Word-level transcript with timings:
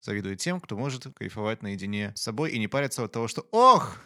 Завидую 0.00 0.36
тем, 0.36 0.60
кто 0.60 0.76
может 0.76 1.06
кайфовать 1.14 1.62
наедине 1.62 2.12
с 2.16 2.22
собой 2.22 2.52
и 2.52 2.58
не 2.58 2.68
париться 2.68 3.04
от 3.04 3.12
того, 3.12 3.28
что 3.28 3.46
«Ох, 3.50 3.98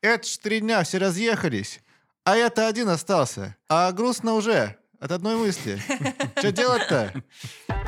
это 0.00 0.26
ж 0.26 0.38
три 0.38 0.60
дня, 0.60 0.82
все 0.82 0.98
разъехались, 0.98 1.80
а 2.24 2.36
я-то 2.36 2.66
один 2.68 2.88
остался, 2.88 3.56
а 3.68 3.92
грустно 3.92 4.34
уже 4.34 4.76
от 4.98 5.12
одной 5.12 5.36
мысли. 5.36 5.78
Что 6.38 6.52
делать-то?» 6.52 7.12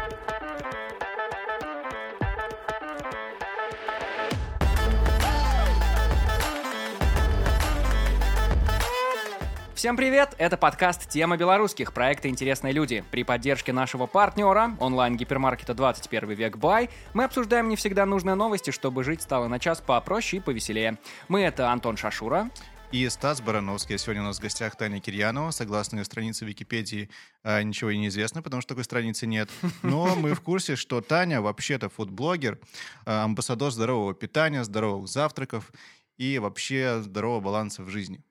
Всем 9.84 9.98
привет! 9.98 10.34
Это 10.38 10.56
подкаст 10.56 11.10
«Тема 11.10 11.36
белорусских. 11.36 11.92
Проекты 11.92 12.30
«Интересные 12.30 12.72
люди». 12.72 13.04
При 13.10 13.22
поддержке 13.22 13.70
нашего 13.74 14.06
партнера, 14.06 14.74
онлайн-гипермаркета 14.80 15.74
21 15.74 16.30
век 16.30 16.56
Бай, 16.56 16.88
мы 17.12 17.24
обсуждаем 17.24 17.68
не 17.68 17.76
всегда 17.76 18.06
нужные 18.06 18.34
новости, 18.34 18.70
чтобы 18.70 19.04
жить 19.04 19.20
стало 19.20 19.46
на 19.46 19.58
час 19.58 19.82
попроще 19.82 20.40
и 20.40 20.42
повеселее. 20.42 20.98
Мы— 21.28 21.42
это 21.42 21.70
Антон 21.70 21.98
Шашура. 21.98 22.50
И 22.92 23.06
Стас 23.10 23.42
Барановский. 23.42 23.98
Сегодня 23.98 24.22
у 24.22 24.24
нас 24.24 24.38
в 24.38 24.40
гостях 24.40 24.74
Таня 24.74 25.00
Кирьянова. 25.00 25.50
Согласно 25.50 26.02
странице 26.04 26.46
Википедии, 26.46 27.10
а, 27.42 27.62
ничего 27.62 27.90
и 27.90 27.98
не 27.98 28.08
известно, 28.08 28.40
потому 28.40 28.62
что 28.62 28.70
такой 28.70 28.84
страницы 28.84 29.26
нет. 29.26 29.50
Но 29.82 30.16
мы 30.16 30.32
в 30.32 30.40
курсе, 30.40 30.76
что 30.76 31.02
Таня 31.02 31.42
вообще-то 31.42 31.90
фудблогер, 31.90 32.58
а, 33.04 33.24
амбассадор 33.24 33.70
здорового 33.70 34.14
питания, 34.14 34.64
здоровых 34.64 35.08
завтраков 35.08 35.70
и 36.16 36.38
вообще 36.38 37.02
здорового 37.02 37.40
баланса 37.42 37.82
в 37.82 37.90
жизни. 37.90 38.22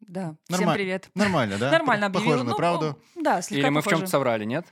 Да, 0.00 0.34
Норма- 0.48 0.56
всем 0.56 0.72
привет. 0.74 1.10
Нормально, 1.14 1.58
да? 1.58 1.70
Нормально 1.72 2.06
объявил. 2.06 2.26
Похоже 2.30 2.44
на 2.44 2.50
Ну, 2.50 2.56
правду. 2.56 2.98
Да, 3.16 3.42
слегка 3.42 3.66
Или 3.66 3.70
мы 3.74 3.80
в 3.80 3.84
похоже. 3.84 4.00
чем-то 4.02 4.10
соврали, 4.10 4.44
нет? 4.44 4.66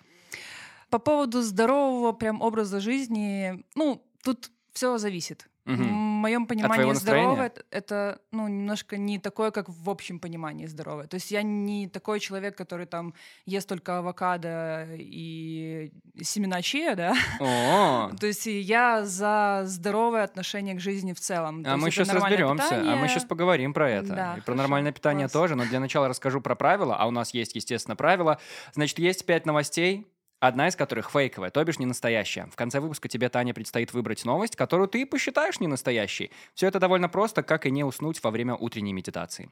По 0.91 0.98
поводу 0.98 1.42
здорового 1.42 2.12
прям 2.12 2.41
образа 2.41 2.80
жизни, 2.80 3.62
ну, 3.74 4.02
тут 4.23 4.51
все 4.73 4.96
зависит. 4.98 5.48
Мгм. 5.66 5.84
В 6.19 6.21
моем 6.21 6.47
понимании 6.47 6.85
настроения? 6.85 7.27
здоровое 7.27 7.47
это, 7.47 7.63
это, 7.71 8.19
ну, 8.33 8.49
немножко 8.49 8.97
не 8.97 9.21
такое, 9.21 9.52
как 9.52 9.69
в 9.69 9.88
общем 9.88 10.19
понимании 10.19 10.66
здоровое. 10.66 11.07
То 11.07 11.15
есть 11.15 11.30
я 11.30 11.43
не 11.43 11.87
такой 11.87 12.19
человек, 12.19 12.57
который 12.57 12.87
там 12.87 13.15
ест 13.47 13.69
только 13.69 13.99
авокадо 13.99 14.88
и 14.97 15.93
семена 16.21 16.60
чия, 16.60 16.97
да. 16.97 17.15
То 18.19 18.27
есть 18.27 18.47
я 18.47 19.05
за 19.05 19.63
здоровое 19.65 20.25
отношение 20.25 20.75
к 20.75 20.80
жизни 20.80 21.13
в 21.13 21.21
целом. 21.21 21.63
То 21.63 21.71
а 21.71 21.73
есть 21.75 21.85
мы 21.85 21.91
сейчас 21.93 22.13
разберемся, 22.13 22.80
а 22.80 22.97
мы 22.97 23.07
сейчас 23.07 23.25
поговорим 23.25 23.73
про 23.73 23.88
это. 23.88 24.09
Да, 24.09 24.32
и 24.32 24.41
про 24.41 24.47
хорошо, 24.47 24.63
нормальное 24.63 24.93
питание 24.93 25.27
класс. 25.27 25.32
тоже, 25.32 25.55
но 25.55 25.65
для 25.66 25.79
начала 25.79 26.09
расскажу 26.09 26.41
про 26.41 26.57
правила, 26.57 26.97
а 26.97 27.07
у 27.07 27.13
нас 27.13 27.32
есть, 27.32 27.55
естественно, 27.55 27.95
правила. 27.95 28.41
Значит, 28.75 28.99
есть 28.99 29.25
пять 29.25 29.47
новостей, 29.47 30.09
одна 30.41 30.69
из 30.69 30.77
которых 30.77 31.11
фейковая, 31.11 31.51
то 31.51 31.63
бишь 31.65 31.79
не 31.79 31.87
настоящая. 31.87 32.47
В 32.47 32.57
конце 32.57 32.81
выпуска 32.81 33.09
тебе, 33.09 33.29
Таня, 33.29 33.55
предстоит 33.55 33.93
выбрать 33.93 34.25
новость, 34.25 34.57
которую 34.57 34.89
ты 34.89 35.05
посчитаешь 35.07 35.61
не 35.61 35.67
настоящей. 35.67 36.31
Все 36.55 36.69
это 36.69 36.79
довольно 36.79 37.09
просто, 37.09 37.43
как 37.43 37.67
и 37.67 37.71
не 37.71 37.85
уснуть 37.85 38.23
во 38.23 38.31
время 38.31 38.55
утренней 38.55 38.93
медитации. 38.93 39.51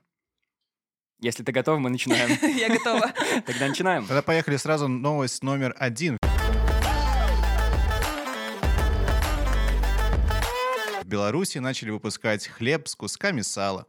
Если 1.21 1.43
ты 1.43 1.53
готов, 1.53 1.81
мы 1.81 1.91
начинаем. 1.91 2.31
Я 2.57 2.69
готова. 2.69 3.13
Тогда 3.47 3.69
начинаем. 3.69 4.07
Тогда 4.07 4.23
поехали 4.23 4.57
сразу 4.57 4.87
новость 4.87 5.43
номер 5.43 5.75
один. 5.79 6.19
В 11.01 11.09
Беларуси 11.09 11.59
начали 11.59 11.91
выпускать 11.91 12.49
хлеб 12.49 12.89
с 12.89 12.95
кусками 12.97 13.41
сала. 13.41 13.87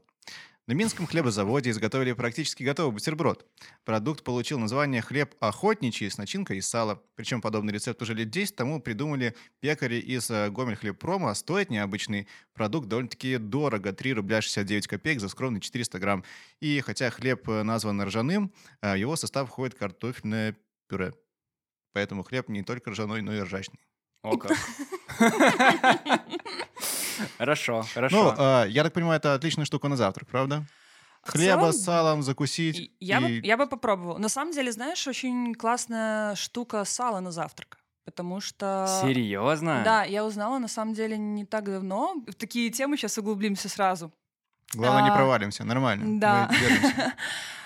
На 0.68 0.74
Минском 0.74 1.08
хлебозаводе 1.08 1.70
изготовили 1.70 2.12
практически 2.12 2.62
готовый 2.62 2.92
бутерброд. 2.92 3.46
Продукт 3.86 4.26
получил 4.26 4.60
название 4.60 5.02
«хлеб 5.02 5.34
охотничий» 5.40 6.12
с 6.12 6.18
начинкой 6.18 6.58
из 6.58 6.68
сала. 6.68 7.02
Причем 7.16 7.40
подобный 7.40 7.72
рецепт 7.72 8.02
уже 8.02 8.14
лет 8.14 8.30
10 8.30 8.54
тому 8.54 8.82
придумали 8.82 9.34
пекари 9.62 9.96
из 9.96 10.30
э, 10.30 10.50
Гомель 10.50 10.76
хлебпрома. 10.76 11.34
Стоит 11.36 11.70
необычный 11.70 12.28
продукт 12.54 12.90
довольно-таки 12.90 13.38
дорого. 13.38 13.94
3 13.94 14.16
рубля 14.16 14.42
69 14.42 14.88
копеек 14.88 15.22
за 15.22 15.30
скромные 15.30 15.62
400 15.62 16.00
грамм. 16.00 16.26
И 16.60 16.82
хотя 16.82 17.12
хлеб 17.12 17.48
э, 17.48 17.64
назван 17.64 18.02
ржаным, 18.04 18.52
э, 18.82 18.92
в 18.92 18.98
его 18.98 19.16
состав 19.16 19.48
входит 19.48 19.76
картофельное 19.76 20.58
пюре. 20.90 21.14
Поэтому 21.94 22.24
хлеб 22.24 22.50
не 22.50 22.64
только 22.64 22.92
ржаной, 22.92 23.22
но 23.22 23.34
и 23.34 23.40
ржачный. 23.40 23.80
О, 24.22 24.36
как. 24.38 24.52
Хорошо, 27.38 27.78
Ну, 27.78 27.84
хорошо. 27.94 28.36
э, 28.38 28.70
я 28.70 28.84
так 28.84 28.94
понимаю, 28.94 29.18
это 29.20 29.34
отличная 29.34 29.66
штука 29.66 29.88
на 29.88 29.96
завтрак, 29.96 30.28
правда? 30.30 30.66
Хлеба 31.24 31.60
целом, 31.62 31.74
с 31.74 31.84
салом 31.84 32.24
закусить. 32.24 32.78
И 32.80 32.92
Я, 33.00 33.20
бы, 33.22 33.30
я 33.44 33.58
бы 33.58 33.68
попробовала. 33.68 34.18
На 34.18 34.30
самом 34.30 34.54
деле, 34.54 34.72
знаешь, 34.72 35.08
очень 35.08 35.56
классная 35.56 36.36
штука 36.36 36.86
сало 36.86 37.20
на 37.20 37.32
завтрак. 37.32 37.78
Потому 38.06 38.40
что... 38.40 38.88
Серьезно? 39.02 39.82
Да, 39.84 40.06
я 40.06 40.26
узнала, 40.26 40.60
на 40.60 40.70
самом 40.70 40.94
деле, 40.94 41.18
не 41.18 41.46
так 41.46 41.66
давно. 41.66 42.16
В 42.28 42.34
такие 42.36 42.70
темы 42.70 42.96
сейчас 42.96 43.18
углубимся 43.18 43.68
сразу. 43.68 44.14
Главное, 44.74 45.04
не 45.04 45.10
а, 45.10 45.16
провалимся, 45.16 45.64
нормально. 45.66 46.20
да. 46.20 46.50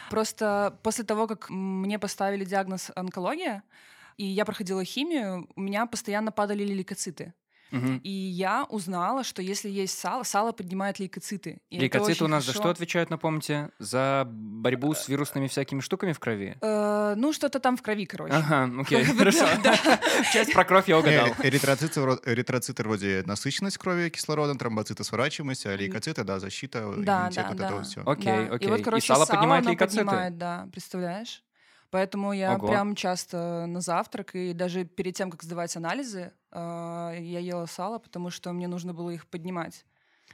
Просто 0.09 0.77
после 0.83 1.03
того, 1.03 1.27
как 1.27 1.49
мне 1.49 1.99
поставили 1.99 2.43
диагноз 2.43 2.91
онкология, 2.95 3.63
и 4.17 4.25
я 4.25 4.45
проходила 4.45 4.83
химию, 4.83 5.47
у 5.55 5.61
меня 5.61 5.85
постоянно 5.85 6.31
падали 6.31 6.63
лейкоциты. 6.63 7.33
Мгм. 7.71 7.97
И 8.03 8.09
я 8.09 8.65
узнала, 8.69 9.23
что 9.23 9.41
если 9.41 9.69
есть 9.69 9.97
сало, 9.97 10.23
сало 10.23 10.51
поднимает 10.51 10.99
лейкоциты. 10.99 11.61
И 11.69 11.79
Лейкоциты 11.79 12.23
у 12.25 12.27
нас 12.27 12.43
за 12.45 12.51
хорошо. 12.51 12.63
что 12.63 12.69
отвечают, 12.71 13.09
напомните? 13.09 13.69
За 13.79 14.27
борьбу 14.29 14.93
с 14.93 15.07
вирусными 15.07 15.47
всякими 15.47 15.79
штуками 15.79 16.11
в 16.13 16.19
крови? 16.19 16.57
Э, 16.61 17.13
ну, 17.15 17.31
что-то 17.33 17.59
там 17.59 17.77
в 17.77 17.81
крови, 17.81 18.05
короче. 18.05 18.33
Ага, 18.33 18.69
окей, 18.81 19.03
хорошо. 19.17 19.47
Часть 20.33 20.53
про 20.53 20.65
кровь 20.65 20.87
я 20.89 20.99
угадал. 20.99 21.27
Э, 21.39 21.47
Эритроциты, 21.47 21.99
вро- 22.01 22.19
эритроциты 22.25 22.83
вроде 22.83 23.23
насыщенность 23.25 23.77
крови 23.77 24.09
кислородом, 24.09 24.57
тромбоциты 24.57 25.03
сворачиваемость, 25.03 25.65
а 25.65 25.75
лейкоциты, 25.75 26.23
да, 26.23 26.39
защита, 26.39 26.79
Да, 26.97 27.21
иммунитет, 27.21 27.43
да, 27.43 27.47
вот 27.49 27.57
да. 27.57 27.65
это 27.67 27.81
все. 27.83 28.01
Окей, 28.05 28.47
окей. 28.49 28.67
И 28.67 28.71
вот, 28.71 28.79
И 28.79 28.83
короче, 28.83 29.07
сало 29.07 29.25
поднимает 29.25 29.65
лейкоциты? 29.65 30.29
да, 30.31 30.67
представляешь? 30.71 31.43
Поэтому 31.89 32.31
я 32.31 32.55
Ого. 32.55 32.67
прям 32.67 32.95
часто 32.95 33.65
на 33.67 33.81
завтрак 33.81 34.33
и 34.35 34.53
даже 34.53 34.85
перед 34.85 35.15
тем, 35.15 35.29
как 35.29 35.43
сдавать 35.43 35.75
анализы, 35.75 36.19
э, 36.19 36.31
я 36.53 37.39
ела 37.39 37.65
сало, 37.65 37.99
потому 37.99 38.29
что 38.29 38.51
мне 38.51 38.67
нужно 38.67 38.93
было 38.93 39.09
их 39.09 39.27
поднимать. 39.27 39.85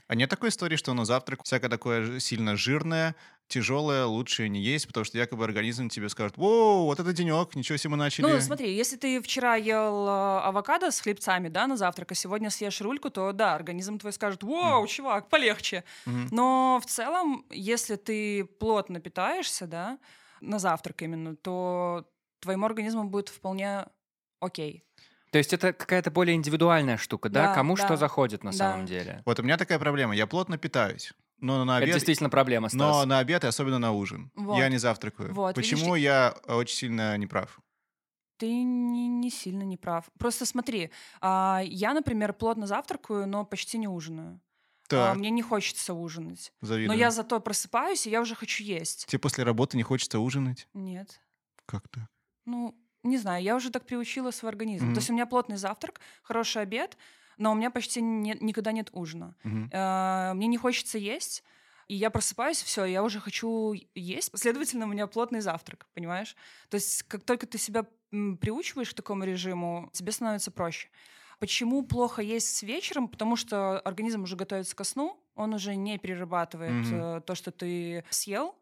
А 0.07 0.15
нет 0.15 0.29
такой 0.29 0.49
истории, 0.49 0.77
что 0.77 0.93
на 0.93 1.05
завтрак 1.05 1.43
всякое 1.43 1.69
такое 1.69 2.19
сильно 2.19 2.55
жирное, 2.55 3.15
тяжелое 3.47 4.05
лучше 4.05 4.47
не 4.47 4.61
есть, 4.61 4.87
потому 4.87 5.03
что 5.03 5.17
якобы 5.17 5.43
организм 5.43 5.89
тебе 5.89 6.07
скажет, 6.09 6.37
«Воу, 6.37 6.85
вот 6.85 6.99
это 6.99 7.11
денек, 7.11 7.55
ничего 7.55 7.77
себе 7.77 7.91
мы 7.91 7.97
начали». 7.97 8.25
Ну, 8.25 8.39
смотри, 8.39 8.73
если 8.73 8.95
ты 8.95 9.21
вчера 9.21 9.55
ел 9.55 10.07
э, 10.07 10.39
авокадо 10.43 10.91
с 10.91 11.01
хлебцами, 11.01 11.49
да, 11.49 11.67
на 11.67 11.75
завтрак, 11.75 12.11
а 12.11 12.15
сегодня 12.15 12.49
съешь 12.49 12.79
рульку, 12.81 13.09
то 13.09 13.33
да, 13.33 13.55
организм 13.55 13.99
твой 13.99 14.13
скажет, 14.13 14.43
вау, 14.43 14.87
чувак, 14.87 15.29
полегче. 15.29 15.83
Мгм. 16.05 16.29
Но 16.31 16.79
в 16.81 16.85
целом, 16.89 17.45
если 17.49 17.95
ты 17.95 18.45
плотно 18.45 18.99
питаешься, 19.01 19.67
да, 19.67 19.97
на 20.39 20.59
завтрак 20.59 21.01
именно, 21.01 21.35
то 21.35 22.09
твоему 22.39 22.65
организму 22.65 23.03
будет 23.05 23.29
вполне 23.29 23.85
окей. 24.39 24.83
То 25.37 25.39
есть 25.39 25.53
это 25.53 25.71
какая-то 25.71 26.09
более 26.09 26.35
индивидуальная 26.35 26.97
штука, 26.97 27.29
да? 27.29 27.49
Да, 27.49 27.53
Кому 27.53 27.75
да, 27.75 27.85
что 27.85 27.95
заходит 27.95 28.43
на 28.43 28.49
да. 28.49 28.57
самом 28.57 28.87
деле? 28.87 29.21
Вот 29.23 29.39
у 29.39 29.43
меня 29.43 29.55
такая 29.55 29.77
проблема, 29.77 30.15
я 30.15 30.25
плотно 30.25 30.57
питаюсь, 30.57 31.13
но 31.37 31.63
на 31.63 31.77
Это 31.77 31.83
обед... 31.83 31.93
действительно 31.93 32.31
проблема, 32.31 32.69
Но 32.73 32.91
Стас. 32.93 33.05
на 33.05 33.19
обед 33.19 33.43
и 33.43 33.47
особенно 33.47 33.77
на 33.77 33.91
ужин. 33.91 34.31
Вот. 34.33 34.57
Я 34.57 34.67
не 34.69 34.79
завтракаю. 34.79 35.31
Вот, 35.35 35.53
Почему 35.53 35.93
видишь, 35.93 36.05
я 36.05 36.35
очень 36.47 36.75
сильно 36.75 37.15
не 37.17 37.27
прав? 37.27 37.59
Ты 38.37 38.47
не, 38.63 39.07
не 39.07 39.29
сильно 39.29 39.61
не 39.61 39.77
прав. 39.77 40.05
Просто 40.17 40.47
смотри, 40.47 40.89
а, 41.21 41.61
я, 41.63 41.93
например, 41.93 42.33
плотно 42.33 42.65
завтракаю, 42.65 43.27
но 43.27 43.45
почти 43.45 43.77
не 43.77 43.87
ужинаю. 43.87 44.41
А, 44.87 44.89
Так, 44.89 45.17
мне 45.17 45.29
не 45.29 45.43
хочется 45.43 45.93
ужинать. 45.93 46.51
Но 46.61 46.67
завидую. 46.69 46.97
я 46.97 47.11
зато 47.11 47.39
просыпаюсь, 47.41 48.07
и 48.07 48.09
я 48.09 48.21
уже 48.21 48.33
хочу 48.33 48.63
есть. 48.63 49.05
Тебе 49.05 49.19
после 49.19 49.43
работы 49.43 49.77
не 49.77 49.83
хочется 49.83 50.17
ужинать? 50.17 50.67
Нет. 50.73 51.21
Как 51.67 51.87
так? 51.89 52.07
Ну, 52.45 52.75
не 53.07 53.17
знаю, 53.17 53.43
я 53.43 53.55
уже 53.55 53.69
так 53.69 53.85
приучила 53.85 54.31
свой 54.31 54.51
организм. 54.51 54.85
Мгм. 54.85 54.93
То 54.93 54.99
есть 54.99 55.09
у 55.09 55.13
меня 55.13 55.25
плотный 55.25 55.57
завтрак, 55.57 55.99
хороший 56.23 56.61
обед, 56.61 56.97
но 57.37 57.51
у 57.51 57.55
меня 57.55 57.69
почти 57.71 58.01
не- 58.01 58.37
никогда 58.39 58.71
нет 58.71 58.89
ужина. 58.93 59.35
Э, 59.71 60.33
Мне 60.33 60.47
не 60.47 60.57
хочется 60.57 60.97
есть, 60.97 61.43
и 61.87 61.95
я 61.95 62.09
просыпаюсь, 62.09 62.61
все, 62.61 62.85
я 62.85 63.03
уже 63.03 63.19
хочу 63.19 63.73
есть. 63.95 64.31
Следовательно, 64.37 64.85
у 64.85 64.89
меня 64.89 65.07
плотный 65.07 65.39
завтрак, 65.41 65.85
понимаешь? 65.93 66.35
То 66.69 66.75
есть 66.75 67.03
как 67.03 67.23
только 67.23 67.45
ты 67.47 67.57
себя 67.57 67.85
приучиваешь 68.41 68.91
к 68.91 68.93
такому 68.95 69.23
режиму, 69.25 69.89
тебе 69.93 70.11
становится 70.11 70.51
проще. 70.51 70.89
Почему 71.39 71.83
плохо 71.83 72.21
есть 72.21 72.55
с 72.55 72.63
вечером? 72.63 73.07
Потому 73.07 73.35
что 73.35 73.79
организм 73.81 74.23
уже 74.23 74.35
готовится 74.35 74.75
ко 74.75 74.83
сну, 74.83 75.23
он 75.35 75.53
уже 75.53 75.75
не 75.75 75.97
перерабатывает 75.99 76.87
э, 76.91 77.21
то, 77.25 77.35
что 77.35 77.51
ты 77.51 78.03
съел. 78.09 78.55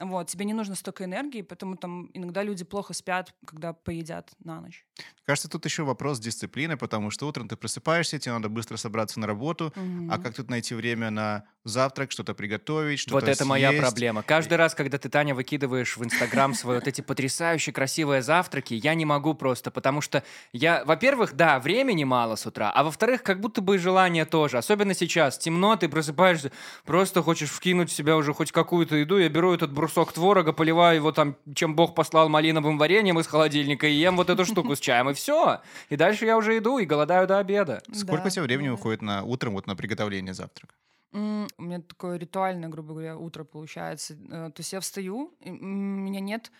Вот, 0.00 0.28
тебе 0.28 0.44
не 0.46 0.54
нужно 0.54 0.74
столько 0.74 1.04
энергии, 1.04 1.42
поэтому 1.42 1.76
там 1.76 2.10
иногда 2.14 2.42
люди 2.42 2.64
плохо 2.64 2.94
спят, 2.94 3.34
когда 3.46 3.72
поедят 3.74 4.30
на 4.42 4.60
ночь. 4.60 4.86
Кажется, 5.24 5.48
тут 5.48 5.64
еще 5.64 5.84
вопрос 5.84 6.18
дисциплины, 6.18 6.76
потому 6.76 7.10
что 7.10 7.26
утром 7.26 7.48
ты 7.48 7.56
просыпаешься, 7.56 8.18
тебе 8.18 8.32
надо 8.34 8.48
быстро 8.48 8.76
собраться 8.76 9.20
на 9.20 9.26
работу, 9.26 9.72
а 10.06 10.18
Мгм. 10.18 10.18
как 10.18 10.34
тут 10.34 10.50
найти 10.50 10.74
время 10.74 11.10
на 11.10 11.44
завтрак, 11.64 12.10
что-то 12.10 12.34
приготовить, 12.34 12.98
что-то 12.98 13.14
Вот 13.16 13.28
это 13.28 13.44
моя 13.44 13.72
съесть? 13.72 13.72
проблема. 13.72 14.22
Каждый 14.22 14.54
раз, 14.58 14.74
когда 14.74 14.96
ты, 14.98 15.08
Таня, 15.08 15.34
выкидываешь 15.34 15.96
в 15.96 16.04
Инстаграм 16.04 16.52
свои 16.52 16.76
вот 16.76 16.86
эти 16.86 17.00
потрясающие 17.00 17.72
красивые 17.72 18.22
завтраки, 18.22 18.74
я 18.74 18.94
не 18.94 19.04
могу 19.06 19.34
просто, 19.34 19.70
потому 19.70 20.00
что 20.00 20.22
я, 20.52 20.84
во-первых, 20.84 21.32
да, 21.34 21.58
времени 21.60 22.04
мало 22.04 22.36
с 22.36 22.46
утра, 22.46 22.70
а 22.70 22.84
во-вторых, 22.84 23.22
как 23.22 23.40
будто 23.40 23.62
бы 23.62 23.76
и 23.76 23.78
желание 23.78 24.26
тоже. 24.26 24.58
Особенно 24.58 24.94
сейчас, 24.94 25.38
темно, 25.38 25.74
ты 25.76 25.88
просыпаешься, 25.88 26.52
просто 26.84 27.22
хочешь 27.22 27.50
вкинуть 27.50 27.90
в 27.90 27.94
себя 27.94 28.16
уже 28.16 28.34
хоть 28.34 28.52
какую-то 28.52 28.94
еду, 28.96 29.18
я 29.18 29.28
беру 29.30 29.52
этот 29.54 29.72
брусок 29.90 30.12
творога, 30.12 30.52
поливаю 30.52 30.96
его 30.96 31.12
там, 31.12 31.36
чем 31.54 31.74
Бог 31.74 31.94
послал, 31.94 32.28
малиновым 32.28 32.78
вареньем 32.78 33.18
из 33.18 33.26
холодильника, 33.26 33.86
и 33.86 33.92
ем 33.92 34.16
вот 34.16 34.30
эту 34.30 34.44
штуку 34.44 34.76
с 34.76 34.80
чаем, 34.80 35.10
и 35.10 35.14
все. 35.14 35.60
И 35.88 35.96
дальше 35.96 36.26
я 36.26 36.36
уже 36.36 36.56
иду 36.58 36.78
и 36.78 36.86
голодаю 36.86 37.26
до 37.26 37.38
обеда. 37.38 37.82
Сколько 37.92 38.22
Да, 38.22 38.26
у 38.28 38.30
тебя 38.30 38.42
времени 38.44 38.68
да. 38.68 38.74
уходит 38.74 39.02
на 39.02 39.24
утром 39.24 39.54
вот 39.54 39.66
на 39.66 39.74
приготовление 39.74 40.34
завтрака? 40.34 40.74
У 41.12 41.18
меня 41.62 41.80
такое 41.80 42.18
ритуальное, 42.18 42.68
грубо 42.68 42.92
говоря, 42.92 43.16
утро 43.16 43.42
получается. 43.42 44.14
Э, 44.14 44.50
То 44.54 44.60
есть 44.60 44.72
я 44.72 44.78
встаю, 44.78 45.34
у 45.44 45.50
меня 45.50 46.20
нет 46.20 46.52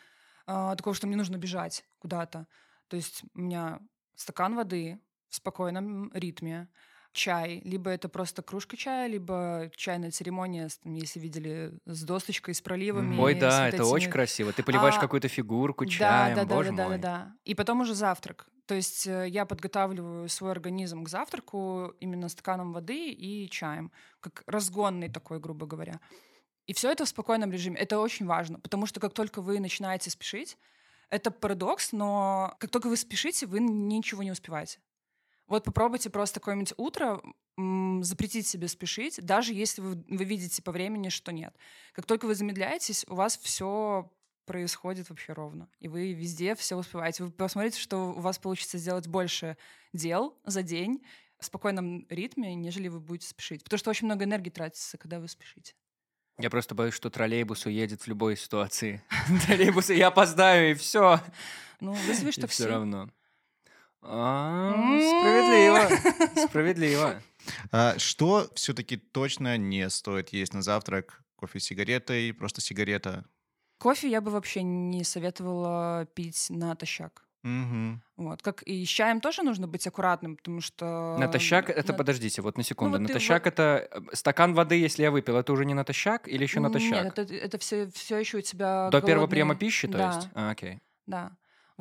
а, 0.46 0.74
такого, 0.74 0.94
что 0.96 1.06
мне 1.06 1.16
нужно 1.16 1.36
бежать 1.36 1.84
куда-то. 2.00 2.46
То 2.88 2.96
есть 2.96 3.22
у 3.34 3.40
меня 3.40 3.78
стакан 4.16 4.56
воды 4.56 4.98
в 5.28 5.36
спокойном 5.36 6.10
ритме, 6.14 6.66
чай, 7.12 7.60
либо 7.64 7.90
это 7.90 8.08
просто 8.08 8.42
кружка 8.42 8.76
чая, 8.76 9.08
либо 9.08 9.70
чайная 9.76 10.10
церемония, 10.10 10.68
если 10.84 11.18
видели, 11.20 11.72
с 11.86 12.02
досточкой, 12.04 12.54
с 12.54 12.60
проливами. 12.60 13.18
Ой, 13.18 13.34
да, 13.34 13.68
это 13.68 13.84
очень 13.84 14.04
этими- 14.04 14.12
красиво. 14.12 14.52
Ты 14.52 14.62
поливаешь 14.62 14.96
А, 14.96 15.00
какую-то 15.00 15.28
фигурку 15.28 15.84
Да, 15.84 15.90
чаем, 15.90 16.36
да, 16.36 16.44
да, 16.44 16.54
боже 16.54 16.70
да, 16.70 16.76
да, 16.76 16.88
мой. 16.88 16.98
да, 16.98 17.18
да. 17.26 17.32
И 17.44 17.54
потом 17.54 17.80
уже 17.80 17.94
завтрак. 17.94 18.46
То 18.66 18.74
есть 18.76 19.06
э, 19.08 19.26
я 19.28 19.46
подготавливаю 19.46 20.28
свой 20.28 20.52
организм 20.52 21.02
к 21.04 21.08
завтраку 21.08 21.92
именно 21.98 22.28
стаканом 22.28 22.72
воды 22.72 23.10
и 23.10 23.50
чаем, 23.50 23.90
как 24.20 24.44
разгонный 24.46 25.08
такой, 25.08 25.40
грубо 25.40 25.66
говоря. 25.66 25.98
И 26.66 26.72
все 26.72 26.92
это 26.92 27.04
в 27.04 27.08
спокойном 27.08 27.50
режиме. 27.50 27.76
Это 27.80 27.98
очень 27.98 28.26
важно, 28.26 28.60
потому 28.60 28.86
что 28.86 29.00
как 29.00 29.12
только 29.12 29.42
вы 29.42 29.58
начинаете 29.58 30.08
спешить, 30.10 30.56
это 31.08 31.32
парадокс, 31.32 31.90
но 31.90 32.54
как 32.60 32.70
только 32.70 32.86
вы 32.88 32.96
спешите, 32.96 33.46
вы 33.46 33.58
ничего 33.58 34.22
не 34.22 34.30
успеваете. 34.30 34.78
Вот 35.50 35.64
попробуйте 35.64 36.10
просто 36.10 36.38
какое-нибудь 36.38 36.74
утро 36.76 37.20
запретить 38.02 38.46
себе 38.46 38.68
спешить, 38.68 39.20
даже 39.20 39.52
если 39.52 39.82
вы, 39.82 40.02
вы 40.08 40.24
видите 40.24 40.62
по 40.62 40.70
времени, 40.70 41.08
что 41.08 41.32
нет. 41.32 41.54
Как 41.92 42.06
только 42.06 42.26
вы 42.26 42.36
замедляетесь, 42.36 43.04
у 43.08 43.16
вас 43.16 43.36
все 43.36 44.10
происходит 44.46 45.10
вообще 45.10 45.32
ровно. 45.32 45.68
И 45.80 45.88
вы 45.88 46.12
везде 46.12 46.54
все 46.54 46.76
успеваете. 46.76 47.24
Вы 47.24 47.32
посмотрите, 47.32 47.80
что 47.80 48.12
у 48.12 48.20
вас 48.20 48.38
получится 48.38 48.78
сделать 48.78 49.08
больше 49.08 49.56
дел 49.92 50.38
за 50.44 50.62
день 50.62 51.04
в 51.40 51.44
спокойном 51.44 52.06
ритме, 52.08 52.54
нежели 52.54 52.86
вы 52.86 53.00
будете 53.00 53.26
спешить. 53.26 53.64
Потому 53.64 53.78
что 53.78 53.90
очень 53.90 54.06
много 54.06 54.24
энергии 54.24 54.50
тратится, 54.50 54.98
когда 54.98 55.18
вы 55.18 55.26
спешите. 55.26 55.74
Я 56.38 56.48
просто 56.48 56.76
боюсь, 56.76 56.94
что 56.94 57.10
троллейбус 57.10 57.66
уедет 57.66 58.02
в 58.02 58.06
любой 58.06 58.36
ситуации. 58.36 59.02
Троллейбус, 59.46 59.90
я 59.90 60.06
опоздаю, 60.08 60.70
и 60.70 60.74
все. 60.74 61.20
Ну, 61.80 61.92
вызовешь 61.92 62.38
И 62.38 62.40
такси. 62.40 62.62
все 62.62 62.66
равно. 62.66 63.10
А. 64.02 64.72
Справедливо. 65.20 66.46
Справедливо. 66.48 67.22
А 67.72 67.98
что 67.98 68.48
все-таки 68.54 68.96
точно 68.96 69.56
не 69.56 69.88
стоит 69.90 70.30
есть 70.30 70.54
на 70.54 70.62
завтрак? 70.62 71.22
Кофе 71.36 71.60
с 71.60 71.64
сигаретой, 71.64 72.32
просто 72.34 72.60
сигарета? 72.60 73.24
Кофе 73.78 74.08
я 74.10 74.20
бы 74.20 74.30
вообще 74.30 74.62
не 74.62 75.04
советовала 75.04 76.06
пить 76.14 76.46
натощак. 76.50 77.24
Мгм. 77.42 78.02
Вот. 78.18 78.42
Как 78.42 78.62
и 78.64 78.84
с 78.84 78.88
чаем 78.88 79.20
тоже 79.22 79.42
нужно 79.42 79.66
быть 79.66 79.86
аккуратным, 79.86 80.36
потому 80.36 80.60
что... 80.60 81.16
Натощак, 81.18 81.70
это 81.70 81.92
на- 81.92 81.98
подождите, 81.98 82.42
вот 82.42 82.58
на 82.58 82.62
секунду. 82.62 82.98
вот 82.98 83.06
ты 83.06 83.14
Натощак 83.14 83.46
это 83.46 83.88
э, 83.90 84.00
стакан 84.12 84.52
воды, 84.52 84.74
если 84.74 85.04
я 85.04 85.10
выпил, 85.10 85.36
это 85.38 85.50
уже 85.54 85.64
не 85.64 85.72
натощак 85.72 86.28
или 86.28 86.42
еще 86.42 86.60
натощак? 86.60 87.02
Нет, 87.04 87.18
это, 87.18 87.34
это 87.34 87.56
все, 87.56 87.90
все 87.94 88.18
еще 88.18 88.38
у 88.38 88.40
тебя 88.42 88.90
До 88.90 89.00
первого 89.00 89.24
голодные- 89.26 89.30
приема 89.30 89.54
пищи, 89.54 89.88
то 89.88 89.96
Да. 89.96 90.16
есть? 90.16 90.28
А, 90.34 90.50
окей. 90.50 90.80
Да. 91.06 91.30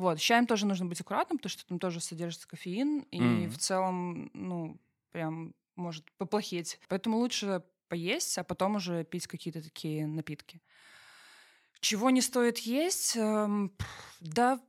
Вот, 0.00 0.18
с 0.18 0.22
чаем 0.22 0.46
тоже 0.46 0.66
нужно 0.66 0.86
быть 0.86 1.00
аккуратным, 1.00 1.36
потому 1.38 1.50
что 1.50 1.66
там 1.66 1.78
тоже 1.78 2.00
содержится 2.00 2.48
кофеин, 2.48 3.00
и 3.10 3.18
Мгм. 3.22 3.50
в 3.50 3.58
целом, 3.58 4.30
ну, 4.32 4.80
прям 5.10 5.54
может 5.76 6.10
поплохеть. 6.16 6.80
Поэтому 6.88 7.18
лучше 7.18 7.62
поесть, 7.88 8.38
а 8.38 8.44
потом 8.44 8.76
уже 8.76 9.04
пить 9.04 9.26
какие-то 9.26 9.62
такие 9.62 10.06
напитки. 10.06 10.62
Чего 11.80 12.10
не 12.10 12.20
стоит 12.20 12.58
есть? 12.58 13.16
Эм, 13.16 13.72
Да, 14.20 14.60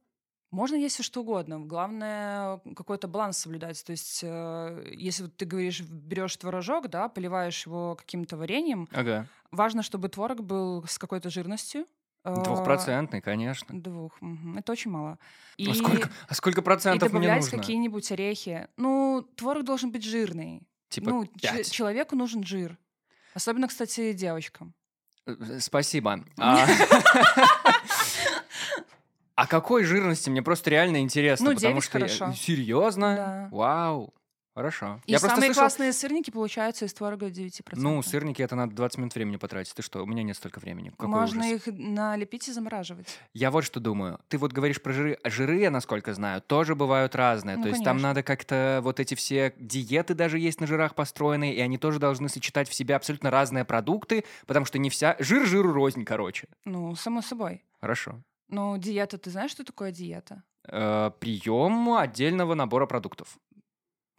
можно 0.51 0.75
есть 0.75 0.95
все 0.95 1.03
что 1.03 1.21
угодно. 1.21 1.59
Главное 1.59 2.59
какой-то 2.75 3.07
баланс 3.07 3.37
соблюдать. 3.39 3.83
То 3.85 3.91
есть, 3.91 4.21
э, 4.23 4.93
если 4.97 5.27
ты 5.27 5.45
говоришь, 5.45 5.81
берешь 5.81 6.35
творожок, 6.37 6.89
да, 6.89 7.09
поливаешь 7.09 7.65
его 7.65 7.95
каким-то 7.95 8.37
вареньем, 8.37 8.89
Ага. 8.91 9.27
важно, 9.51 9.83
чтобы 9.83 10.09
творог 10.09 10.43
был 10.43 10.85
с 10.87 10.97
какой-то 10.99 11.29
жирностью. 11.29 11.85
Э, 12.23 12.43
Двухпроцентный, 12.43 13.21
конечно. 13.21 13.79
Двух. 13.79 14.17
Это 14.57 14.71
очень 14.71 14.91
мало. 14.91 15.17
И, 15.57 15.69
А 15.69 15.73
сколько, 15.73 16.09
а 16.27 16.33
сколько 16.35 16.61
и 16.61 16.63
процентов 16.63 17.11
мне 17.11 17.21
добавлять 17.21 17.43
нужно? 17.43 17.57
какие-нибудь 17.57 18.11
орехи. 18.11 18.67
Ну, 18.77 19.27
творог 19.35 19.63
должен 19.63 19.91
быть 19.91 20.03
жирный. 20.03 20.61
Типа 20.89 21.09
ну, 21.09 21.25
ч- 21.25 21.31
пять. 21.41 21.71
человеку 21.71 22.15
нужен 22.15 22.43
жир. 22.43 22.77
Особенно, 23.33 23.67
кстати, 23.67 24.13
девочкам. 24.13 24.73
Э, 25.25 25.59
Спасибо. 25.59 26.23
А 26.37 26.67
а 29.35 29.47
какой 29.47 29.85
жирности? 29.85 30.29
Мне 30.29 30.43
просто 30.43 30.69
реально 30.69 30.97
интересно, 31.01 31.49
Ну, 31.49 31.55
потому 31.55 31.81
что. 31.81 32.07
Серьезно? 32.07 33.49
Вау. 33.51 34.13
Хорошо. 34.53 35.01
И 35.05 35.13
я 35.13 35.19
самые 35.19 35.47
слышал- 35.53 35.61
классные 35.61 35.93
сырники 35.93 36.29
получаются 36.29 36.85
из 36.85 36.93
творога 36.93 37.29
9%. 37.29 37.81
Ну, 37.81 38.01
сырники 38.01 38.41
это 38.41 38.55
надо 38.55 38.75
20 38.75 38.97
минут 38.97 39.15
времени 39.15 39.37
потратить. 39.37 39.73
Ты 39.73 39.81
что? 39.81 40.03
У 40.03 40.05
меня 40.05 40.23
нет 40.23 40.35
столько 40.35 40.59
времени. 40.59 40.89
Какой 40.89 41.07
Можно 41.07 41.45
ужас. 41.45 41.67
их 41.67 41.73
налепить 41.77 42.49
и 42.49 42.51
замораживать. 42.51 43.07
Я 43.33 43.49
вот 43.49 43.63
что 43.63 43.79
думаю. 43.79 44.19
Ты 44.27 44.37
вот 44.37 44.51
говоришь 44.51 44.81
про 44.81 44.91
жиры. 44.91 45.17
А 45.23 45.29
Жиры, 45.29 45.59
я 45.59 45.71
насколько 45.71 46.13
знаю, 46.13 46.41
тоже 46.41 46.75
бывают 46.75 47.15
разные. 47.15 47.55
Ну, 47.55 47.63
То 47.63 47.69
есть 47.69 47.79
там 47.83 47.93
конечно. 47.97 48.09
надо 48.09 48.23
как-то 48.23 48.81
вот 48.83 48.99
эти 48.99 49.15
все 49.15 49.53
диеты 49.57 50.13
даже 50.15 50.37
есть 50.37 50.59
на 50.59 50.67
жирах 50.67 50.95
построенные, 50.95 51.55
и 51.55 51.61
они 51.61 51.77
тоже 51.77 51.99
должны 51.99 52.27
сочетать 52.27 52.67
в 52.67 52.73
себе 52.73 52.95
абсолютно 52.95 53.29
разные 53.31 53.63
продукты, 53.63 54.25
потому 54.47 54.65
что 54.65 54.77
не 54.79 54.89
вся... 54.89 55.15
Жир 55.19 55.45
жиру 55.45 55.71
рознь, 55.71 56.03
короче. 56.03 56.47
Ну, 56.65 56.93
само 56.95 57.21
собой. 57.21 57.63
Хорошо. 57.79 58.21
Ну, 58.49 58.77
диета, 58.77 59.17
ты 59.17 59.29
знаешь, 59.29 59.51
что 59.51 59.63
такое 59.63 59.91
диета? 59.91 60.43
прием 61.19 61.93
отдельного 61.93 62.53
набора 62.53 62.85
продуктов. 62.85 63.37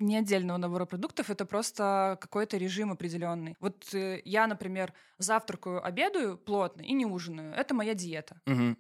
Не 0.02 0.18
отдельного 0.18 0.58
набора 0.58 0.84
продуктов, 0.84 1.30
это 1.30 1.46
просто 1.46 2.18
какой-то 2.20 2.56
режим 2.56 2.90
определенный. 2.90 3.56
Вот 3.60 3.94
э, 3.94 4.20
я, 4.24 4.46
например, 4.46 4.92
завтракаю, 5.18 5.84
обедаю 5.84 6.36
плотно 6.36 6.82
и 6.82 6.92
не 6.92 7.06
ужинаю. 7.06 7.54
Это 7.54 7.72
моя 7.72 7.94
диета. 7.94 8.40
Мгм. 8.46 8.76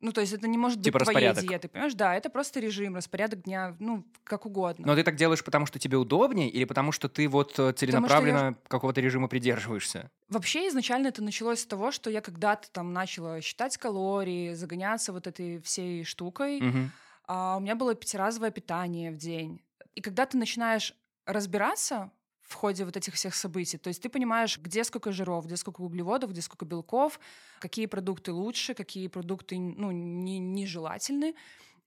Ну, 0.00 0.12
то 0.12 0.20
есть 0.20 0.34
это 0.34 0.48
не 0.48 0.58
может 0.58 0.78
быть 0.78 0.84
Типа 0.86 0.98
твоей 0.98 1.28
распорядок. 1.28 1.44
диетой, 1.44 1.70
понимаешь? 1.70 1.94
Да, 1.94 2.14
это 2.14 2.28
просто 2.28 2.60
режим, 2.60 2.96
распорядок 2.96 3.42
дня, 3.42 3.74
ну, 3.78 4.04
как 4.22 4.44
угодно. 4.44 4.86
Но 4.86 4.94
ты 4.94 5.02
так 5.02 5.16
делаешь, 5.16 5.42
потому 5.42 5.64
что 5.66 5.78
тебе 5.78 5.96
удобнее, 5.96 6.50
или 6.50 6.64
потому 6.64 6.92
что 6.92 7.08
ты 7.08 7.26
вот 7.26 7.58
э, 7.58 7.72
целенаправленно 7.72 8.58
какого-то 8.68 9.00
режима 9.00 9.28
придерживаешься? 9.28 10.10
Вообще 10.28 10.68
изначально 10.68 11.08
это 11.08 11.22
началось 11.22 11.60
с 11.60 11.66
того, 11.66 11.90
что 11.90 12.10
я 12.10 12.20
когда-то 12.20 12.70
там 12.70 12.92
начала 12.92 13.40
считать 13.40 13.78
калории, 13.78 14.52
загоняться 14.54 15.12
вот 15.12 15.26
этой 15.26 15.60
всей 15.62 16.04
штукой. 16.04 16.60
Мгм. 16.60 16.90
А 17.26 17.56
у 17.56 17.60
меня 17.60 17.74
было 17.74 17.94
пятиразовое 17.94 18.50
питание 18.50 19.10
в 19.10 19.16
день. 19.16 19.63
И 19.94 20.00
когда 20.00 20.26
ты 20.26 20.36
начинаешь 20.36 20.94
разбираться 21.26 22.10
в 22.40 22.54
ходе 22.54 22.84
вот 22.84 22.96
этих 22.96 23.14
всех 23.14 23.34
событий, 23.34 23.78
то 23.78 23.88
есть 23.88 24.02
ты 24.02 24.08
понимаешь, 24.08 24.58
где 24.58 24.84
сколько 24.84 25.12
жиров, 25.12 25.46
где 25.46 25.56
сколько 25.56 25.80
углеводов, 25.80 26.30
где 26.30 26.42
сколько 26.42 26.64
белков, 26.64 27.18
какие 27.60 27.86
продукты 27.86 28.32
лучше, 28.32 28.74
какие 28.74 29.08
продукты 29.08 29.58
ну, 29.58 29.90
не, 29.90 30.38
нежелательны. 30.38 31.34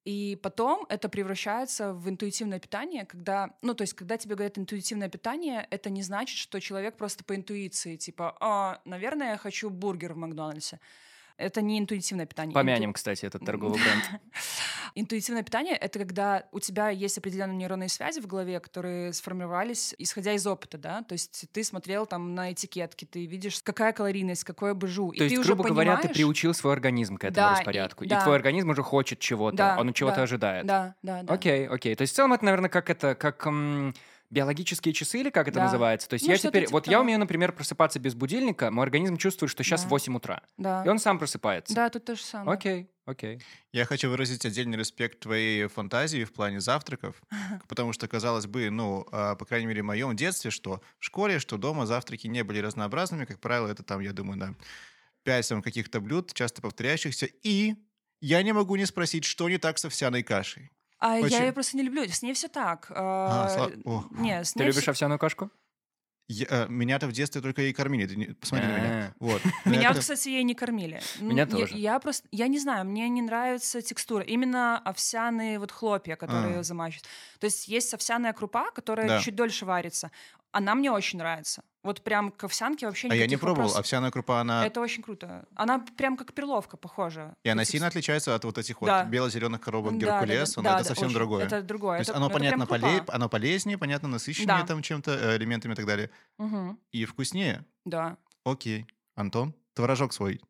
И 0.08 0.40
потом 0.42 0.86
это 0.88 1.10
превращается 1.10 1.94
в 1.94 2.08
интуитивное 2.08 2.60
питание, 2.60 3.06
когда, 3.06 3.50
ну, 3.62 3.74
то 3.74 3.82
есть, 3.82 3.94
когда 3.94 4.18
тебе 4.18 4.36
говорят 4.36 4.58
интуитивное 4.58 5.10
питание, 5.10 5.68
это 5.70 5.90
не 5.90 6.02
значит, 6.02 6.38
что 6.38 6.62
человек 6.62 6.96
просто 6.96 7.26
по 7.26 7.36
интуиции, 7.36 7.98
типа, 7.98 8.38
а, 8.40 8.82
наверное, 8.86 9.32
я 9.32 9.38
хочу 9.38 9.70
бургер 9.70 10.14
в 10.14 10.18
Макдональдсе. 10.18 10.80
Это 11.38 11.62
не 11.62 11.78
интуитивное 11.78 12.26
питание. 12.26 12.54
Помянем, 12.54 12.94
кстати, 12.94 13.26
этот 13.26 13.46
торговый 13.46 13.80
бренд. 13.80 14.22
Интуитивное 14.96 15.44
питание— 15.44 15.76
это 15.78 16.00
когда 16.00 16.46
у 16.52 16.60
тебя 16.60 16.90
есть 16.90 17.18
определенные 17.20 17.56
нейронные 17.58 17.90
связи 17.90 18.20
в 18.20 18.26
голове, 18.26 18.60
которые 18.60 19.14
сформировались, 19.14 19.94
исходя 20.00 20.34
из 20.34 20.48
опыта, 20.48 20.78
да? 20.80 21.04
То 21.04 21.14
есть 21.14 21.46
ты 21.52 21.64
смотрел 21.64 22.08
там 22.08 22.34
на 22.34 22.52
этикетки, 22.54 23.06
ты 23.06 23.26
видишь, 23.28 23.62
какая 23.64 23.94
калорийность, 23.94 24.44
какой 24.44 24.74
БЖУ, 24.74 25.12
и 25.12 25.18
То 25.20 25.24
есть, 25.26 25.36
ты 25.36 25.40
уже 25.42 25.54
грубо 25.54 25.70
говоря, 25.70 25.92
ты 25.98 26.02
понимаешь- 26.04 26.16
приучил 26.18 26.54
свой 26.56 26.74
организм 26.74 27.18
к 27.18 27.26
этому 27.26 27.36
Да, 27.36 27.52
распорядку. 27.52 28.04
И, 28.04 28.08
да. 28.08 28.22
твой 28.24 28.36
организм 28.36 28.70
уже 28.72 28.82
хочет 28.82 29.20
чего-то, 29.20 29.58
Да, 29.58 29.78
он 29.80 29.94
чего-то 29.94 30.18
да, 30.18 30.24
ожидает. 30.24 30.66
Да, 30.66 30.96
да, 31.04 31.22
да. 31.22 31.34
Окей, 31.34 31.68
окей. 31.68 31.94
То 31.96 32.02
есть 32.02 32.14
в 32.14 32.16
целом 32.16 32.34
это, 32.34 32.46
наверное, 32.46 32.70
как 32.70 32.90
это, 32.90 33.14
как 33.14 33.46
м, 33.46 33.94
биологические 34.30 34.94
часы 34.94 35.20
или 35.22 35.30
как 35.30 35.48
это 35.48 35.56
Да. 35.60 35.64
называется. 35.66 36.10
То 36.10 36.16
есть 36.16 36.26
Ну, 36.26 36.32
я 36.32 36.38
теперь, 36.38 36.64
типа 36.64 36.72
вот 36.74 36.88
я 36.88 36.94
того. 36.94 37.04
умею, 37.04 37.20
например, 37.20 37.54
просыпаться 37.54 38.00
без 38.00 38.14
будильника, 38.14 38.72
мой 38.72 38.84
организм 38.84 39.18
чувствует, 39.18 39.50
что 39.52 39.64
сейчас 39.64 39.84
Да. 39.84 39.90
8 39.90 40.16
утра, 40.18 40.42
Да. 40.58 40.84
и 40.86 40.90
он 40.90 41.00
сам 41.00 41.18
просыпается. 41.18 41.74
Да, 41.74 41.90
тут 41.90 42.06
то 42.06 42.16
же 42.16 42.22
самое. 42.24 42.58
Окей, 42.58 42.90
окей. 43.06 43.42
Я 43.72 43.86
хочу 43.86 44.10
выразить 44.10 44.46
отдельный 44.46 44.78
респект 44.78 45.22
твоей 45.22 45.68
фантазии 45.68 46.26
в 46.26 46.34
плане 46.34 46.60
завтраков, 46.60 47.22
потому 47.70 47.94
что, 47.94 48.08
казалось 48.08 48.48
бы, 48.48 48.70
ну, 48.70 49.06
а, 49.12 49.36
по 49.36 49.46
крайней 49.46 49.68
мере, 49.68 49.82
в 49.82 49.86
моем 49.86 50.16
детстве, 50.16 50.52
что 50.52 50.82
в 51.00 51.06
школе, 51.06 51.40
что 51.40 51.58
дома 51.58 51.86
завтраки 51.86 52.28
не 52.28 52.44
были 52.44 52.60
разнообразными. 52.60 53.24
Как 53.26 53.40
правило, 53.40 53.68
это 53.68 53.84
там, 53.84 54.02
я 54.02 54.12
думаю, 54.12 54.38
на 54.38 54.56
пять 55.24 55.48
там, 55.48 55.62
каких-то 55.62 56.00
блюд, 56.02 56.34
часто 56.34 56.62
повторяющихся. 56.62 57.28
И 57.44 57.76
я 58.22 58.42
не 58.44 58.52
могу 58.54 58.76
не 58.76 58.86
спросить, 58.86 59.24
что 59.26 59.48
не 59.50 59.58
так 59.58 59.78
с 59.78 59.86
овсяной 59.86 60.24
кашей. 60.24 60.70
А 61.00 61.18
я 61.18 61.44
ее 61.46 61.52
просто 61.54 61.78
не 61.78 61.84
люблю. 61.84 62.04
С 62.08 62.22
ней 62.22 62.34
все 62.34 62.48
так. 62.48 62.88
А, 62.90 63.46
А, 63.46 63.58
сла- 63.58 63.82
о. 63.86 64.06
Не, 64.12 64.44
с 64.44 64.54
Ты 64.54 64.64
любишь 64.64 64.88
овсяную 64.88 65.20
кашку? 65.20 65.52
Я- 66.30 66.48
э, 66.50 66.68
Меня-то 66.68 67.08
в 67.08 67.14
детстве 67.14 67.42
только 67.42 67.62
и 67.62 67.72
кормили. 67.74 68.06
Ты 68.06 68.16
не- 68.18 68.26
Посмотри 68.34 68.68
на 68.68 68.78
меня. 68.78 69.06
А. 69.08 69.14
Вот. 69.20 69.42
Меня, 69.66 69.94
вот, 69.94 70.00
кстати, 70.00 70.28
ей 70.30 70.44
не 70.44 70.56
кормили. 70.56 71.02
Меня 71.22 71.44
я- 71.44 71.48
тоже. 71.50 71.78
Я, 71.78 72.00
просто, 72.00 72.28
я 72.32 72.48
не 72.48 72.60
знаю, 72.60 72.84
мне 72.86 73.08
не 73.08 73.22
нравится 73.22 73.82
текстура. 73.82 74.24
Именно 74.26 74.78
овсяные 74.80 75.58
вот 75.60 75.72
хлопья, 75.72 76.16
которые 76.18 76.64
замачивают. 76.64 77.06
То 77.40 77.46
есть 77.46 77.68
есть 77.70 77.94
овсяная 77.94 78.34
крупа, 78.34 78.72
которая 78.72 79.08
Да. 79.08 79.20
чуть 79.22 79.36
дольше 79.36 79.66
варится. 79.66 80.12
Она 80.52 80.76
мне 80.76 80.92
очень 80.92 81.20
нравится. 81.20 81.64
Вот 81.88 82.02
прям 82.02 82.32
к 82.32 82.44
овсянке 82.44 82.86
вообще 82.86 83.08
А 83.08 83.14
я 83.14 83.22
не 83.22 83.22
никаких 83.22 83.40
пробовал. 83.40 83.62
вопросов. 83.70 83.80
Овсяная 83.80 84.12
крупа, 84.12 84.42
она... 84.42 84.66
Это 84.66 84.82
очень 84.82 85.02
круто. 85.02 85.46
Она 85.56 85.80
прям 85.98 86.18
как 86.18 86.34
перловка 86.34 86.76
похожа. 86.76 87.34
И 87.44 87.50
она 87.50 87.64
сильно 87.64 87.88
отличается 87.88 88.36
от 88.36 88.44
вот 88.44 88.58
этих 88.58 88.82
вот 88.82 88.88
Да. 88.88 89.06
бело-зеленых 89.06 89.62
коробок 89.62 89.98
Да, 89.98 90.00
да, 90.00 90.06
да, 90.06 90.20
Геркулес. 90.26 90.56
но 90.58 90.64
да, 90.64 90.70
это 90.76 90.80
да, 90.80 90.84
совсем 90.90 91.06
очень. 91.08 91.16
другое. 91.16 91.46
Это 91.46 91.62
другое. 91.62 91.98
То 91.98 92.02
есть 92.02 92.10
Это- 92.10 92.18
оно, 92.18 92.26
это 92.28 92.34
понятно, 92.34 92.64
поле- 92.66 93.04
оно 93.08 93.30
полезнее, 93.30 93.78
понятно, 93.78 94.10
насыщеннее 94.10 94.48
Да. 94.60 94.66
там 94.66 94.82
чем-то, 94.82 95.12
э, 95.12 95.38
элементами 95.38 95.72
и 95.72 95.76
так 95.76 95.86
далее. 95.86 96.10
Мгм. 96.38 96.78
И 96.92 97.06
вкуснее. 97.06 97.64
Да. 97.86 98.18
Окей. 98.44 98.86
Антон, 99.16 99.54
творожок 99.74 100.12
свой. 100.14 100.42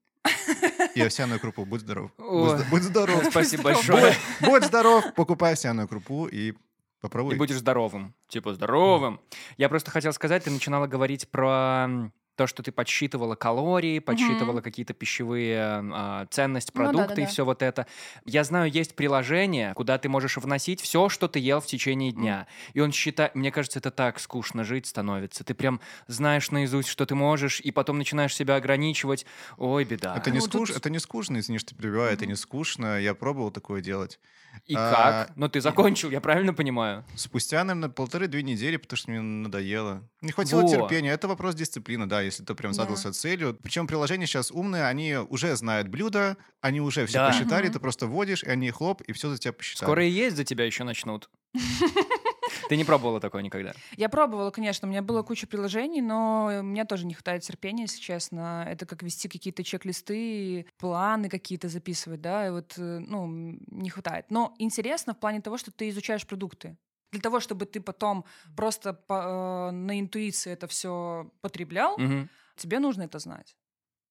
И 0.95 1.01
овсяную 1.01 1.39
крупу. 1.39 1.65
Будь 1.65 1.81
здоров. 1.81 2.11
Будь, 2.17 2.67
будь 2.69 2.81
здоров. 2.83 3.23
Спасибо 3.29 3.63
большое. 3.63 4.15
Будь 4.41 4.63
здоров. 4.63 5.03
Покупай 5.15 5.53
овсяную 5.53 5.87
крупу 5.87 6.27
и 6.27 6.53
попробуй. 7.01 7.35
И 7.35 7.37
будешь 7.37 7.57
здоровым. 7.57 8.13
Типа 8.27 8.53
здоровым. 8.53 9.19
Я 9.57 9.69
просто 9.69 9.91
хотел 9.91 10.13
сказать, 10.13 10.43
ты 10.43 10.51
начинала 10.51 10.87
говорить 10.87 11.29
про 11.29 12.11
то, 12.37 12.47
что 12.47 12.63
ты 12.63 12.71
подсчитывала 12.71 13.35
калории, 13.35 13.99
подсчитывала 13.99 14.61
какие-то 14.61 14.93
пищевые 14.93 15.59
а, 15.61 16.25
ценность 16.29 16.71
Ну 16.73 16.83
да, 16.83 16.89
продукта 16.91 17.21
и 17.21 17.23
да. 17.25 17.29
все 17.29 17.43
вот 17.43 17.61
это. 17.61 17.87
Я 18.25 18.43
знаю, 18.43 18.71
есть 18.71 18.95
приложение, 18.95 19.73
куда 19.73 19.97
ты 19.97 20.07
можешь 20.07 20.37
вносить 20.37 20.79
все, 20.79 21.09
что 21.09 21.27
ты 21.27 21.39
ел 21.39 21.59
в 21.59 21.65
течение 21.65 22.11
дня. 22.11 22.47
И 22.73 22.79
он 22.79 22.91
считает, 22.91 23.35
мне 23.35 23.51
кажется, 23.51 23.79
это 23.79 23.91
так 23.91 24.19
скучно 24.19 24.63
жить 24.63 24.85
становится. 24.85 25.43
Ты 25.43 25.53
прям 25.53 25.81
знаешь 26.07 26.51
наизусть, 26.51 26.87
что 26.89 27.05
ты 27.05 27.15
можешь, 27.15 27.59
и 27.59 27.71
потом 27.71 27.97
начинаешь 27.97 28.35
себя 28.35 28.55
ограничивать. 28.55 29.25
Ой, 29.57 29.83
беда. 29.83 30.15
Это 30.15 30.29
не, 30.31 30.37
Ну, 30.39 30.45
скуш... 30.45 30.69
тут- 30.69 30.77
это 30.77 30.89
не 30.89 30.99
скучно, 30.99 31.39
извини, 31.39 31.57
что 31.57 31.75
перебиваю, 31.75 32.13
это 32.13 32.25
не 32.27 32.35
скучно. 32.35 32.99
Я 33.01 33.15
пробовал 33.15 33.49
такое 33.51 33.81
делать. 33.81 34.19
И 34.65 34.73
А, 34.75 34.91
как? 35.27 35.37
Ну, 35.37 35.49
ты 35.49 35.61
закончил, 35.61 36.09
я 36.09 36.19
правильно 36.19 36.53
понимаю? 36.53 37.03
Спустя, 37.15 37.63
наверное, 37.63 37.89
полторы-две 37.89 38.41
недели, 38.43 38.77
потому 38.77 38.97
что 38.97 39.11
мне 39.11 39.21
надоело. 39.21 40.01
Не 40.21 40.31
хватило 40.31 40.61
Во. 40.61 40.67
терпения. 40.67 41.11
Это 41.11 41.27
вопрос 41.27 41.53
дисциплины, 41.55 42.05
да, 42.07 42.26
если 42.27 42.43
ты 42.43 42.53
прям 42.55 42.71
Да. 42.71 42.83
задался 42.83 43.11
целью. 43.13 43.57
Причем 43.61 43.87
приложения 43.87 44.25
сейчас 44.27 44.51
умные, 44.51 44.85
они 44.85 45.15
уже 45.15 45.55
знают 45.55 45.87
блюда, 45.87 46.37
они 46.61 46.79
уже 46.81 47.05
все 47.05 47.17
Да. 47.17 47.27
посчитали, 47.29 47.65
Мгм. 47.65 47.73
ты 47.73 47.79
просто 47.79 48.07
вводишь, 48.07 48.43
и 48.43 48.49
они 48.49 48.69
хлоп, 48.71 49.01
и 49.01 49.13
все 49.13 49.29
за 49.29 49.37
тебя 49.37 49.53
посчитали. 49.53 49.87
Скоро 49.87 50.05
и 50.05 50.09
есть 50.09 50.35
за 50.37 50.43
тебя 50.43 50.65
еще 50.65 50.83
начнут. 50.83 51.29
Ты 52.69 52.77
не 52.77 52.83
пробовала 52.85 53.19
такое 53.19 53.41
никогда? 53.41 53.73
Я 53.97 54.09
пробовала, 54.09 54.51
конечно, 54.51 54.87
у 54.87 54.91
меня 54.91 55.01
было 55.01 55.21
куча 55.23 55.47
приложений, 55.47 56.01
но 56.01 56.61
мне 56.63 56.85
тоже 56.85 57.05
не 57.05 57.13
хватает 57.13 57.43
терпения, 57.43 57.83
если 57.83 57.99
честно. 57.99 58.65
Это 58.67 58.85
как 58.85 59.03
вести 59.03 59.27
какие-то 59.27 59.63
чек-листы, 59.63 60.65
планы 60.77 61.29
какие-то 61.29 61.69
записывать, 61.69 62.21
да, 62.21 62.47
и 62.47 62.49
вот, 62.49 62.73
э, 62.77 62.99
ну, 62.99 63.27
не 63.67 63.89
хватает. 63.89 64.25
Но 64.29 64.53
интересно 64.59 65.13
в 65.13 65.19
плане 65.19 65.41
того, 65.41 65.57
что 65.57 65.71
ты 65.71 65.89
изучаешь 65.89 66.25
продукты. 66.25 66.77
Для 67.11 67.21
того, 67.21 67.39
чтобы 67.39 67.65
ты 67.65 67.79
потом 67.79 68.25
просто 68.55 68.93
по- 68.93 69.69
э, 69.69 69.71
на 69.71 69.99
интуиции 69.99 70.51
это 70.51 70.67
все 70.67 71.31
потреблял, 71.41 71.97
Мгм. 71.97 72.29
тебе 72.57 72.79
нужно 72.79 73.03
это 73.03 73.19
знать. 73.19 73.55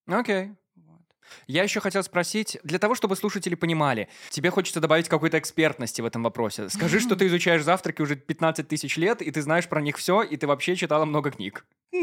Окей. 0.07 0.53
Вот. 0.77 1.01
Я 1.49 1.63
еще 1.65 1.81
хотел 1.81 2.03
спросить, 2.05 2.57
для 2.63 2.79
того, 2.79 2.95
чтобы 2.95 3.17
слушатели 3.17 3.55
понимали, 3.57 4.09
тебе 4.31 4.51
хочется 4.51 4.81
добавить 4.81 5.09
какой-то 5.09 5.39
экспертности 5.39 6.01
в 6.01 6.07
этом 6.07 6.23
вопросе. 6.23 6.69
Скажи, 6.71 7.01
что 7.01 7.17
ты 7.17 7.27
изучаешь 7.27 7.63
завтраки 7.65 8.01
уже 8.03 8.15
15 8.17 8.69
тысяч 8.69 8.97
лет, 8.97 9.21
и 9.23 9.31
ты 9.31 9.43
знаешь 9.43 9.69
про 9.69 9.81
них 9.83 9.97
все, 9.99 10.23
и 10.23 10.37
ты 10.37 10.47
вообще 10.47 10.77
читала 10.77 11.05
много 11.05 11.31
книг. 11.31 11.67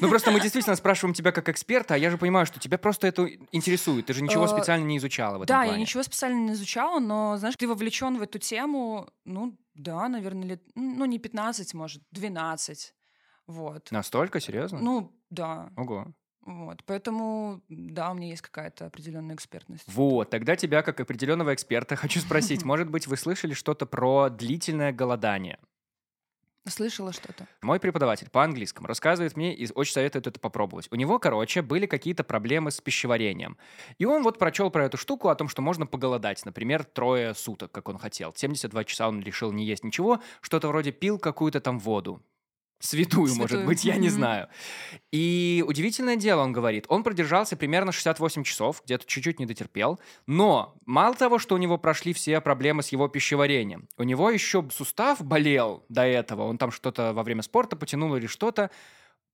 Ну, 0.00 0.10
просто 0.10 0.30
мы 0.30 0.40
действительно 0.40 0.76
спрашиваем 0.76 1.14
тебя 1.14 1.32
как 1.32 1.48
эксперта, 1.48 1.94
а 1.94 1.96
я 1.96 2.10
же 2.10 2.18
понимаю, 2.18 2.44
что 2.44 2.60
тебя 2.60 2.76
просто 2.76 3.06
это 3.06 3.26
интересует. 3.52 4.04
Ты 4.06 4.12
же 4.12 4.22
ничего 4.22 4.44
Э, 4.44 4.48
специально 4.48 4.84
не 4.84 4.98
изучала 4.98 5.38
в 5.38 5.42
этом 5.42 5.54
Да, 5.56 5.62
плане. 5.62 5.72
я 5.72 5.78
ничего 5.78 6.02
специально 6.02 6.36
не 6.38 6.52
изучала, 6.52 6.98
но, 7.00 7.38
знаешь, 7.38 7.56
ты 7.56 7.66
вовлечен 7.66 8.18
в 8.18 8.22
эту 8.22 8.38
тему, 8.38 9.08
ну, 9.24 9.56
да, 9.76 10.08
наверное, 10.08 10.48
лет, 10.48 10.62
ну, 10.74 11.04
не 11.04 11.18
15, 11.18 11.74
может, 11.74 12.02
12. 12.10 12.94
Вот. 13.46 13.90
Настолько? 13.92 14.40
Серьезно? 14.40 14.80
Ну, 14.80 15.12
да. 15.30 15.70
Ого. 15.76 16.12
Вот. 16.44 16.84
Поэтому, 16.84 17.60
да, 17.68 18.10
у 18.10 18.14
меня 18.14 18.28
есть 18.28 18.42
какая-то 18.42 18.86
определенная 18.86 19.34
экспертность. 19.34 19.84
Вот, 19.88 20.30
тогда 20.30 20.54
тебя, 20.54 20.82
как 20.82 21.00
определенного 21.00 21.52
эксперта, 21.54 21.96
хочу 21.96 22.20
спросить, 22.20 22.64
может 22.64 22.88
быть, 22.88 23.06
вы 23.06 23.16
слышали 23.16 23.52
что-то 23.52 23.86
про 23.86 24.30
длительное 24.30 24.92
голодание? 24.92 25.58
Слышала 26.68 27.12
что-то? 27.12 27.46
Мой 27.62 27.78
преподаватель 27.78 28.28
по 28.28 28.42
английскому 28.42 28.88
рассказывает 28.88 29.36
мне 29.36 29.54
и 29.54 29.68
очень 29.72 29.92
советует 29.92 30.26
это 30.26 30.40
попробовать. 30.40 30.88
У 30.90 30.96
него, 30.96 31.18
короче, 31.20 31.62
были 31.62 31.86
какие-то 31.86 32.24
проблемы 32.24 32.72
с 32.72 32.80
пищеварением. 32.80 33.56
И 33.98 34.04
он 34.04 34.24
вот 34.24 34.38
прочел 34.38 34.70
про 34.70 34.84
эту 34.84 34.96
штуку 34.96 35.28
о 35.28 35.36
том, 35.36 35.48
что 35.48 35.62
можно 35.62 35.86
поголодать, 35.86 36.44
например, 36.44 36.82
трое 36.82 37.34
суток, 37.34 37.70
как 37.70 37.88
он 37.88 37.98
хотел. 37.98 38.32
72 38.34 38.84
часа 38.84 39.08
он 39.08 39.22
решил 39.22 39.52
не 39.52 39.64
есть 39.64 39.84
ничего, 39.84 40.20
что-то 40.40 40.68
вроде 40.68 40.90
пил 40.90 41.18
какую-то 41.18 41.60
там 41.60 41.78
воду. 41.78 42.20
Святую, 42.78 43.34
может 43.34 43.50
Святую. 43.50 43.66
быть, 43.66 43.84
я 43.84 43.96
не 43.96 44.10
знаю. 44.10 44.48
И 45.10 45.64
удивительное 45.66 46.16
дело, 46.16 46.42
он 46.42 46.52
говорит, 46.52 46.84
он 46.88 47.02
продержался 47.02 47.56
примерно 47.56 47.90
68 47.90 48.44
часов, 48.44 48.82
где-то 48.84 49.06
чуть-чуть 49.06 49.40
не 49.40 49.46
дотерпел, 49.46 49.98
но 50.26 50.76
мало 50.84 51.14
того, 51.14 51.38
что 51.38 51.54
у 51.54 51.58
него 51.58 51.78
прошли 51.78 52.12
все 52.12 52.40
проблемы 52.40 52.82
с 52.82 52.88
его 52.88 53.08
пищеварением, 53.08 53.88
у 53.96 54.02
него 54.02 54.30
еще 54.30 54.66
сустав 54.70 55.24
болел 55.24 55.84
до 55.88 56.02
этого, 56.02 56.42
он 56.42 56.58
там 56.58 56.70
что-то 56.70 57.14
во 57.14 57.22
время 57.22 57.42
спорта 57.42 57.76
потянул 57.76 58.14
или 58.14 58.26
что-то, 58.26 58.70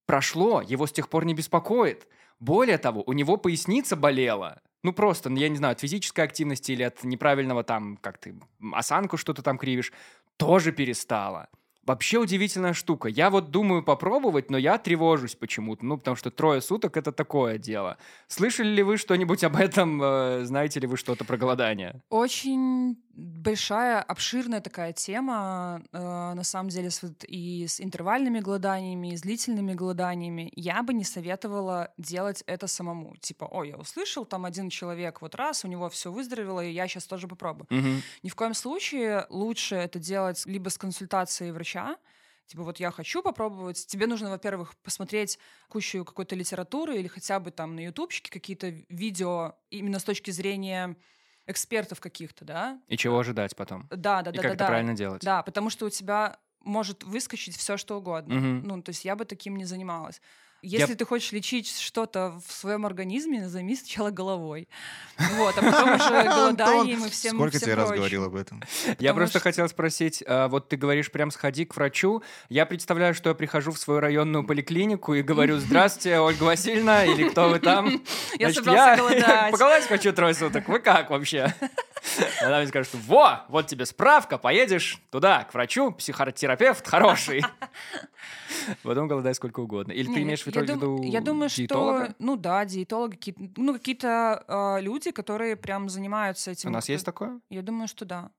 прошло, 0.06 0.62
его 0.62 0.86
с 0.86 0.92
тех 0.92 1.08
пор 1.08 1.24
не 1.24 1.34
беспокоит. 1.34 2.06
Более 2.38 2.78
того, 2.78 3.02
у 3.06 3.12
него 3.12 3.36
поясница 3.36 3.96
болела. 3.96 4.60
Ну 4.82 4.92
просто, 4.92 5.30
ну, 5.30 5.36
я 5.36 5.48
не 5.48 5.56
знаю, 5.56 5.72
от 5.72 5.80
физической 5.80 6.22
активности 6.24 6.72
или 6.72 6.82
от 6.82 7.04
неправильного 7.04 7.62
там, 7.62 7.96
как 7.96 8.18
ты, 8.18 8.34
осанку 8.72 9.16
что-то 9.16 9.42
там 9.42 9.58
кривишь, 9.58 9.92
тоже 10.36 10.72
перестала. 10.72 11.48
Вообще 11.84 12.18
удивительная 12.18 12.74
штука. 12.74 13.08
Я 13.08 13.28
вот 13.28 13.50
думаю 13.50 13.82
попробовать, 13.82 14.50
но 14.50 14.58
я 14.58 14.78
тревожусь 14.78 15.34
почему-то. 15.34 15.84
Ну, 15.84 15.98
потому 15.98 16.16
что 16.16 16.30
трое 16.30 16.60
суток— 16.60 16.96
это 16.98 17.10
такое 17.10 17.58
дело. 17.58 17.98
Слышали 18.28 18.68
ли 18.68 18.82
вы 18.82 18.96
что-нибудь 18.96 19.42
об 19.42 19.56
этом? 19.56 20.00
Э, 20.02 20.44
Знаете 20.44 20.78
ли 20.80 20.86
вы 20.86 20.96
что-то 20.96 21.24
про 21.24 21.36
голодание? 21.36 22.00
Очень 22.08 22.96
большая, 23.14 24.00
обширная 24.00 24.60
такая 24.60 24.92
тема, 24.92 25.82
э, 25.92 25.98
на 25.98 26.44
самом 26.44 26.70
деле, 26.70 26.90
с, 26.90 27.02
и 27.26 27.66
с 27.66 27.80
интервальными 27.80 28.40
голоданиями, 28.40 29.12
и 29.12 29.16
с 29.16 29.22
длительными 29.22 29.74
голоданиями. 29.74 30.52
Я 30.54 30.82
бы 30.82 30.94
не 30.94 31.04
советовала 31.04 31.90
делать 31.98 32.42
это 32.46 32.66
самому. 32.66 33.16
Типа, 33.20 33.44
ой, 33.50 33.70
я 33.70 33.76
услышал, 33.76 34.24
там 34.24 34.44
один 34.44 34.70
человек 34.70 35.20
вот 35.20 35.34
раз, 35.34 35.64
у 35.64 35.68
него 35.68 35.88
все 35.90 36.10
выздоровело, 36.10 36.64
и 36.64 36.70
я 36.70 36.88
сейчас 36.88 37.04
тоже 37.06 37.28
попробую. 37.28 37.66
Мгм. 37.70 38.02
Ни 38.22 38.28
в 38.28 38.34
коем 38.34 38.54
случае 38.54 39.26
лучше 39.28 39.74
это 39.74 39.98
делать 39.98 40.42
либо 40.46 40.68
с 40.68 40.78
консультацией 40.78 41.52
врача, 41.52 41.71
Типа 42.46 42.64
вот 42.64 42.80
я 42.80 42.90
хочу 42.90 43.22
попробовать. 43.22 43.86
Тебе 43.86 44.06
нужно, 44.06 44.30
во-первых, 44.30 44.76
посмотреть 44.82 45.38
кучу 45.68 46.04
какой-то 46.04 46.34
литературы 46.34 46.98
или 46.98 47.08
хотя 47.08 47.40
бы 47.40 47.50
там 47.50 47.76
на 47.76 47.80
ютубчике 47.84 48.30
какие-то 48.30 48.68
видео 48.88 49.54
именно 49.70 49.98
с 49.98 50.04
точки 50.04 50.30
зрения 50.30 50.96
экспертов 51.46 52.00
каких-то, 52.00 52.44
да? 52.44 52.82
И 52.88 52.96
чего 52.96 53.18
ожидать 53.18 53.56
потом? 53.56 53.88
Да, 53.90 54.22
да, 54.22 54.32
И 54.32 54.36
да, 54.36 54.42
как 54.42 54.50
да, 54.50 54.54
это 54.54 54.64
да. 54.64 54.66
правильно 54.66 54.94
делать? 54.94 55.22
Да, 55.22 55.42
потому 55.42 55.70
что 55.70 55.86
у 55.86 55.90
тебя 55.90 56.38
может 56.60 57.04
выскочить 57.04 57.56
все 57.56 57.76
что 57.76 57.98
угодно. 57.98 58.34
Мгм. 58.34 58.62
Ну, 58.62 58.82
то 58.82 58.90
есть 58.90 59.04
я 59.04 59.16
бы 59.16 59.24
таким 59.24 59.56
не 59.56 59.64
занималась. 59.64 60.20
Если 60.62 60.94
ты 60.94 61.04
хочешь 61.04 61.32
лечить 61.32 61.76
что-то 61.76 62.40
в 62.46 62.52
своем 62.52 62.86
организме, 62.86 63.48
займись 63.48 63.80
сначала 63.80 64.10
головой. 64.10 64.68
Вот, 65.18 65.54
а 65.58 65.60
потом 65.60 65.94
уже 65.94 66.24
голоданием 66.28 67.04
и 67.04 67.10
всем 67.10 67.34
Сколько 67.34 67.58
тебе 67.58 67.74
раз 67.74 67.90
говорил 67.90 68.24
об 68.24 68.36
этом? 68.36 68.62
Я 69.00 69.12
просто 69.12 69.40
хотел 69.40 69.68
спросить, 69.68 70.22
а, 70.24 70.46
вот 70.46 70.68
ты 70.68 70.76
говоришь, 70.76 71.10
прям 71.10 71.32
сходи 71.32 71.64
к 71.64 71.74
врачу. 71.74 72.22
Я 72.48 72.64
представляю, 72.64 73.12
что 73.14 73.30
я 73.30 73.34
прихожу 73.34 73.72
в 73.72 73.78
свою 73.78 73.98
районную 73.98 74.44
поликлинику 74.44 75.14
и 75.14 75.22
говорю, 75.22 75.58
здравствуйте, 75.58 76.20
Ольга 76.20 76.44
Васильевна, 76.44 77.06
или 77.06 77.28
кто 77.28 77.48
вы 77.48 77.58
там? 77.58 78.00
Я 78.38 78.52
собрался 78.52 78.96
голодать. 78.96 79.50
Поголодать 79.52 79.86
хочу 79.86 80.12
трое 80.12 80.34
суток. 80.34 80.68
Вы 80.68 80.78
как 80.78 81.10
вообще? 81.10 81.52
Она 82.40 82.58
мне 82.58 82.66
скажет, 82.66 82.92
во, 82.94 83.44
вот 83.48 83.66
тебе 83.66 83.86
справка, 83.86 84.38
поедешь 84.38 85.00
туда, 85.10 85.44
к 85.44 85.54
врачу, 85.54 85.92
психотерапевт 85.92 86.86
хороший. 86.86 87.42
Потом 88.82 89.08
голодай 89.08 89.34
сколько 89.34 89.60
угодно. 89.60 89.92
Или 89.92 90.08
Не, 90.08 90.14
ты 90.14 90.22
имеешь 90.22 90.42
в 90.42 90.46
я 90.54 90.60
виду 90.62 90.76
дум- 90.76 91.02
Я 91.02 91.20
думаю, 91.20 91.48
диетолога? 91.48 92.04
что... 92.06 92.14
Ну 92.18 92.36
да, 92.36 92.64
диетологи, 92.64 93.34
ну, 93.56 93.72
какие-то 93.74 94.44
а, 94.46 94.78
люди, 94.80 95.10
которые 95.10 95.56
прям 95.56 95.88
занимаются 95.88 96.50
этим. 96.50 96.70
У 96.70 96.72
нас 96.72 96.88
есть 96.88 97.04
такое? 97.04 97.40
Я 97.50 97.62
думаю, 97.62 97.88
что 97.88 98.04
да. 98.04 98.30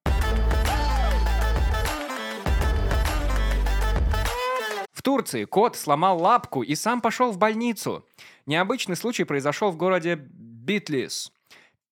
В 4.92 5.02
Турции 5.02 5.46
кот 5.46 5.76
сломал 5.76 6.20
лапку 6.20 6.64
и 6.64 6.76
сам 6.76 7.02
пошел 7.02 7.32
в 7.32 7.38
больницу. 7.38 8.06
Необычный 8.46 8.96
случай 8.96 9.24
произошел 9.24 9.72
в 9.72 9.78
городе 9.78 10.16
Битлис. 10.16 11.32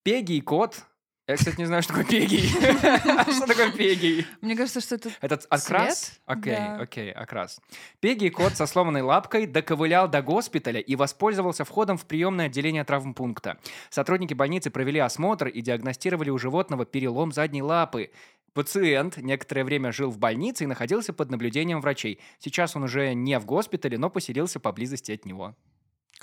Пегий 0.03 0.41
кот... 0.41 0.85
Я, 1.31 1.37
кстати, 1.37 1.57
не 1.59 1.65
знаю, 1.65 1.81
что 1.81 1.93
такое 1.93 2.09
пегий. 2.09 2.49
Что 2.49 3.47
такое 3.47 3.71
пегий? 3.71 4.25
Мне 4.41 4.57
кажется, 4.57 4.81
что 4.81 4.95
это... 4.95 5.11
Этот 5.21 5.47
окрас? 5.49 6.19
Окей, 6.25 6.57
окей, 6.57 7.09
окрас. 7.13 7.61
Пегий 8.01 8.29
кот 8.29 8.57
со 8.57 8.65
сломанной 8.65 9.01
лапкой 9.01 9.47
доковылял 9.47 10.09
до 10.09 10.21
госпиталя 10.21 10.81
и 10.81 10.97
воспользовался 10.97 11.63
входом 11.63 11.97
в 11.97 12.05
приемное 12.05 12.47
отделение 12.47 12.83
травмпункта. 12.83 13.59
Сотрудники 13.89 14.33
больницы 14.33 14.71
провели 14.71 14.99
осмотр 14.99 15.47
и 15.47 15.61
диагностировали 15.61 16.29
у 16.29 16.37
животного 16.37 16.85
перелом 16.85 17.31
задней 17.31 17.61
лапы. 17.61 18.11
Пациент 18.51 19.15
некоторое 19.15 19.63
время 19.63 19.93
жил 19.93 20.09
в 20.09 20.17
больнице 20.17 20.65
и 20.65 20.67
находился 20.67 21.13
под 21.13 21.31
наблюдением 21.31 21.79
врачей. 21.79 22.19
Сейчас 22.39 22.75
он 22.75 22.83
уже 22.83 23.13
не 23.13 23.39
в 23.39 23.45
госпитале, 23.45 23.97
но 23.97 24.09
поселился 24.09 24.59
поблизости 24.59 25.13
от 25.13 25.23
него. 25.23 25.55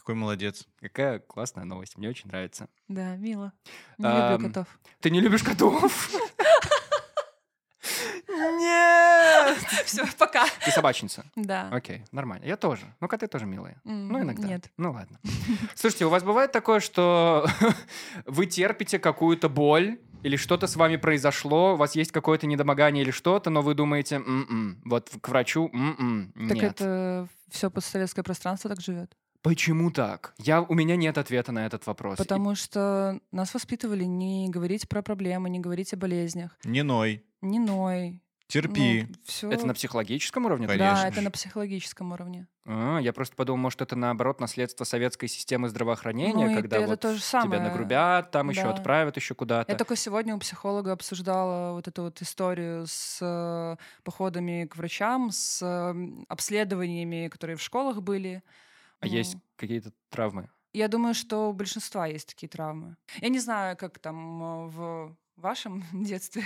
Какой 0.08 0.20
молодец. 0.20 0.66
Какая 0.80 1.18
классная 1.18 1.64
новость, 1.64 1.98
мне 1.98 2.08
очень 2.08 2.28
нравится. 2.28 2.70
Да, 2.88 3.16
мило. 3.16 3.52
Не 3.98 4.06
люблю 4.08 4.48
котов. 4.48 4.66
Ты 5.00 5.10
не 5.10 5.20
любишь 5.20 5.42
котов? 5.42 6.10
Нет! 8.26 9.58
Все, 9.84 10.06
пока. 10.18 10.46
Ты 10.64 10.70
собачница. 10.70 11.26
Да. 11.36 11.68
Окей, 11.70 12.04
нормально. 12.10 12.46
Я 12.46 12.56
тоже. 12.56 12.86
Ну, 13.00 13.08
коты 13.08 13.26
тоже 13.26 13.44
милые. 13.44 13.82
Ну, 13.84 14.22
иногда. 14.22 14.48
Нет. 14.48 14.70
Ну, 14.78 14.92
ладно. 14.92 15.20
Слушайте, 15.74 16.06
у 16.06 16.08
вас 16.08 16.22
бывает 16.22 16.52
такое, 16.52 16.80
что 16.80 17.46
вы 18.24 18.46
терпите 18.46 18.98
какую-то 18.98 19.50
боль, 19.50 19.98
или 20.22 20.36
что-то 20.36 20.66
с 20.68 20.76
вами 20.76 20.96
произошло, 20.96 21.74
у 21.74 21.76
вас 21.76 21.96
есть 21.96 22.12
какое-то 22.12 22.46
недомогание 22.46 23.04
или 23.04 23.10
что-то, 23.10 23.50
но 23.50 23.60
вы 23.60 23.74
думаете, 23.74 24.16
«М-м». 24.16 24.80
вот 24.86 25.10
к 25.20 25.28
врачу, 25.28 25.68
«М-м». 25.70 26.32
Так 26.48 26.56
нет. 26.56 26.64
это 26.80 27.28
все 27.50 27.70
постсоветское 27.70 28.22
пространство 28.22 28.70
так 28.70 28.80
живет. 28.80 29.14
Почему 29.48 29.90
так? 29.90 30.34
Я, 30.36 30.60
у 30.60 30.74
меня 30.74 30.94
нет 30.94 31.16
ответа 31.16 31.52
на 31.52 31.64
этот 31.64 31.86
вопрос. 31.86 32.18
Потому 32.18 32.54
что 32.54 33.18
нас 33.32 33.54
воспитывали 33.54 34.04
не 34.04 34.50
говорить 34.50 34.86
про 34.90 35.00
проблемы, 35.00 35.48
не 35.48 35.58
говорить 35.58 35.94
о 35.94 35.96
болезнях. 35.96 36.58
Не 36.64 36.82
ной. 36.82 37.24
Не 37.40 37.58
ной. 37.58 38.20
Терпи. 38.46 39.08
все... 39.24 39.50
Это 39.50 39.66
на 39.66 39.72
психологическом 39.72 40.44
уровне? 40.44 40.66
Конечно. 40.66 40.94
Да, 40.94 41.08
это 41.08 41.22
на 41.22 41.30
психологическом 41.30 42.12
уровне. 42.12 42.46
А, 42.66 42.98
я 42.98 43.14
просто 43.14 43.36
подумал, 43.36 43.58
может, 43.62 43.80
это 43.80 43.96
наоборот 43.96 44.38
наследство 44.38 44.84
советской 44.84 45.28
системы 45.28 45.70
здравоохранения, 45.70 46.48
Ну, 46.48 46.54
когда 46.54 46.76
это 46.76 46.86
вот 46.86 47.00
то 47.00 47.14
же 47.14 47.20
самое. 47.20 47.50
тебя 47.60 47.70
нагрубят, 47.70 48.30
там 48.30 48.50
еще 48.50 48.64
Да. 48.64 48.70
отправят 48.70 49.16
еще 49.16 49.34
куда-то. 49.34 49.72
Я 49.72 49.78
только 49.78 49.96
сегодня 49.96 50.34
у 50.34 50.38
психолога 50.38 50.92
обсуждала 50.92 51.72
вот 51.72 51.88
эту 51.88 52.02
вот 52.02 52.20
историю 52.20 52.86
с 52.86 53.18
э, 53.22 53.76
походами 54.02 54.66
к 54.66 54.76
врачам, 54.76 55.30
с 55.30 55.60
э, 55.62 55.94
обследованиями, 56.28 57.28
которые 57.28 57.56
в 57.56 57.62
школах 57.62 58.02
были. 58.02 58.42
А 59.00 59.06
Ну, 59.06 59.12
есть 59.12 59.36
какие-то 59.56 59.92
травмы? 60.10 60.48
Я 60.72 60.88
думаю, 60.88 61.14
что 61.14 61.50
у 61.50 61.52
большинства 61.52 62.06
есть 62.06 62.28
такие 62.28 62.48
травмы. 62.48 62.96
Я 63.20 63.28
не 63.28 63.38
знаю, 63.38 63.76
как 63.76 63.98
там 63.98 64.42
э, 64.42 64.66
в 64.68 65.16
вашем 65.36 65.84
детстве 65.92 66.42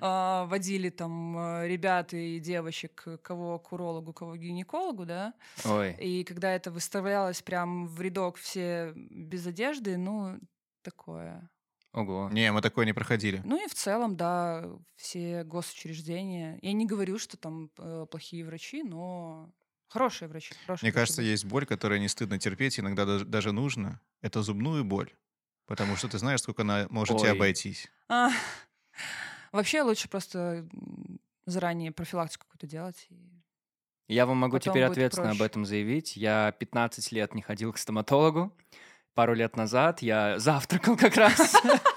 э, 0.00 0.44
водили 0.46 0.90
там 0.90 1.36
э, 1.38 1.68
ребят 1.68 2.14
и 2.14 2.38
девочек, 2.40 3.06
кого 3.22 3.58
к 3.58 3.72
урологу, 3.72 4.12
кого 4.12 4.32
к 4.32 4.38
гинекологу, 4.38 5.04
да? 5.04 5.34
Ой. 5.64 5.94
И 6.00 6.24
когда 6.24 6.52
это 6.52 6.70
выставлялось 6.70 7.42
прям 7.42 7.86
в 7.86 8.00
рядок 8.00 8.36
все 8.36 8.92
без 8.94 9.46
одежды, 9.46 9.96
ну, 9.96 10.38
такое. 10.82 11.50
Ого. 11.92 12.28
Не, 12.30 12.52
мы 12.52 12.60
такое 12.60 12.84
не 12.84 12.92
проходили. 12.92 13.40
Ну 13.44 13.62
и 13.62 13.68
в 13.68 13.74
целом, 13.74 14.16
да, 14.16 14.68
все 14.96 15.44
госучреждения. 15.44 16.58
Я 16.60 16.72
не 16.72 16.86
говорю, 16.86 17.18
что 17.18 17.36
там 17.36 17.70
э, 17.78 18.06
плохие 18.10 18.44
врачи, 18.44 18.82
но 18.82 19.50
хорошие 19.88 20.28
врачи. 20.28 20.54
хорошие 20.66 20.86
Мне 20.86 20.92
врачи 20.92 20.94
кажется, 21.02 21.22
есть 21.22 21.44
боль, 21.44 21.66
которая 21.66 21.98
не 21.98 22.08
стыдно 22.08 22.38
терпеть, 22.38 22.78
иногда 22.80 23.04
даже, 23.04 23.24
даже 23.24 23.52
нужно. 23.52 24.00
Это 24.22 24.42
зубную 24.42 24.84
боль. 24.84 25.12
Потому 25.66 25.96
что 25.96 26.08
ты 26.08 26.18
знаешь, 26.18 26.40
сколько 26.40 26.62
она 26.62 26.86
может 26.90 27.18
тебе 27.18 27.30
Ой. 27.30 27.36
обойтись. 27.36 27.88
А, 28.08 28.30
Вообще 29.52 29.82
лучше 29.82 30.08
просто 30.08 30.68
заранее 31.46 31.92
профилактику 31.92 32.44
какую-то 32.46 32.66
делать. 32.66 33.06
и- 33.10 33.42
Я 34.08 34.26
вам 34.26 34.36
могу 34.38 34.58
Потом 34.58 34.72
теперь 34.72 34.84
ответственно 34.84 35.30
об 35.30 35.36
проще. 35.38 35.46
этом 35.50 35.64
заявить. 35.64 36.16
Я 36.16 36.52
15 36.52 37.10
лет 37.12 37.34
не 37.34 37.42
ходил 37.42 37.72
к 37.72 37.78
стоматологу. 37.78 38.56
Пару 39.14 39.34
лет 39.34 39.56
назад 39.56 40.02
я 40.02 40.38
завтракал 40.38 40.96
как 40.96 41.16
раз. 41.16 41.54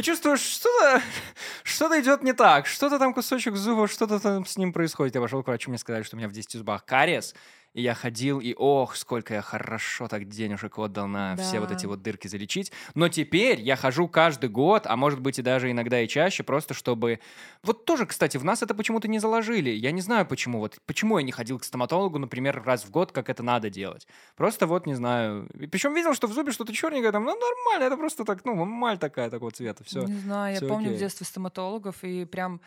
Я 0.00 0.04
чувствую, 0.04 0.38
что-то 0.38 1.02
что 1.62 2.00
идет 2.00 2.22
не 2.22 2.32
так. 2.32 2.66
Что-то 2.66 2.98
там 2.98 3.12
кусочек 3.12 3.54
зуба, 3.54 3.86
что-то 3.86 4.18
там 4.18 4.46
с 4.46 4.56
ним 4.56 4.72
происходит. 4.72 5.14
Я 5.14 5.20
пошел 5.20 5.42
к 5.42 5.46
врачу, 5.46 5.68
мне 5.68 5.76
сказали, 5.76 6.04
что 6.04 6.16
у 6.16 6.18
меня 6.18 6.26
в 6.26 6.32
10 6.32 6.52
зубах 6.52 6.86
кариес. 6.86 7.34
И 7.72 7.82
я 7.82 7.94
ходил, 7.94 8.40
и 8.40 8.52
ох, 8.56 8.96
сколько 8.96 9.34
я 9.34 9.42
хорошо 9.42 10.08
так 10.08 10.26
денежек 10.26 10.76
отдал 10.78 11.06
на 11.06 11.36
все 11.36 11.60
вот 11.60 11.68
Да. 11.68 11.76
эти 11.76 11.86
вот 11.86 12.02
дырки 12.02 12.26
залечить. 12.26 12.72
Но 12.94 13.08
теперь 13.08 13.60
я 13.60 13.76
хожу 13.76 14.08
каждый 14.08 14.48
год, 14.48 14.86
а 14.86 14.96
может 14.96 15.20
быть 15.20 15.38
и 15.38 15.42
даже 15.42 15.70
иногда 15.70 16.00
и 16.00 16.08
чаще, 16.08 16.42
просто 16.42 16.74
чтобы... 16.74 17.20
Вот 17.62 17.84
тоже, 17.84 18.06
кстати, 18.06 18.36
в 18.38 18.44
нас 18.44 18.62
это 18.62 18.74
почему-то 18.74 19.06
не 19.06 19.20
заложили. 19.20 19.70
Я 19.70 19.92
не 19.92 20.00
знаю 20.00 20.26
почему. 20.26 20.58
Вот 20.58 20.78
почему 20.86 21.18
я 21.18 21.24
не 21.24 21.32
ходил 21.32 21.58
к 21.60 21.64
стоматологу, 21.64 22.18
например, 22.18 22.60
раз 22.64 22.84
в 22.84 22.90
год, 22.90 23.12
как 23.12 23.28
это 23.28 23.42
надо 23.42 23.70
делать. 23.70 24.08
Просто 24.36 24.66
вот 24.66 24.86
не 24.86 24.94
знаю. 24.94 25.48
Причем 25.70 25.94
видел, 25.94 26.14
что 26.14 26.26
в 26.26 26.32
зубе 26.32 26.50
что-то 26.50 26.72
черненькое, 26.72 27.12
там, 27.12 27.24
ну 27.24 27.38
нормально, 27.38 27.84
это 27.84 27.96
просто 27.96 28.24
так, 28.24 28.44
ну, 28.44 28.54
маль 28.64 28.98
такая 28.98 29.30
такого 29.30 29.52
цвета, 29.52 29.84
все. 29.84 30.02
Не 30.02 30.18
знаю, 30.18 30.58
я 30.60 30.68
помню 30.68 30.86
окей. 30.88 30.96
в 30.96 30.98
детстве 30.98 31.24
стоматологов, 31.24 32.02
и 32.02 32.24
прям 32.24 32.60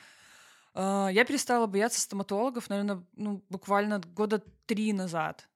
я 0.76 1.26
перестала 1.26 1.68
бояться 1.68 2.02
стоматологов, 2.02 2.70
наверное, 2.70 3.04
ну, 3.16 3.44
буквально 3.50 4.00
года 4.00 4.44
три 4.66 4.94
назад. 4.94 5.48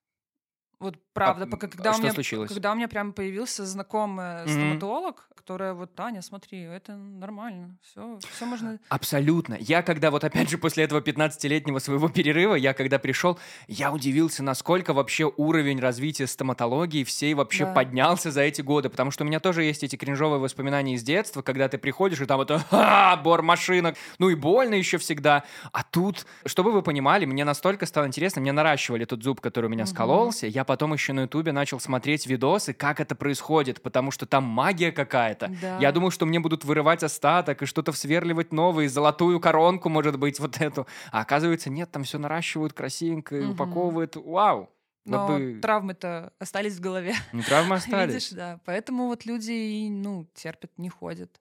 Вот 0.80 0.96
правда, 1.14 1.46
м, 1.46 1.50
пока 1.50 1.68
а 1.68 1.70
когда 1.72 1.90
у 1.90 1.94
что 1.94 2.02
меня 2.04 2.14
случилось? 2.14 2.50
когда 2.50 2.72
у 2.72 2.76
меня 2.76 2.88
прям 2.88 3.12
появился 3.14 3.66
знакомый 3.66 4.46
Мгм. 4.46 4.50
стоматолог, 4.50 5.28
которая 5.36 5.74
вот 5.74 5.96
Таня, 5.96 6.22
смотри, 6.22 6.62
это 6.62 6.96
нормально, 6.96 7.78
все, 7.82 8.20
все 8.30 8.46
можно. 8.46 8.80
Абсолютно. 8.90 9.56
Я 9.60 9.82
когда 9.82 10.12
вот 10.12 10.24
опять 10.24 10.50
же 10.50 10.58
после 10.60 10.84
этого 10.84 11.00
15-летнего 11.02 11.80
своего 11.80 12.10
перерыва, 12.10 12.54
я 12.56 12.74
когда 12.74 13.00
пришел, 13.00 13.40
я 13.68 13.92
удивился, 13.92 14.44
насколько 14.44 14.94
вообще 14.94 15.32
уровень 15.36 15.80
развития 15.80 16.28
стоматологии 16.28 17.04
всей 17.04 17.34
вообще 17.34 17.66
Да. 17.66 17.74
поднялся 17.74 18.30
за 18.30 18.42
эти 18.42 18.62
годы, 18.62 18.90
потому 18.90 19.10
что 19.10 19.24
у 19.24 19.28
меня 19.28 19.40
тоже 19.40 19.64
есть 19.64 19.84
эти 19.84 19.96
кринжовые 19.96 20.40
воспоминания 20.40 20.94
из 20.94 21.02
детства, 21.04 21.42
когда 21.42 21.70
ты 21.70 21.78
приходишь, 21.80 22.22
и 22.22 22.26
там 22.26 22.42
это 22.42 22.60
«Ха, 22.70 23.16
бор 23.18 23.42
машинок, 23.42 23.96
ну 24.20 24.30
и 24.30 24.36
больно 24.36 24.76
еще 24.76 25.00
всегда. 25.00 25.44
А 25.72 25.84
тут, 25.84 26.26
чтобы 26.46 26.72
вы 26.72 26.82
понимали, 26.84 27.26
мне 27.26 27.46
настолько 27.46 27.86
стало 27.88 28.06
интересно, 28.06 28.42
мне 28.42 28.52
наращивали 28.52 29.06
тот 29.06 29.24
зуб, 29.24 29.42
который 29.42 29.66
у 29.68 29.70
меня 29.70 29.86
Мгм. 29.86 29.88
скололся, 29.88 30.46
я 30.48 30.64
потом 30.68 30.94
еще 30.94 31.14
на 31.14 31.22
ютубе 31.22 31.52
начал 31.52 31.80
смотреть 31.80 32.28
видосы, 32.28 32.74
как 32.74 33.00
это 33.00 33.16
происходит, 33.16 33.82
потому 33.82 34.12
что 34.12 34.28
там 34.28 34.44
магия 34.44 34.92
какая-то. 34.92 35.48
Да. 35.62 35.80
Я 35.80 35.92
думаю, 35.92 36.12
что 36.12 36.28
мне 36.28 36.40
будут 36.40 36.64
вырывать 36.66 37.02
остаток 37.02 37.64
и 37.64 37.66
что-то 37.66 37.92
всверливать 37.92 38.52
новый, 38.54 38.88
золотую 38.88 39.40
коронку, 39.40 39.90
может 39.90 40.20
быть, 40.20 40.40
вот 40.40 40.62
эту. 40.62 40.86
А 41.12 41.22
оказывается, 41.22 41.72
нет, 41.72 41.90
там 41.92 42.04
все 42.04 42.20
наращивают 42.20 42.74
красивенько 42.74 43.36
и 43.38 43.42
Мгм. 43.42 43.52
упаковывают. 43.54 44.16
Вау! 44.16 44.70
Но 45.06 45.26
бы- 45.28 45.60
травмы-то 45.62 46.34
остались 46.38 46.76
в 46.76 46.82
голове. 46.82 47.16
ну, 47.32 47.42
травмы 47.42 47.76
остались. 47.78 48.14
Видишь, 48.14 48.30
да. 48.32 48.60
Поэтому 48.66 49.08
вот 49.08 49.26
люди, 49.26 49.52
и, 49.52 49.90
ну, 49.90 50.28
терпят, 50.36 50.72
не 50.78 50.90
ходят. 50.90 51.40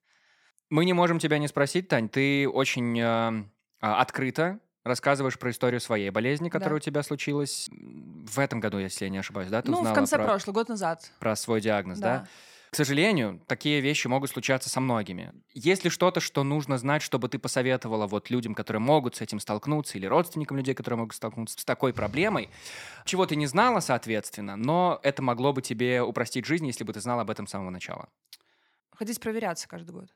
Мы 0.70 0.84
не 0.84 0.92
можем 0.92 1.18
тебя 1.18 1.38
не 1.38 1.48
спросить, 1.48 1.88
Тань, 1.88 2.08
ты 2.08 2.48
очень 2.48 2.98
э, 2.98 3.04
а, 3.04 4.00
открыто 4.00 4.60
рассказываешь 4.87 5.38
про 5.38 5.51
историю 5.51 5.81
своей 5.81 6.11
болезни, 6.11 6.49
которая 6.49 6.75
Да. 6.75 6.77
у 6.77 6.81
тебя 6.81 7.03
случилась 7.03 7.68
в 7.70 8.38
этом 8.38 8.61
году, 8.61 8.79
если 8.79 9.05
я 9.05 9.11
не 9.11 9.18
ошибаюсь, 9.18 9.51
да? 9.51 9.62
Ты 9.62 9.70
ну, 9.70 9.83
в 9.83 9.92
конце 9.92 10.16
про, 10.16 10.25
прошлого, 10.25 10.55
год 10.55 10.68
назад. 10.68 11.11
про 11.18 11.37
свой 11.37 11.61
диагноз, 11.61 11.99
да? 11.99 12.18
Да. 12.18 12.29
К 12.70 12.77
сожалению, 12.77 13.40
такие 13.46 13.81
вещи 13.81 14.07
могут 14.07 14.31
случаться 14.31 14.68
со 14.68 14.81
многими. 14.81 15.33
Есть 15.55 15.85
ли 15.85 15.90
что-то, 15.90 16.20
что 16.20 16.42
нужно 16.42 16.79
знать, 16.79 17.01
чтобы 17.01 17.29
ты 17.29 17.38
посоветовала 17.38 18.07
вот 18.07 18.29
людям, 18.29 18.55
которые 18.55 18.81
могут 18.81 19.16
с 19.16 19.20
этим 19.20 19.40
столкнуться, 19.40 19.96
или 19.99 20.07
родственникам 20.07 20.57
людей, 20.57 20.75
которые 20.75 20.99
могут 20.99 21.14
столкнуться 21.14 21.59
с 21.59 21.64
такой 21.64 21.92
проблемой, 21.94 22.51
чего 23.05 23.25
ты 23.25 23.37
не 23.37 23.46
знала, 23.46 23.81
соответственно, 23.81 24.57
но 24.57 25.01
это 25.03 25.22
могло 25.22 25.53
бы 25.53 25.62
тебе 25.62 26.03
упростить 26.03 26.44
жизнь, 26.44 26.66
если 26.66 26.85
бы 26.85 26.92
ты 26.92 27.01
знала 27.01 27.22
об 27.22 27.31
этом 27.31 27.46
с 27.46 27.51
самого 27.51 27.70
начала? 27.70 28.09
ходить 28.96 29.20
проверяться 29.20 29.68
каждый 29.68 29.92
год. 29.92 30.09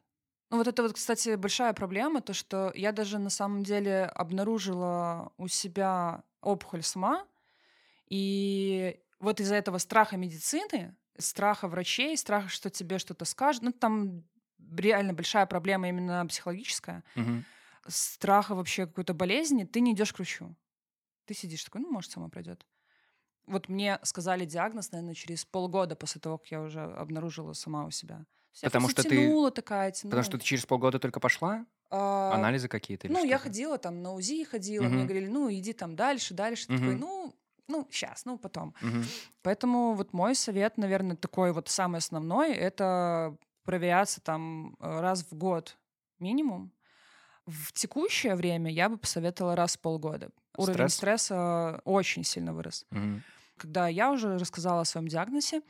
Ну 0.50 0.56
вот 0.58 0.66
это 0.66 0.82
вот, 0.82 0.94
кстати, 0.94 1.36
большая 1.36 1.72
проблема, 1.74 2.20
то, 2.20 2.32
что 2.34 2.72
я 2.74 2.90
даже 2.92 3.18
на 3.18 3.30
самом 3.30 3.62
деле 3.62 4.04
обнаружила 4.04 5.32
у 5.36 5.46
себя 5.46 6.24
опухоль 6.40 6.82
сама, 6.82 7.26
и 8.08 9.00
вот 9.20 9.40
из-за 9.40 9.56
этого 9.56 9.78
страха 9.78 10.16
медицины, 10.16 10.96
страха 11.18 11.68
врачей, 11.68 12.16
страха, 12.16 12.48
что 12.48 12.70
тебе 12.70 12.98
что-то 12.98 13.24
скажут, 13.26 13.62
ну 13.62 13.72
там 13.72 14.24
реально 14.76 15.14
большая 15.14 15.46
проблема 15.46 15.88
именно 15.88 16.26
психологическая, 16.26 17.04
Мгм. 17.14 17.44
страха 17.88 18.54
вообще 18.54 18.86
какой-то 18.86 19.14
болезни, 19.14 19.64
ты 19.64 19.80
не 19.80 19.92
идешь 19.92 20.12
к 20.12 20.18
врачу. 20.18 20.56
Ты 21.26 21.34
сидишь 21.34 21.64
такой, 21.64 21.82
ну, 21.82 21.90
может, 21.92 22.12
само 22.12 22.28
пройдет. 22.30 22.66
Вот 23.46 23.68
мне 23.68 23.98
сказали 24.04 24.44
диагноз, 24.46 24.92
наверное, 24.92 25.14
через 25.14 25.44
полгода 25.46 25.96
после 25.96 26.20
того, 26.20 26.38
как 26.38 26.48
я 26.52 26.62
уже 26.62 26.82
обнаружила 26.82 27.54
сама 27.54 27.86
у 27.86 27.90
себя. 27.90 28.26
Я 28.62 28.68
Потому 28.68 28.88
что 28.88 29.02
ты- 29.02 29.50
такая, 29.52 29.90
тянула. 29.92 30.10
Потому 30.10 30.24
что 30.24 30.38
ты 30.38 30.44
через 30.44 30.66
полгода 30.66 30.98
только 30.98 31.20
пошла? 31.20 31.64
А, 31.90 32.32
Анализы 32.34 32.68
какие-то? 32.68 33.08
Ну, 33.10 33.24
я 33.24 33.38
ходила 33.38 33.78
там 33.78 34.02
на 34.02 34.12
УЗИ, 34.14 34.44
ходила, 34.44 34.84
Мгм. 34.84 34.94
мне 34.94 35.04
говорили, 35.04 35.28
ну, 35.28 35.50
иди 35.52 35.72
там 35.72 35.96
дальше, 35.96 36.34
дальше. 36.34 36.66
Ты 36.66 36.76
такой, 36.78 36.96
ну, 36.96 37.34
ну, 37.68 37.86
сейчас, 37.90 38.24
ну, 38.24 38.38
потом. 38.38 38.74
Мгм. 38.82 39.04
Поэтому 39.42 39.94
вот 39.94 40.12
мой 40.12 40.34
совет, 40.34 40.76
наверное, 40.78 41.16
такой 41.16 41.52
вот 41.52 41.68
самый 41.68 41.98
основной, 41.98 42.52
это 42.52 43.36
проверяться 43.64 44.20
там 44.20 44.76
э, 44.80 45.00
раз 45.00 45.24
в 45.30 45.34
год 45.36 45.76
минимум. 46.18 46.72
В 47.46 47.72
текущее 47.72 48.34
время 48.36 48.70
я 48.70 48.88
бы 48.88 48.96
посоветовала 48.98 49.56
раз 49.56 49.76
в 49.76 49.80
полгода. 49.80 50.30
Уровень 50.56 50.74
Стресс? 50.88 50.94
стресса 50.94 51.80
очень 51.84 52.24
сильно 52.24 52.52
вырос. 52.52 52.84
Мгм. 52.90 53.22
Когда 53.56 53.88
я 53.88 54.10
уже 54.12 54.38
рассказала 54.38 54.82
о 54.82 54.84
своем 54.84 55.08
диагнозе, 55.08 55.62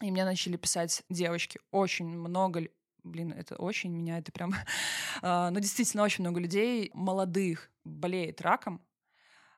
и 0.00 0.10
мне 0.10 0.24
начали 0.24 0.56
писать 0.56 1.02
девочки, 1.08 1.60
очень 1.70 2.06
много, 2.06 2.68
блин, 3.02 3.32
это 3.32 3.56
очень 3.56 3.90
меня 3.92 4.18
это 4.18 4.32
прям, 4.32 4.54
а, 5.22 5.50
ну 5.50 5.60
действительно 5.60 6.02
очень 6.02 6.24
много 6.24 6.40
людей 6.40 6.90
молодых 6.94 7.70
болеет 7.84 8.40
раком, 8.40 8.80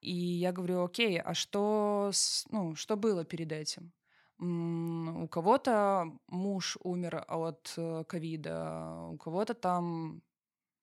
и 0.00 0.12
я 0.12 0.52
говорю, 0.52 0.84
окей, 0.84 1.20
а 1.20 1.32
что, 1.32 2.10
ну, 2.50 2.74
что 2.74 2.96
было 2.96 3.24
перед 3.24 3.52
этим? 3.52 3.92
У 4.40 5.28
кого-то 5.28 6.10
муж 6.26 6.76
умер 6.82 7.24
от 7.28 7.72
э, 7.76 8.02
ковида, 8.08 9.10
у 9.10 9.16
кого-то 9.16 9.54
там 9.54 10.22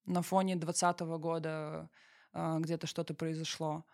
на 0.06 0.22
фоне 0.22 0.56
2020 0.56 1.02
года 1.19 1.89
а, 2.32 2.60
где-то 2.60 2.88
что-то 2.88 3.13
произошло. 3.13 3.86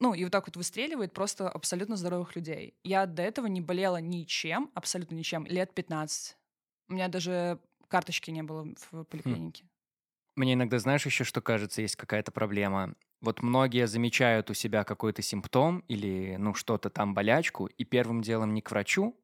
Ну, 0.00 0.12
и 0.14 0.24
вот 0.24 0.32
так 0.32 0.46
вот 0.46 0.56
выстреливает 0.56 1.12
просто 1.12 1.48
абсолютно 1.48 1.96
здоровых 1.96 2.34
людей. 2.36 2.74
Я 2.82 3.06
до 3.06 3.22
этого 3.22 3.46
не 3.46 3.60
болела 3.60 3.98
ничем, 3.98 4.70
абсолютно 4.74 5.14
ничем, 5.14 5.46
лет 5.46 5.72
15. 5.74 6.36
У 6.88 6.94
меня 6.94 7.08
даже 7.08 7.60
карточки 7.88 8.30
не 8.30 8.42
было 8.42 8.74
в 8.90 9.04
поликлинике. 9.04 9.64
Мне 10.36 10.54
иногда, 10.54 10.78
знаешь, 10.78 11.06
еще 11.06 11.22
что 11.24 11.40
кажется, 11.40 11.80
есть 11.80 11.96
какая-то 11.96 12.32
проблема. 12.32 12.96
Вот 13.20 13.42
многие 13.42 13.86
замечают 13.86 14.50
у 14.50 14.54
себя 14.54 14.84
какой-то 14.84 15.22
симптом 15.22 15.80
или, 15.88 16.36
ну, 16.38 16.54
что-то 16.54 16.90
там, 16.90 17.14
болячку, 17.14 17.66
и 17.66 17.84
первым 17.84 18.20
делом 18.20 18.52
не 18.52 18.60
к 18.60 18.70
врачу, 18.70 19.16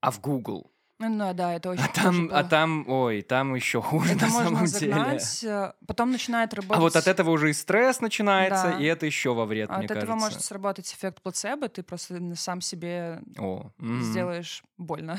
а 0.00 0.10
в 0.10 0.20
Google. 0.20 0.70
Ну, 1.00 1.32
да, 1.32 1.54
это 1.54 1.70
очень 1.70 1.84
А 1.84 1.88
там, 1.88 2.28
а 2.32 2.42
было. 2.42 2.48
там, 2.50 2.88
ой, 2.88 3.22
там 3.22 3.54
еще 3.54 3.80
хуже 3.80 4.14
Это 4.14 4.26
на 4.26 4.30
можно 4.32 4.50
самом 4.50 4.70
деле. 4.72 4.96
загнать, 4.96 5.44
э, 5.44 5.72
потом 5.86 6.10
начинает 6.10 6.54
работать... 6.54 6.78
А 6.78 6.80
вот 6.80 6.96
от 6.96 7.06
этого 7.06 7.30
уже 7.30 7.50
и 7.50 7.52
стресс 7.52 8.00
начинается, 8.00 8.68
Да. 8.68 8.78
и 8.80 8.84
это 8.84 9.06
еще 9.06 9.32
во 9.32 9.46
вред, 9.46 9.70
от 9.70 9.76
мне 9.78 9.86
этого 9.86 10.00
кажется. 10.00 10.20
может 10.22 10.40
сработать 10.42 10.92
эффект 10.92 11.22
плацебо, 11.22 11.68
ты 11.68 11.82
просто 11.82 12.20
сам 12.34 12.60
себе 12.60 13.22
О, 13.38 13.70
м, 13.78 14.00
сделаешь 14.02 14.62
больно. 14.76 15.18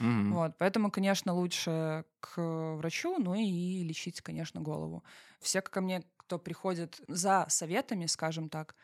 м. 0.00 0.40
Вот, 0.40 0.58
поэтому, 0.58 0.90
конечно, 0.90 1.32
лучше 1.34 2.04
к 2.20 2.40
врачу, 2.76 3.18
ну 3.18 3.34
и 3.34 3.82
лечить, 3.82 4.20
конечно, 4.20 4.60
голову. 4.60 5.04
Все 5.40 5.62
ко 5.62 5.80
мне, 5.80 6.02
кто 6.16 6.38
приходит 6.38 7.00
за 7.08 7.46
советами, 7.48 8.06
скажем 8.06 8.48
так, 8.50 8.76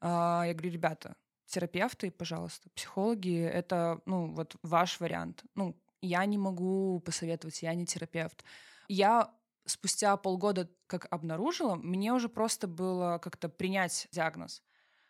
а, 0.00 0.44
я 0.46 0.52
говорю, 0.54 0.70
ребята, 0.72 1.16
терапевты, 1.46 2.10
пожалуйста, 2.10 2.70
психологи, 2.74 3.42
это, 3.42 4.00
ну, 4.06 4.32
вот 4.34 4.56
ваш 4.62 5.00
вариант. 5.00 5.44
Ну, 5.54 5.76
я 6.02 6.24
не 6.26 6.36
могу 6.36 7.00
посоветовать, 7.00 7.62
я 7.62 7.74
не 7.74 7.86
терапевт. 7.86 8.44
Я 8.88 9.34
спустя 9.64 10.16
полгода, 10.16 10.68
как 10.86 11.06
обнаружила, 11.10 11.76
мне 11.76 12.12
уже 12.12 12.28
просто 12.28 12.66
было 12.66 13.18
как-то 13.18 13.48
принять 13.48 14.08
диагноз. 14.10 14.62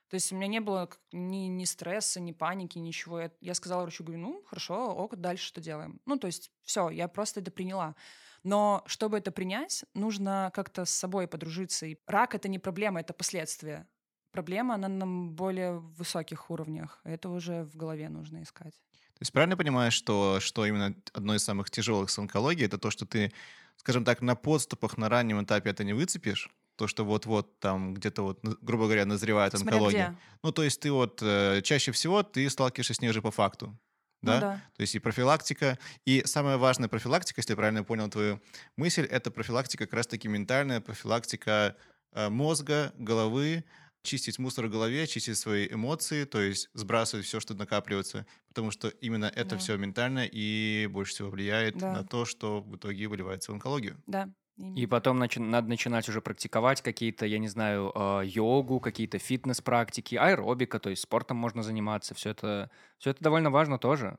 То 0.08 0.16
есть 0.16 0.30
у 0.30 0.36
меня 0.36 0.46
не 0.46 0.60
было 0.60 0.90
ни, 1.10 1.46
ни 1.46 1.64
стресса, 1.64 2.20
ни 2.20 2.32
паники, 2.32 2.78
ничего. 2.78 3.20
Я, 3.20 3.30
я 3.40 3.54
сказала 3.54 3.80
врачу, 3.80 4.04
говорю, 4.04 4.20
ну, 4.20 4.42
хорошо, 4.44 4.94
ок, 4.94 5.16
дальше 5.16 5.46
что 5.46 5.62
делаем? 5.62 6.02
Ну, 6.04 6.18
то 6.18 6.26
есть 6.26 6.52
все, 6.60 6.90
я 6.90 7.08
просто 7.08 7.40
это 7.40 7.50
приняла. 7.50 7.96
Но 8.42 8.82
чтобы 8.84 9.16
это 9.16 9.32
принять, 9.32 9.86
нужно 9.94 10.50
как-то 10.52 10.84
с 10.84 10.90
собой 10.90 11.26
подружиться. 11.26 11.86
И 11.86 11.96
рак— 12.06 12.34
это 12.36 12.48
не 12.48 12.58
проблема, 12.58 13.00
это 13.00 13.14
последствия. 13.14 13.88
Проблема, 14.32 14.74
она 14.74 14.88
на 14.88 15.06
более 15.06 15.78
высоких 15.78 16.50
уровнях. 16.50 17.00
Это 17.04 17.30
уже 17.30 17.64
в 17.64 17.76
голове 17.76 18.10
нужно 18.10 18.42
искать. 18.42 18.74
То 19.14 19.22
есть 19.22 19.32
правильно 19.32 19.56
понимаешь, 19.56 19.94
что, 19.94 20.40
что 20.40 20.66
именно 20.66 20.94
одно 21.12 21.34
из 21.34 21.44
самых 21.44 21.70
тяжелых 21.70 22.10
с 22.10 22.18
онкологией, 22.18 22.66
это 22.66 22.78
то, 22.78 22.90
что 22.90 23.06
ты, 23.06 23.32
скажем 23.76 24.04
так, 24.04 24.20
на 24.20 24.34
подступах 24.34 24.96
на 24.96 25.08
раннем 25.08 25.42
этапе 25.42 25.70
это 25.70 25.84
не 25.84 25.92
выцепишь, 25.92 26.50
то, 26.76 26.88
что 26.88 27.04
вот-вот 27.04 27.58
там 27.60 27.94
где-то 27.94 28.22
вот, 28.22 28.40
грубо 28.62 28.84
говоря, 28.84 29.04
назревает 29.06 29.52
Смотря 29.52 29.74
онкология. 29.74 30.08
где. 30.08 30.18
Ну, 30.42 30.52
то 30.52 30.62
есть 30.62 30.80
ты 30.80 30.90
вот 30.90 31.20
э, 31.22 31.60
чаще 31.62 31.92
всего 31.92 32.22
ты 32.22 32.48
сталкиваешься 32.50 32.94
с 32.94 33.00
ней 33.00 33.10
уже 33.10 33.22
по 33.22 33.30
факту. 33.30 33.78
Ну 34.22 34.32
Да? 34.32 34.40
да. 34.40 34.62
То 34.76 34.80
есть 34.80 34.94
и 34.94 34.98
профилактика, 34.98 35.78
и 36.06 36.22
самая 36.24 36.56
важная 36.56 36.88
профилактика, 36.88 37.40
если 37.40 37.52
я 37.52 37.56
правильно 37.56 37.84
понял 37.84 38.08
твою 38.08 38.40
мысль, 38.76 39.04
это 39.04 39.30
профилактика 39.30 39.84
как 39.86 39.94
раз-таки 39.94 40.28
ментальная, 40.28 40.80
профилактика 40.80 41.76
э, 42.12 42.28
мозга, 42.28 42.92
головы, 42.96 43.64
чистить 44.02 44.38
мусор 44.38 44.66
в 44.66 44.70
голове, 44.70 45.06
чистить 45.06 45.38
свои 45.38 45.68
эмоции, 45.70 46.24
то 46.24 46.40
есть 46.40 46.68
сбрасывать 46.74 47.24
все, 47.26 47.40
что 47.40 47.54
накапливается, 47.54 48.26
потому 48.48 48.70
что 48.70 48.88
именно 48.88 49.26
это 49.26 49.50
Да. 49.50 49.58
все 49.58 49.76
ментально 49.76 50.26
и 50.30 50.86
больше 50.90 51.12
всего 51.14 51.30
влияет 51.30 51.76
Да. 51.78 51.92
на 51.92 52.04
то, 52.04 52.24
что 52.24 52.60
в 52.60 52.76
итоге 52.76 53.06
выливается 53.06 53.52
в 53.52 53.54
онкологию. 53.54 54.02
Да. 54.06 54.28
И 54.58 54.62
именно. 54.62 54.88
потом 54.88 55.22
начи- 55.22 55.40
надо 55.40 55.68
начинать 55.68 56.08
уже 56.08 56.20
практиковать 56.20 56.82
какие-то, 56.82 57.24
я 57.26 57.38
не 57.38 57.48
знаю, 57.48 57.90
э, 57.94 58.22
йогу, 58.26 58.80
какие-то 58.80 59.18
фитнес-практики, 59.18 60.14
аэробика, 60.16 60.78
то 60.78 60.90
есть 60.90 61.02
спортом 61.02 61.38
можно 61.38 61.62
заниматься. 61.62 62.14
Все 62.14 62.30
это, 62.30 62.70
все 62.98 63.10
это 63.10 63.22
довольно 63.24 63.50
важно 63.50 63.78
тоже. 63.78 64.18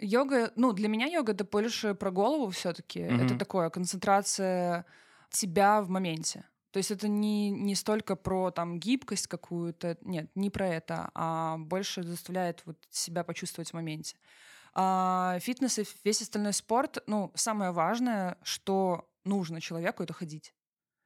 Йога, 0.00 0.52
ну, 0.56 0.72
для 0.72 0.88
меня 0.88 1.06
йога 1.06 1.32
это 1.32 1.44
больше 1.44 1.94
про 1.94 2.10
голову 2.10 2.50
все-таки. 2.50 3.00
Это 3.00 3.24
Мгм. 3.24 3.38
такое, 3.38 3.70
концентрация 3.70 4.84
тебя 5.30 5.80
в 5.82 5.88
моменте. 5.90 6.44
То 6.70 6.78
есть 6.78 6.90
это 6.90 7.08
не, 7.08 7.50
не 7.50 7.74
столько 7.74 8.14
про 8.14 8.50
там 8.50 8.78
гибкость 8.78 9.26
какую-то, 9.26 9.96
нет, 10.02 10.30
не 10.34 10.50
про 10.50 10.68
это, 10.68 11.10
а 11.14 11.56
больше 11.58 12.02
заставляет 12.02 12.62
вот 12.66 12.76
себя 12.90 13.24
почувствовать 13.24 13.70
в 13.70 13.74
моменте. 13.74 14.16
А 14.74 15.38
фитнес 15.40 15.78
и 15.78 15.84
весь 16.04 16.22
остальной 16.22 16.52
спорт, 16.52 16.98
ну, 17.06 17.32
самое 17.34 17.70
важное, 17.72 18.36
что 18.42 19.10
нужно 19.24 19.60
человеку, 19.60 20.02
это 20.02 20.12
ходить. 20.12 20.54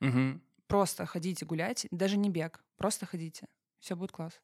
Мгм. 0.00 0.42
Просто 0.66 1.06
ходите, 1.06 1.44
гуляйте, 1.44 1.88
даже 1.90 2.16
не 2.16 2.28
бег, 2.28 2.64
просто 2.76 3.06
ходите. 3.06 3.46
Все 3.78 3.94
будет 3.94 4.12
класс. 4.12 4.40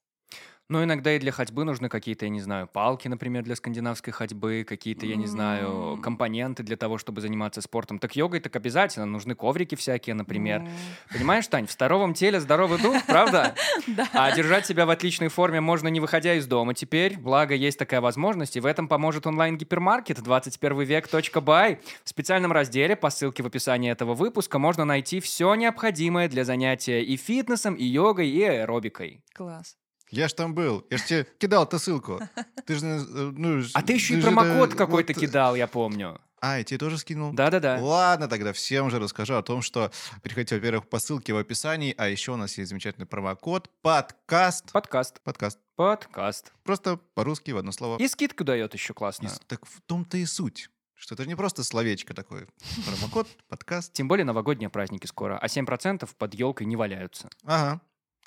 Но 0.69 0.85
иногда 0.85 1.15
и 1.15 1.19
для 1.19 1.33
ходьбы 1.33 1.65
нужны 1.65 1.89
какие-то, 1.89 2.27
я 2.27 2.29
не 2.31 2.43
знаю, 2.43 2.67
палки, 2.67 3.09
например, 3.09 3.43
для 3.43 3.57
скандинавской 3.57 4.13
ходьбы, 4.13 4.67
какие-то, 4.69 5.07
я 5.07 5.17
не 5.17 5.27
знаю, 5.27 5.99
компоненты 6.03 6.63
для 6.63 6.77
того, 6.77 6.99
чтобы 6.99 7.23
заниматься 7.23 7.63
спортом. 7.63 7.99
Так 7.99 8.17
йогой 8.17 8.41
так 8.41 8.55
обязательно 8.55 9.07
нужны 9.07 9.35
коврики 9.35 9.77
всякие, 9.77 10.15
например. 10.15 10.61
Ну, 10.61 10.69
Понимаешь, 11.11 11.47
Тань, 11.47 11.67
в 11.67 11.73
здоровом 11.73 12.13
теле 12.13 12.39
здоровый 12.39 12.79
дух, 12.79 12.97
правда? 13.07 13.55
Да. 13.87 14.07
А 14.13 14.33
держать 14.33 14.67
себя 14.67 14.85
в 14.85 14.91
отличной 14.91 15.29
форме 15.29 15.61
можно 15.61 15.89
не 15.89 16.01
выходя 16.01 16.35
из 16.35 16.47
дома 16.47 16.75
теперь. 16.75 17.17
Благо, 17.17 17.55
есть 17.55 17.79
такая 17.79 18.01
возможность, 18.01 18.57
и 18.57 18.61
в 18.61 18.67
этом 18.67 18.87
поможет 18.87 19.27
онлайн-гипермаркет 19.27 20.19
21век.бай. 20.19 21.81
В 22.05 22.09
специальном 22.09 22.53
разделе 22.53 22.97
по 22.97 23.09
ссылке 23.09 23.43
в 23.43 23.47
описании 23.47 23.91
этого 23.91 24.15
выпуска 24.15 24.59
можно 24.59 24.85
найти 24.85 25.21
все 25.21 25.55
необходимое 25.55 26.29
для 26.29 26.45
занятия 26.45 27.03
и 27.03 27.17
фитнесом, 27.17 27.75
и 27.75 27.85
йогой, 27.85 28.29
и 28.29 28.43
аэробикой. 28.43 29.25
Класс. 29.35 29.77
Я 30.11 30.29
ж 30.29 30.33
там 30.33 30.55
был, 30.55 30.87
я 30.91 30.99
ж 30.99 31.03
тебе 31.03 31.27
кидал 31.39 31.65
эту 31.65 31.79
ссылку. 31.79 32.21
Ты 32.67 32.77
же, 32.77 32.87
э, 32.87 32.99
ну... 33.37 33.63
А 33.75 33.83
ты 33.83 33.93
еще 33.95 34.15
и 34.15 34.21
же, 34.21 34.23
промокод 34.23 34.75
какой-то 34.75 35.13
вот, 35.13 35.21
кидал, 35.21 35.55
я 35.55 35.67
помню. 35.67 36.21
А, 36.41 36.59
я 36.59 36.65
тебе 36.65 36.79
тоже 36.79 36.99
скинул? 36.99 37.33
Да-да-да. 37.33 37.79
Ладно, 37.81 38.29
тогда 38.29 38.53
всем 38.53 38.91
же 38.91 39.01
расскажу 39.01 39.35
о 39.35 39.43
том, 39.43 39.61
что 39.61 39.91
переходите, 40.23 40.55
во-первых, 40.55 40.89
по 40.89 40.99
ссылке 41.01 41.33
в 41.33 41.37
описании, 41.37 41.95
а 41.99 42.09
еще 42.09 42.33
у 42.33 42.37
нас 42.37 42.57
есть 42.59 42.71
замечательный 42.71 43.07
промокод 43.07 43.71
подкаст. 43.83 44.71
Подкаст. 44.73 45.21
Подкаст. 45.23 45.59
Подкаст. 45.77 46.53
Просто 46.63 46.97
по-русски 47.15 47.51
в 47.51 47.59
одно 47.59 47.73
слово. 47.73 47.99
И 47.99 48.07
скидку 48.07 48.45
дает 48.45 48.73
еще 48.73 48.93
И 48.93 48.97
классно. 48.97 49.29
с- 49.29 49.41
так 49.47 49.67
в 49.67 49.81
том-то 49.83 50.17
и 50.17 50.25
суть, 50.27 50.71
что 50.95 51.15
это 51.17 51.27
не 51.27 51.35
просто 51.35 51.65
словечко 51.65 52.15
такое. 52.15 52.47
Промокод, 52.87 53.27
подкаст. 53.49 53.93
Тем 53.93 54.07
более 54.07 54.25
новогодние 54.25 54.71
праздники 54.71 55.07
скоро, 55.07 55.37
а 55.39 55.47
7% 55.49 56.09
под 56.17 56.35
елкой 56.35 56.67
не 56.67 56.77
валяются. 56.77 57.29
Ага. 57.45 57.81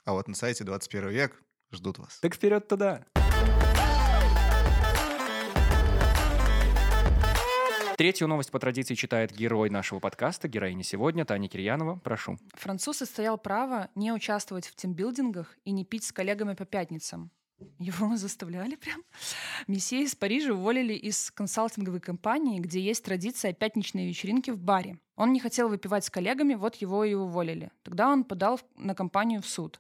А 0.04 0.14
вот 0.14 0.28
на 0.28 0.36
сайте 0.36 0.64
21 0.66 1.10
век 1.10 1.42
ждут 1.72 2.00
вас. 2.00 2.20
Так 2.20 2.36
вперед 2.36 2.68
туда. 2.68 3.06
Третью 8.02 8.28
новость 8.28 8.50
по 8.50 8.58
традиции 8.58 8.96
читает 8.96 9.32
герой 9.32 9.70
нашего 9.70 10.00
подкаста, 10.00 10.48
героиня 10.48 10.84
сегодня, 10.84 11.24
Таня 11.24 11.48
Кирьянова. 11.48 11.98
Прошу. 12.04 12.40
Француз 12.56 13.04
отстоял 13.04 13.38
право 13.38 13.90
не 13.94 14.12
участвовать 14.12 14.66
в 14.66 14.76
тимбилдингах 14.76 15.56
и 15.66 15.72
не 15.72 15.86
пить 15.86 16.06
с 16.06 16.12
коллегами 16.12 16.56
по 16.56 16.66
пятницам. 16.66 17.30
Его 17.78 18.16
заставляли 18.18 18.76
прям. 18.76 19.04
Месье 19.68 20.02
из 20.02 20.16
Парижа 20.16 20.54
уволили 20.54 20.94
из 20.94 21.30
консалтинговой 21.30 22.00
компании, 22.00 22.60
где 22.60 22.82
есть 22.82 23.06
традиция 23.06 23.54
пятничной 23.54 24.08
вечеринки 24.08 24.50
в 24.50 24.58
баре. 24.58 24.98
Он 25.16 25.32
не 25.32 25.40
хотел 25.40 25.70
выпивать 25.70 26.06
с 26.06 26.10
коллегами, 26.10 26.56
вот 26.56 26.78
его 26.78 27.04
и 27.04 27.14
уволили. 27.14 27.72
Тогда 27.84 28.10
он 28.10 28.24
подал 28.24 28.60
на 28.78 28.96
компанию 28.96 29.44
в 29.44 29.48
суд. 29.48 29.80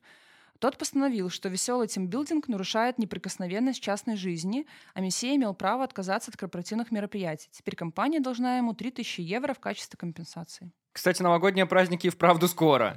Тот 0.61 0.77
постановил, 0.77 1.31
что 1.31 1.49
веселый 1.49 1.87
тимбилдинг 1.87 2.47
нарушает 2.47 2.99
неприкосновенность 2.99 3.81
частной 3.81 4.15
жизни, 4.15 4.67
а 4.93 5.01
месье 5.01 5.35
имел 5.35 5.55
право 5.55 5.83
отказаться 5.83 6.29
от 6.29 6.37
корпоративных 6.37 6.91
мероприятий. 6.91 7.49
Теперь 7.51 7.75
компания 7.75 8.19
должна 8.19 8.59
ему 8.59 8.75
3000 8.75 9.21
евро 9.21 9.55
в 9.55 9.59
качестве 9.59 9.97
компенсации. 9.97 10.71
Кстати, 10.91 11.23
новогодние 11.23 11.65
праздники 11.65 12.05
и 12.05 12.09
вправду 12.11 12.47
скоро. 12.47 12.95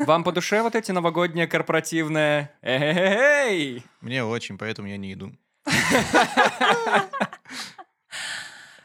Вам 0.00 0.24
по 0.24 0.32
душе 0.32 0.60
вот 0.62 0.74
эти 0.74 0.90
новогодние 0.90 1.46
корпоративные? 1.46 2.50
Эй! 2.62 3.84
Мне 4.00 4.24
очень, 4.24 4.58
поэтому 4.58 4.88
я 4.88 4.96
не 4.96 5.12
иду. 5.12 5.30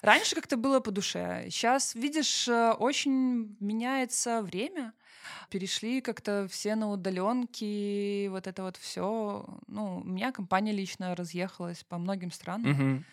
Раньше 0.02 0.36
как-то 0.36 0.56
было 0.56 0.80
по 0.82 0.92
душе. 0.92 1.48
Сейчас, 1.50 1.96
видишь, 1.96 2.48
э, 2.48 2.74
очень 2.74 3.58
меняется 3.60 4.44
время. 4.44 4.94
Перешли 5.50 6.02
как-то 6.02 6.48
все 6.50 6.76
на 6.76 6.90
удаленки, 6.92 8.28
вот 8.28 8.48
это 8.48 8.64
вот 8.64 8.78
все. 8.78 9.46
Ну, 9.68 9.98
у 9.98 10.04
меня 10.04 10.32
компания 10.32 10.72
лично 10.72 11.16
разъехалась 11.16 11.84
по 11.84 11.98
многим 11.98 12.32
странам. 12.32 12.72
Мгм. 12.72 13.06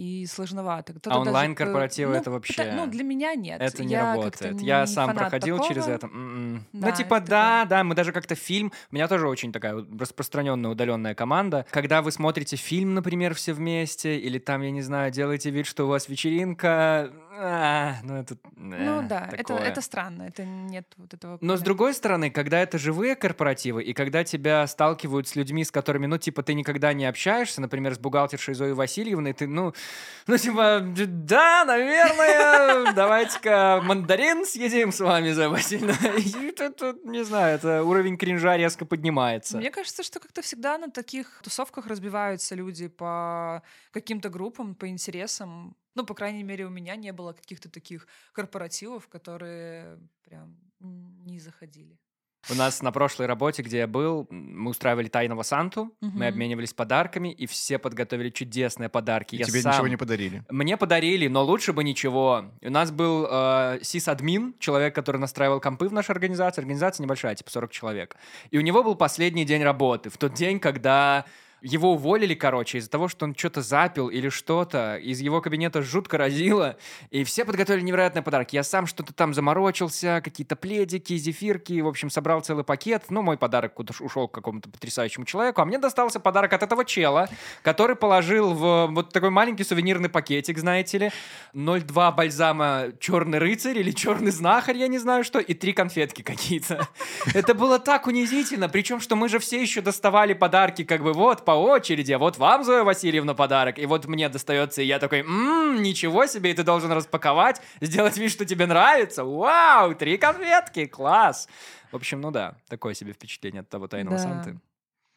И 0.00 0.24
сложновато. 0.26 0.94
Кто-то 0.94 1.10
А 1.10 1.18
даже 1.18 1.28
онлайн-корпоративы 1.28 2.14
это 2.14 2.30
ну, 2.30 2.36
вообще- 2.36 2.62
пыта- 2.62 2.74
Ну, 2.74 2.86
для 2.86 3.04
меня 3.04 3.34
нет. 3.34 3.60
Это 3.60 3.84
не 3.84 3.92
Я 3.92 4.14
работает. 4.14 4.54
не 4.54 4.66
Я 4.66 4.86
сам 4.86 5.14
проходил 5.14 5.56
такого. 5.56 5.68
через 5.74 5.88
это. 5.88 6.06
М-м. 6.06 6.64
Да, 6.72 6.88
ну, 6.88 6.96
типа, 6.96 7.14
это 7.16 7.26
да, 7.26 7.64
да, 7.66 7.84
мы 7.84 7.94
даже 7.94 8.12
как-то 8.12 8.34
фильм. 8.34 8.72
У 8.90 8.94
меня 8.94 9.08
тоже 9.08 9.28
очень 9.28 9.52
такая 9.52 9.84
распространенная 9.98 10.70
удаленная 10.70 11.14
команда. 11.14 11.66
Когда 11.70 12.00
вы 12.00 12.12
смотрите 12.12 12.56
фильм, 12.56 12.94
например, 12.94 13.34
все 13.34 13.52
вместе, 13.52 14.18
или 14.18 14.38
там, 14.38 14.62
я 14.62 14.70
не 14.70 14.80
знаю, 14.82 15.10
делаете 15.10 15.50
вид, 15.50 15.66
что 15.66 15.84
у 15.84 15.88
вас 15.88 16.08
вечеринка. 16.08 17.10
а, 17.42 17.96
ну, 18.02 18.16
это. 18.16 18.36
Ну 18.56 19.02
э, 19.02 19.06
да, 19.08 19.28
это, 19.32 19.36
такое. 19.44 19.58
это 19.66 19.80
странно. 19.80 20.22
Это 20.24 20.44
нет 20.44 20.86
вот 20.98 21.14
этого... 21.14 21.38
Но 21.40 21.56
с 21.56 21.60
другой 21.60 21.94
стороны, 21.94 22.30
когда 22.30 22.60
это 22.60 22.76
живые 22.78 23.16
корпоративы, 23.16 23.82
и 23.82 23.92
когда 23.94 24.24
тебя 24.24 24.66
сталкивают 24.66 25.26
с 25.28 25.36
людьми, 25.36 25.64
с 25.64 25.70
которыми, 25.70 26.06
ну, 26.06 26.18
типа, 26.18 26.42
ты 26.42 26.52
никогда 26.54 26.92
не 26.92 27.06
общаешься, 27.06 27.60
например, 27.62 27.94
с 27.94 27.98
бухгалтершей 27.98 28.54
Зоей 28.54 28.74
Васильевной, 28.74 29.32
ты, 29.32 29.46
ну, 29.46 29.72
ну, 30.26 30.38
типа, 30.38 30.80
да, 30.82 31.64
наверное, 31.64 32.92
давайте-ка 32.92 33.80
мандарин 33.82 34.46
съедим 34.46 34.92
с 34.92 35.00
вами, 35.00 35.32
Зоя 35.32 35.48
Васильевна. 35.48 35.94
Тут, 36.70 37.04
не 37.04 37.24
знаю, 37.24 37.56
это 37.56 37.82
уровень 37.82 38.16
кринжа 38.16 38.56
резко 38.56 38.84
поднимается. 38.84 39.56
Мне 39.56 39.70
кажется, 39.70 40.02
что 40.02 40.20
как-то 40.20 40.42
всегда 40.42 40.78
на 40.78 40.90
таких 40.90 41.40
тусовках 41.42 41.86
разбиваются 41.86 42.54
люди 42.54 42.88
по 42.88 43.62
каким-то 43.90 44.28
группам, 44.28 44.74
по 44.74 44.88
интересам. 44.88 45.76
Ну, 45.94 46.04
по 46.04 46.14
крайней 46.14 46.44
мере, 46.44 46.66
у 46.66 46.70
меня 46.70 46.96
не 46.96 47.12
было 47.12 47.32
каких-то 47.32 47.68
таких 47.68 48.06
корпоративов, 48.32 49.08
которые 49.08 49.98
прям 50.22 50.56
не 50.80 51.40
заходили. 51.40 51.98
У 52.48 52.54
нас 52.54 52.80
на 52.82 52.90
прошлой 52.90 53.26
работе, 53.26 53.62
где 53.62 53.78
я 53.78 53.86
был, 53.86 54.26
мы 54.30 54.70
устраивали 54.70 55.08
тайного 55.08 55.42
Санту, 55.42 55.92
мы 56.00 56.08
Мгм. 56.08 56.22
обменивались 56.22 56.72
подарками, 56.72 57.30
и 57.30 57.46
все 57.46 57.78
подготовили 57.78 58.30
чудесные 58.30 58.88
подарки. 58.88 59.34
И 59.34 59.38
Я 59.38 59.44
тебе 59.44 59.60
сам- 59.60 59.72
ничего 59.72 59.88
не 59.88 59.96
подарили. 59.96 60.42
Мне 60.48 60.76
подарили, 60.78 61.28
но 61.28 61.44
лучше 61.44 61.72
бы 61.74 61.84
ничего. 61.84 62.46
У 62.62 62.70
нас 62.70 62.90
был 62.90 63.26
э, 63.30 63.80
сис-админ, 63.82 64.54
человек, 64.58 64.94
который 64.94 65.18
настраивал 65.18 65.60
компы 65.60 65.88
в 65.88 65.92
нашей 65.92 66.12
организации. 66.12 66.60
Организация 66.62 67.04
небольшая, 67.04 67.34
типа 67.34 67.50
40 67.50 67.70
человек. 67.72 68.16
И 68.50 68.56
у 68.58 68.62
него 68.62 68.82
был 68.82 68.94
последний 68.94 69.44
день 69.44 69.62
работы. 69.62 70.08
В 70.08 70.16
тот 70.16 70.32
день, 70.32 70.58
когда 70.60 71.26
его 71.62 71.92
уволили, 71.92 72.34
короче, 72.34 72.78
из-за 72.78 72.90
того, 72.90 73.08
что 73.08 73.24
он 73.24 73.34
что-то 73.34 73.62
запил 73.62 74.08
или 74.08 74.28
что-то. 74.28 74.96
Из 74.96 75.20
его 75.20 75.40
кабинета 75.40 75.82
жутко 75.82 76.18
разило. 76.18 76.76
И 77.10 77.24
все 77.24 77.44
подготовили 77.44 77.82
невероятный 77.82 78.22
подарок. 78.22 78.52
Я 78.52 78.62
сам 78.62 78.86
что-то 78.86 79.12
там 79.12 79.34
заморочился, 79.34 80.20
какие-то 80.24 80.56
пледики, 80.56 81.16
зефирки. 81.16 81.80
В 81.80 81.88
общем, 81.88 82.10
собрал 82.10 82.40
целый 82.40 82.64
пакет. 82.64 83.04
Ну, 83.10 83.22
мой 83.22 83.36
подарок 83.36 83.74
куда 83.74 83.92
ушел 84.00 84.28
к 84.28 84.32
какому-то 84.32 84.68
потрясающему 84.70 85.24
человеку. 85.24 85.60
А 85.60 85.64
мне 85.64 85.78
достался 85.78 86.20
подарок 86.20 86.52
от 86.52 86.62
этого 86.62 86.84
чела, 86.84 87.28
который 87.62 87.96
положил 87.96 88.54
в 88.54 88.88
вот 88.90 89.12
такой 89.12 89.30
маленький 89.30 89.64
сувенирный 89.64 90.08
пакетик, 90.08 90.58
знаете 90.58 90.98
ли. 90.98 91.10
0,2 91.54 92.14
бальзама 92.14 92.86
«Черный 93.00 93.38
рыцарь» 93.38 93.78
или 93.78 93.90
«Черный 93.90 94.30
знахарь», 94.30 94.76
я 94.76 94.88
не 94.88 94.98
знаю 94.98 95.24
что, 95.24 95.38
и 95.38 95.54
три 95.54 95.72
конфетки 95.72 96.22
какие-то. 96.22 96.88
Это 97.34 97.54
было 97.54 97.78
так 97.78 98.06
унизительно. 98.06 98.68
Причем, 98.68 99.00
что 99.00 99.16
мы 99.16 99.28
же 99.28 99.38
все 99.38 99.60
еще 99.60 99.80
доставали 99.80 100.32
подарки 100.32 100.84
как 100.84 101.02
бы 101.02 101.12
вот 101.12 101.44
по 101.50 101.54
очереди. 101.56 102.12
А 102.12 102.18
вот 102.18 102.38
вам, 102.38 102.62
Зоя 102.62 102.84
Васильевна, 102.84 103.34
подарок. 103.34 103.78
И 103.78 103.86
вот 103.86 104.06
мне 104.06 104.28
достается, 104.28 104.82
и 104.82 104.84
я 104.86 105.00
такой, 105.00 105.24
ммм, 105.24 105.82
ничего 105.82 106.26
себе, 106.26 106.52
и 106.52 106.54
ты 106.54 106.62
должен 106.62 106.92
распаковать, 106.92 107.60
сделать 107.80 108.16
вид, 108.18 108.30
что 108.30 108.44
тебе 108.44 108.66
нравится. 108.66 109.24
Вау, 109.24 109.94
три 109.96 110.16
конфетки, 110.16 110.86
класс. 110.86 111.48
В 111.90 111.96
общем, 111.96 112.20
ну 112.20 112.30
да, 112.30 112.54
такое 112.68 112.94
себе 112.94 113.12
впечатление 113.12 113.60
от 113.62 113.68
того 113.68 113.88
тайного 113.88 114.16
Да. 114.16 114.22
Санты. 114.22 114.60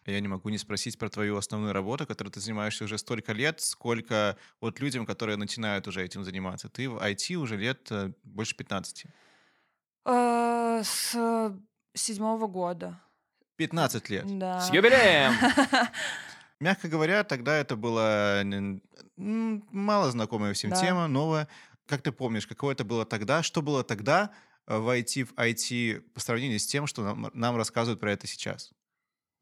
Я 0.07 0.19
не 0.19 0.27
могу 0.27 0.49
не 0.49 0.57
спросить 0.57 0.97
про 0.97 1.07
твою 1.09 1.37
основную 1.37 1.71
работу, 1.71 2.07
которой 2.07 2.29
ты 2.29 2.39
занимаешься 2.39 2.83
уже 2.83 2.97
столько 2.97 3.31
лет, 3.31 3.61
сколько 3.61 4.35
вот 4.59 4.79
людям, 4.79 5.05
которые 5.05 5.37
начинают 5.37 5.87
уже 5.87 6.03
этим 6.03 6.23
заниматься. 6.23 6.67
Ты 6.67 6.89
в 6.89 6.97
IT 6.97 7.35
уже 7.35 7.57
лет 7.57 7.91
э, 7.91 8.11
больше 8.23 8.55
15. 8.57 9.05
Э, 10.05 10.81
С 10.83 11.15
э, 11.15 11.51
седьмого 11.93 12.47
года. 12.47 12.99
15 13.67 14.09
лет. 14.09 14.37
Да. 14.39 14.59
С 14.61 14.71
юбилеем! 14.73 15.33
Мягко 16.59 16.87
говоря, 16.87 17.23
тогда 17.23 17.55
это 17.57 17.75
м, 19.17 19.63
мало 19.71 20.11
знакомая 20.11 20.53
всем 20.53 20.71
Да. 20.71 20.75
тема, 20.81 21.07
новая. 21.07 21.47
Как 21.87 22.01
ты 22.01 22.11
помнишь, 22.11 22.45
каково 22.47 22.71
это 22.71 22.83
было 22.83 23.05
тогда? 23.05 23.41
Что 23.43 23.61
было 23.61 23.83
тогда 23.83 24.31
э, 24.67 24.77
войти 24.77 25.23
в 25.23 25.33
IT 25.33 25.99
по 26.13 26.19
сравнению 26.19 26.59
с 26.59 26.65
тем, 26.65 26.87
что 26.87 27.03
нам, 27.03 27.29
нам 27.33 27.57
рассказывают 27.57 27.99
про 27.99 28.11
это 28.11 28.27
сейчас? 28.27 28.71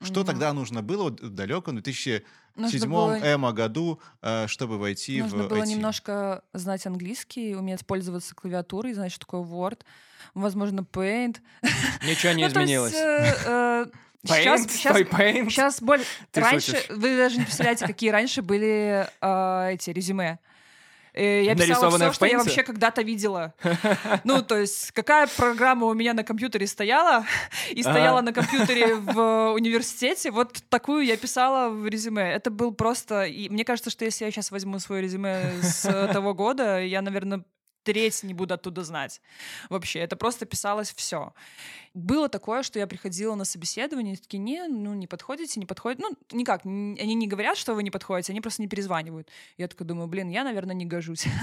Что 0.04 0.22
М, 0.22 0.26
тогда 0.26 0.52
нужно 0.54 0.82
было 0.82 1.04
вот 1.04 1.22
в 1.22 1.30
далеком 1.30 1.76
2007 1.76 2.24
нужно 2.56 2.88
было- 2.88 3.20
эмо 3.36 3.52
году, 3.54 4.00
э, 4.24 4.48
чтобы 4.48 4.80
войти 4.80 5.22
Нужно 5.22 5.44
в 5.44 5.48
было 5.50 5.60
IT? 5.64 5.68
немножко 5.68 6.44
знать 6.54 6.88
английский, 6.88 7.56
уметь 7.56 7.86
пользоваться 7.86 8.34
клавиатурой, 8.34 8.94
знать, 8.94 9.12
что 9.12 9.26
такое 9.28 9.42
Word, 9.42 9.82
возможно, 10.34 10.80
Paint. 10.82 11.38
Ничего 12.04 12.34
не 12.34 12.44
Ну, 12.46 12.50
изменилось. 12.50 12.96
Э, 14.28 14.34
э, 14.34 14.46
Paint, 14.46 14.70
Сейчас, 14.70 14.96
paint. 14.98 15.50
сейчас 15.50 15.82
более... 15.82 16.06
Ты 16.32 16.42
раньше, 16.42 16.72
шутишь. 16.76 16.90
вы 16.90 17.18
даже 17.18 17.38
не 17.38 17.44
представляете, 17.44 17.88
какие 17.88 18.10
раньше 18.10 18.42
были 18.42 19.08
э, 19.22 19.74
эти 19.74 19.90
резюме. 19.90 20.40
Э, 21.14 21.44
Я 21.44 21.56
писала 21.56 21.90
все, 21.90 22.10
в 22.12 22.14
что 22.14 22.26
я 22.26 22.38
вообще 22.38 22.64
когда-то 22.64 23.02
видела. 23.02 23.54
Ну, 24.24 24.42
то 24.42 24.58
есть, 24.58 24.92
какая 24.92 25.28
программа 25.28 25.88
у 25.88 25.94
меня 25.94 26.14
на 26.14 26.24
компьютере 26.24 26.68
стояла, 26.68 27.26
и 27.72 27.82
стояла 27.82 28.20
Ага. 28.20 28.28
на 28.28 28.34
компьютере 28.34 28.96
в 28.96 29.52
университете, 29.54 30.32
вот 30.32 30.64
такую 30.70 31.06
я 31.06 31.18
писала 31.18 31.70
в 31.70 31.88
резюме. 31.88 32.32
Это 32.32 32.50
был 32.52 32.74
просто... 32.74 33.24
И 33.26 33.50
мне 33.50 33.66
кажется, 33.66 33.90
что 33.90 34.06
если 34.06 34.26
я 34.26 34.32
сейчас 34.32 34.52
возьму 34.52 34.80
свое 34.80 35.02
резюме 35.02 35.52
с 35.62 35.86
э, 35.86 36.14
того 36.14 36.34
года, 36.34 36.80
я, 36.82 37.02
наверное, 37.02 37.44
треть 37.84 38.24
не 38.24 38.34
буду 38.34 38.54
оттуда 38.54 38.84
знать. 38.84 39.22
Вообще, 39.70 40.00
это 40.00 40.16
просто 40.16 40.46
писалось 40.46 40.94
все. 40.94 41.34
Было 41.94 42.30
такое, 42.30 42.64
что 42.64 42.80
я 42.80 42.88
приходила 42.88 43.36
на 43.36 43.46
собеседование, 43.46 44.14
и 44.16 44.18
такие, 44.18 44.40
не, 44.40 44.68
ну, 44.68 44.94
не 44.94 45.08
подходите, 45.08 45.60
не 45.60 45.66
подходите. 45.66 46.04
Ну, 46.08 46.38
никак, 46.38 46.66
они 46.66 47.14
не 47.14 47.28
говорят, 47.28 47.58
что 47.58 47.74
вы 47.74 47.84
не 47.84 47.92
подходите, 47.92 48.32
они 48.32 48.42
просто 48.42 48.62
не 48.62 48.68
перезванивают. 48.68 49.30
Я 49.58 49.68
такая 49.68 49.88
думаю, 49.88 50.08
блин, 50.08 50.30
я, 50.30 50.44
наверное, 50.44 50.76
не 50.76 50.86
гожусь. 50.86 51.26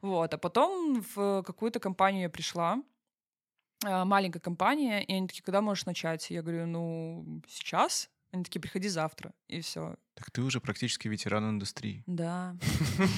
Вот, 0.00 0.34
а 0.34 0.38
потом 0.38 1.04
в 1.14 1.44
какую-то 1.44 1.78
компанию 1.78 2.22
я 2.22 2.28
пришла, 2.28 2.82
а, 3.84 4.04
маленькая 4.04 4.40
компания, 4.40 5.04
и 5.04 5.12
они 5.12 5.26
такие, 5.26 5.42
когда 5.42 5.60
можешь 5.60 5.86
начать? 5.86 6.30
Я 6.30 6.42
говорю, 6.42 6.66
ну, 6.66 7.42
сейчас. 7.48 8.10
Они 8.32 8.44
такие, 8.44 8.60
приходи 8.60 8.88
завтра, 8.88 9.34
и 9.48 9.60
все. 9.60 9.94
Так 10.14 10.30
ты 10.30 10.40
уже 10.40 10.58
практически 10.58 11.06
ветеран 11.06 11.50
индустрии. 11.50 12.02
Да. 12.06 12.56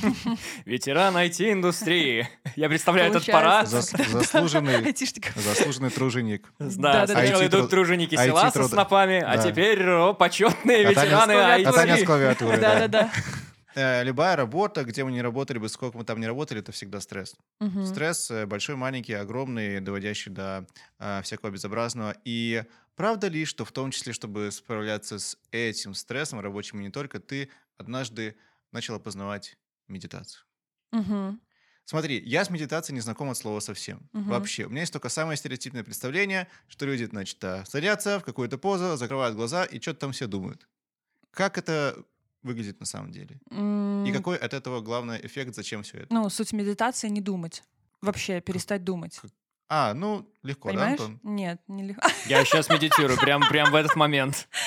Ветеран 0.64 1.16
IT-индустрии. 1.16 2.28
Я 2.56 2.68
представляю 2.68 3.10
этот 3.10 3.24
парад. 3.26 3.68
Зас- 3.68 3.96
заслуженный, 4.10 4.92
заслуженный 5.36 5.90
труженик. 5.90 6.52
Да, 6.58 7.06
сначала 7.06 7.42
IT 7.42 7.46
идут 7.46 7.70
труженики 7.70 8.14
IT 8.14 8.24
села 8.24 8.50
со 8.50 8.66
снопами, 8.66 9.22
а 9.24 9.38
теперь 9.38 9.78
почетные 10.14 10.86
А 10.86 10.90
ветераны 10.90 11.34
клавиатурой. 11.34 11.64
А 11.64 11.72
Таня 11.72 11.96
с 11.96 12.00
IT. 12.00 12.06
клавиатурой, 12.06 12.56
да. 12.60 12.74
Да-да-да. 12.74 13.10
Э, 13.74 14.04
Любая 14.04 14.36
работа, 14.36 14.84
где 14.84 15.04
мы 15.04 15.12
не 15.12 15.22
работали 15.22 15.58
бы, 15.58 15.68
сколько 15.68 15.98
мы 15.98 16.04
там 16.04 16.20
не 16.20 16.26
работали, 16.26 16.60
это 16.60 16.72
всегда 16.72 17.00
стресс. 17.00 17.36
Мгм. 17.60 17.84
Стресс 17.84 18.30
э, 18.30 18.46
большой, 18.46 18.76
маленький, 18.76 19.14
огромный, 19.14 19.80
доводящий 19.80 20.30
до 20.30 20.66
э, 20.98 21.22
всякого 21.22 21.50
безобразного. 21.50 22.14
И 22.24 22.64
правда 22.94 23.28
ли, 23.28 23.44
что 23.44 23.64
в 23.64 23.72
том 23.72 23.90
числе, 23.90 24.12
чтобы 24.12 24.50
справляться 24.52 25.18
с 25.18 25.36
этим 25.50 25.94
стрессом 25.94 26.40
рабочим 26.40 26.80
и 26.80 26.84
не 26.84 26.90
только, 26.90 27.20
ты 27.20 27.50
однажды 27.76 28.36
начала 28.72 28.98
познавать 28.98 29.58
медитацию? 29.88 30.44
Мгм. 30.92 31.40
Смотри, 31.86 32.18
я 32.24 32.44
с 32.44 32.50
медитацией 32.50 32.94
не 32.94 33.00
знаком 33.00 33.28
от 33.28 33.36
слова 33.36 33.60
совсем. 33.60 34.08
Мгм. 34.12 34.30
Вообще. 34.30 34.64
У 34.64 34.70
меня 34.70 34.80
есть 34.80 34.92
только 34.92 35.08
самое 35.10 35.36
стереотипное 35.36 35.84
представление, 35.84 36.48
что 36.68 36.86
люди, 36.86 37.04
значит, 37.04 37.42
садятся 37.66 38.20
в 38.20 38.24
какую-то 38.24 38.56
позу, 38.56 38.96
закрывают 38.96 39.36
глаза 39.36 39.64
и 39.64 39.80
что-то 39.80 40.00
там 40.00 40.12
все 40.12 40.26
думают. 40.26 40.66
как 41.30 41.58
это 41.58 42.04
выглядит 42.44 42.78
на 42.80 42.86
самом 42.86 43.10
деле? 43.10 43.40
И 43.50 43.54
М, 43.54 44.12
какой 44.12 44.36
от 44.36 44.54
этого 44.54 44.80
главный 44.80 45.18
эффект, 45.26 45.54
зачем 45.54 45.82
все 45.82 45.98
это? 45.98 46.14
Ну, 46.14 46.28
суть 46.30 46.52
медитации— 46.52 47.08
не 47.10 47.20
думать. 47.20 47.62
Вообще, 48.00 48.40
перестать 48.40 48.84
думать. 48.84 49.18
как- 49.20 49.30
А, 49.68 49.94
ну, 49.94 50.30
легко, 50.42 50.68
Понимаешь? 50.68 50.98
да, 50.98 51.04
Антон? 51.06 51.20
Нет, 51.22 51.60
не 51.68 51.82
легко. 51.84 52.02
Я 52.28 52.44
сейчас 52.44 52.68
медитирую, 52.68 53.18
прям, 53.18 53.40
прям 53.48 53.72
в 53.72 53.74
этот 53.74 53.96
момент. 53.96 54.46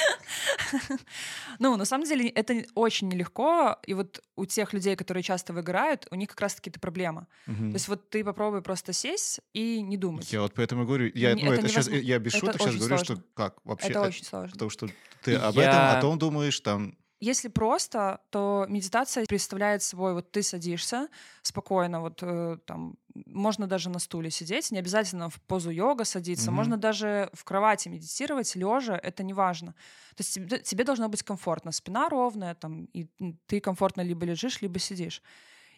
Ну, 1.59 1.75
на 1.75 1.85
самом 1.85 2.05
деле, 2.05 2.27
это 2.29 2.65
очень 2.75 3.07
нелегко. 3.09 3.77
И 3.87 3.93
вот 3.93 4.21
у 4.35 4.45
тех 4.45 4.73
людей, 4.73 4.95
которые 4.95 5.23
часто 5.23 5.53
выиграют, 5.53 6.07
у 6.11 6.15
них 6.15 6.29
как 6.29 6.41
раз-таки 6.41 6.69
эта 6.69 6.79
проблема. 6.79 7.27
Мгм. 7.47 7.71
То 7.71 7.75
есть 7.75 7.87
вот 7.87 8.09
ты 8.09 8.23
попробуй 8.23 8.61
просто 8.61 8.93
сесть 8.93 9.39
и 9.53 9.81
не 9.81 9.97
думать. 9.97 10.31
Я 10.31 10.41
вот 10.41 10.53
поэтому 10.53 10.83
и 10.83 10.85
говорю, 10.85 11.11
я, 11.15 11.33
Не- 11.33 11.43
ну, 11.45 11.51
это 11.53 11.61
это 11.61 11.69
сейчас, 11.69 11.87
я 11.87 12.19
без 12.19 12.33
Это 12.35 12.39
шуток 12.45 12.61
сейчас 12.61 12.75
говорю, 12.75 12.97
сложно. 12.97 13.15
что 13.15 13.23
как 13.33 13.65
вообще, 13.65 13.87
это 13.87 13.99
э, 13.99 14.07
очень 14.07 14.25
сложно. 14.25 14.51
потому 14.51 14.69
что 14.69 14.87
ты 15.23 15.35
об 15.35 15.55
Я- 15.55 15.63
этом, 15.63 15.97
о 15.97 16.01
том 16.01 16.19
думаешь, 16.19 16.59
там, 16.59 16.95
Если 17.19 17.47
просто, 17.47 18.21
то 18.29 18.67
медитация 18.69 19.25
представляет 19.25 19.81
собой, 19.81 20.13
вот 20.13 20.31
ты 20.31 20.43
садишься 20.43 21.07
спокойно, 21.41 21.99
вот 22.01 22.19
э, 22.21 22.57
там, 22.65 22.95
можно 23.25 23.65
даже 23.65 23.89
на 23.89 23.97
стуле 23.99 24.29
сидеть, 24.29 24.71
не 24.71 24.77
обязательно 24.77 25.29
в 25.29 25.41
позу 25.41 25.71
йога 25.71 26.05
садиться, 26.05 26.51
Мгм. 26.51 26.55
можно 26.57 26.77
даже 26.77 27.29
в 27.33 27.43
кровати 27.43 27.89
медитировать, 27.89 28.55
лежа, 28.55 28.95
это 29.01 29.23
не 29.23 29.33
важно. 29.33 29.71
То 30.15 30.21
есть 30.21 30.35
тебе, 30.35 30.59
тебе 30.59 30.83
должно 30.83 31.09
быть 31.09 31.23
комфортно, 31.23 31.71
спина 31.71 32.07
ровная, 32.07 32.53
там, 32.53 32.85
и 32.93 33.07
ты 33.47 33.61
комфортно 33.61 34.01
либо 34.01 34.23
лежишь, 34.25 34.61
либо 34.61 34.77
сидишь. 34.77 35.23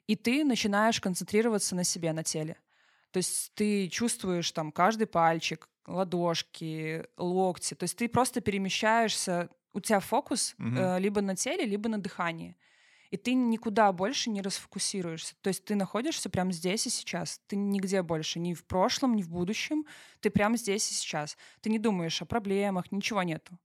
И 0.07 0.15
ты 0.15 0.43
начинаешь 0.43 0.99
концентрироваться 0.99 1.75
на 1.75 1.83
себе, 1.83 2.13
на 2.13 2.23
теле. 2.23 2.57
То 3.11 3.17
есть 3.17 3.53
ты 3.55 3.87
чувствуешь 3.89 4.51
там 4.51 4.71
каждый 4.71 5.07
пальчик, 5.07 5.69
ладошки, 5.87 7.05
локти. 7.17 7.73
То 7.75 7.83
есть 7.83 7.97
ты 7.97 8.07
просто 8.09 8.41
перемещаешься, 8.41 9.49
у 9.73 9.79
тебя 9.79 9.99
фокус 9.99 10.55
Мгм. 10.57 10.77
э, 10.77 10.99
либо 10.99 11.21
на 11.21 11.35
теле, 11.35 11.65
либо 11.65 11.89
на 11.89 12.01
дыхании. 12.01 12.55
И 13.11 13.17
ты 13.17 13.33
никуда 13.33 13.91
больше 13.91 14.29
не 14.29 14.41
расфокусируешься. 14.41 15.35
То 15.41 15.47
есть 15.47 15.65
ты 15.65 15.75
находишься 15.75 16.29
прямо 16.29 16.51
здесь 16.51 16.85
и 16.85 16.89
сейчас. 16.91 17.41
Ты 17.47 17.55
нигде 17.55 18.03
больше, 18.03 18.39
ни 18.39 18.53
в 18.53 18.63
прошлом, 18.65 19.15
ни 19.15 19.23
в 19.23 19.29
будущем. 19.29 19.85
Ты 20.19 20.29
прямо 20.29 20.57
здесь 20.57 20.91
и 20.91 20.93
сейчас. 20.93 21.35
Ты 21.61 21.69
не 21.71 21.79
думаешь 21.79 22.21
о 22.21 22.25
проблемах, 22.25 22.91
ничего 22.91 23.23
нету. 23.23 23.57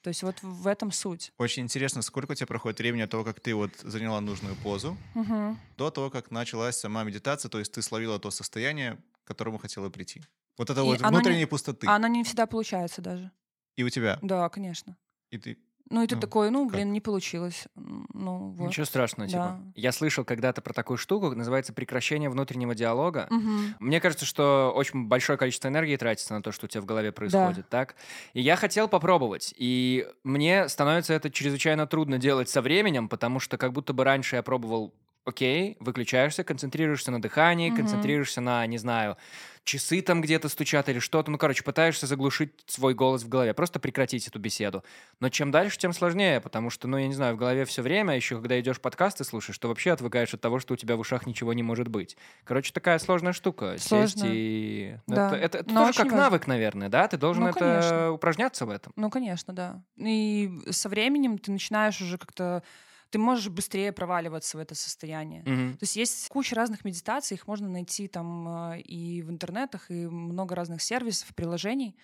То 0.00 0.08
есть 0.08 0.22
вот 0.22 0.36
в 0.42 0.66
этом 0.66 0.90
суть. 0.92 1.32
очень 1.38 1.62
интересно, 1.64 2.02
сколько 2.02 2.32
у 2.32 2.34
тебя 2.34 2.46
проходит 2.46 2.78
времени 2.78 3.02
от 3.02 3.10
того, 3.10 3.24
как 3.24 3.40
ты 3.40 3.54
вот 3.54 3.76
заняла 3.82 4.20
нужную 4.20 4.56
позу, 4.56 4.96
Мгм. 5.14 5.58
до 5.76 5.90
того, 5.90 6.10
как 6.10 6.30
началась 6.30 6.76
сама 6.78 7.04
медитация, 7.04 7.48
то 7.48 7.58
есть 7.58 7.72
ты 7.72 7.82
словила 7.82 8.18
то 8.18 8.30
состояние, 8.30 8.96
к 9.24 9.28
которому 9.28 9.58
хотела 9.58 9.90
прийти. 9.90 10.22
Вот 10.56 10.70
это 10.70 10.80
И 10.80 10.84
вот 10.84 11.00
оно 11.02 11.10
не- 11.10 11.14
внутренней 11.16 11.46
пустоты. 11.46 11.86
А 11.88 11.96
она 11.96 12.08
не 12.08 12.22
всегда 12.24 12.46
получается 12.46 13.02
даже. 13.02 13.30
И 13.76 13.82
у 13.84 13.90
тебя. 13.90 14.18
Да, 14.22 14.48
конечно. 14.48 14.96
И 15.30 15.38
ты... 15.38 15.58
Ну 15.90 16.02
и 16.02 16.06
ты 16.06 16.16
Ну, 16.16 16.20
такой, 16.20 16.50
ну, 16.50 16.66
как? 16.66 16.74
блин, 16.74 16.92
не 16.92 17.00
получилось. 17.00 17.66
Ну, 17.74 18.50
вот. 18.50 18.66
Ничего 18.68 18.84
страшного, 18.84 19.26
типа. 19.26 19.58
Да. 19.64 19.72
Я 19.74 19.92
слышал 19.92 20.22
когда-то 20.22 20.60
про 20.60 20.74
такую 20.74 20.98
штуку, 20.98 21.30
называется 21.34 21.72
прекращение 21.72 22.28
внутреннего 22.28 22.74
диалога. 22.74 23.26
Мгм. 23.30 23.74
Мне 23.80 23.98
кажется, 23.98 24.26
что 24.26 24.70
очень 24.76 25.06
большое 25.06 25.38
количество 25.38 25.68
энергии 25.68 25.96
тратится 25.96 26.34
на 26.34 26.42
то, 26.42 26.52
что 26.52 26.66
у 26.66 26.68
тебя 26.68 26.82
в 26.82 26.84
голове 26.84 27.10
происходит, 27.10 27.70
так? 27.70 27.94
И 28.34 28.42
я 28.42 28.56
хотел 28.56 28.86
попробовать, 28.86 29.54
и 29.56 30.06
мне 30.24 30.68
становится 30.68 31.14
это 31.14 31.30
чрезвычайно 31.30 31.86
трудно 31.86 32.18
делать 32.18 32.50
со 32.50 32.60
временем, 32.60 33.08
потому 33.08 33.40
что 33.40 33.56
как 33.56 33.72
будто 33.72 33.94
бы 33.94 34.04
раньше 34.04 34.36
я 34.36 34.42
пробовал 34.42 34.92
окей, 35.24 35.76
выключаешься, 35.80 36.44
концентрируешься 36.44 37.10
на 37.10 37.20
дыхании, 37.20 37.68
Мгм. 37.70 37.78
концентрируешься 37.78 38.40
на, 38.40 38.66
не 38.66 38.78
знаю, 38.78 39.16
часы 39.64 40.00
там 40.00 40.22
где-то 40.22 40.48
стучат 40.48 40.88
или 40.88 40.98
что-то. 40.98 41.30
Ну, 41.30 41.36
короче, 41.36 41.62
пытаешься 41.62 42.06
заглушить 42.06 42.52
свой 42.66 42.94
голос 42.94 43.22
в 43.22 43.28
голове, 43.28 43.52
просто 43.52 43.78
прекратить 43.78 44.26
эту 44.26 44.38
беседу. 44.38 44.82
Но 45.20 45.28
чем 45.28 45.50
дальше, 45.50 45.76
тем 45.76 45.92
сложнее, 45.92 46.40
потому 46.40 46.70
что, 46.70 46.88
ну, 46.88 46.96
я 46.96 47.06
не 47.06 47.12
знаю, 47.12 47.34
в 47.34 47.38
голове 47.38 47.66
все 47.66 47.82
время, 47.82 48.16
еще 48.16 48.36
когда 48.36 48.58
идешь 48.58 48.80
подкасты 48.80 49.24
слушаешь, 49.24 49.58
то 49.58 49.68
вообще 49.68 49.90
отвыкаешь 49.92 50.32
от 50.32 50.40
того, 50.40 50.58
что 50.58 50.72
у 50.72 50.76
тебя 50.78 50.96
в 50.96 51.00
ушах 51.00 51.26
ничего 51.26 51.52
не 51.52 51.62
может 51.62 51.88
быть. 51.88 52.16
Короче, 52.44 52.72
такая 52.72 52.98
сложная 52.98 53.34
штука. 53.34 53.72
Сесть 53.76 53.88
Сложно. 54.18 54.24
и... 54.32 54.96
ну, 55.06 55.14
Да. 55.16 55.26
Это, 55.28 55.36
это- 55.36 55.58
это 55.58 55.74
Но 55.74 55.84
тоже 55.86 55.98
как 55.98 56.06
важно. 56.06 56.18
навык, 56.22 56.46
наверное, 56.46 56.88
да? 56.88 57.06
Ты 57.06 57.18
должен 57.18 57.42
Ну, 57.42 57.50
это 57.50 57.58
конечно. 57.58 58.12
упражняться 58.12 58.64
в 58.64 58.70
этом. 58.70 58.94
Ну, 58.96 59.10
конечно, 59.10 59.52
да. 59.52 59.82
И 59.98 60.50
со 60.70 60.88
временем 60.88 61.36
ты 61.36 61.52
начинаешь 61.52 62.00
уже 62.00 62.16
как-то... 62.16 62.62
Ты 63.10 63.18
можешь 63.18 63.48
быстрее 63.48 63.92
проваливаться 63.92 64.58
в 64.58 64.60
это 64.60 64.74
состояние. 64.74 65.42
Мгм. 65.42 65.72
То 65.78 65.82
есть 65.82 65.96
есть 65.96 66.28
куча 66.28 66.54
разных 66.54 66.84
медитаций, 66.84 67.36
их 67.36 67.46
можно 67.46 67.68
найти 67.68 68.08
там 68.08 68.72
э, 68.72 68.80
и 68.80 69.22
в 69.22 69.30
интернетах, 69.30 69.90
и 69.90 70.06
много 70.06 70.54
разных 70.54 70.82
сервисов, 70.82 71.34
приложений. 71.34 71.96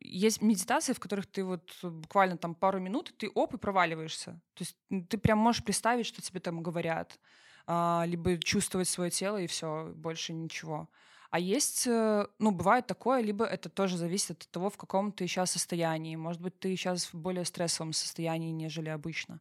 Есть 0.00 0.42
медитации, 0.42 0.92
в 0.92 1.00
которых 1.00 1.26
ты 1.26 1.42
вот 1.42 1.72
буквально 1.82 2.36
там 2.36 2.54
пару 2.54 2.80
минут, 2.80 3.10
и 3.10 3.14
ты 3.14 3.30
оп, 3.34 3.54
и 3.54 3.58
проваливаешься. 3.58 4.40
То 4.54 4.62
есть 4.62 4.76
ты 5.08 5.18
прям 5.18 5.38
можешь 5.38 5.64
представить, 5.64 6.06
что 6.06 6.20
тебе 6.20 6.40
там 6.40 6.62
говорят, 6.62 7.18
а, 7.66 8.04
либо 8.06 8.38
чувствовать 8.38 8.88
свое 8.88 9.10
тело, 9.10 9.38
и 9.38 9.46
все, 9.46 9.92
больше 9.96 10.32
ничего. 10.32 10.88
А 11.30 11.38
есть, 11.38 11.86
э, 11.86 12.26
ну, 12.38 12.50
бывает 12.52 12.86
такое, 12.86 13.20
либо 13.20 13.44
это 13.44 13.68
тоже 13.68 13.96
зависит 13.96 14.42
от 14.42 14.50
того, 14.50 14.70
в 14.70 14.76
каком 14.76 15.12
ты 15.12 15.26
сейчас 15.26 15.50
состоянии. 15.50 16.14
Может 16.16 16.40
быть, 16.40 16.58
ты 16.58 16.74
сейчас 16.76 17.12
в 17.12 17.14
более 17.14 17.44
стрессовом 17.44 17.92
состоянии, 17.92 18.50
нежели 18.50 18.88
обычно. 18.90 19.40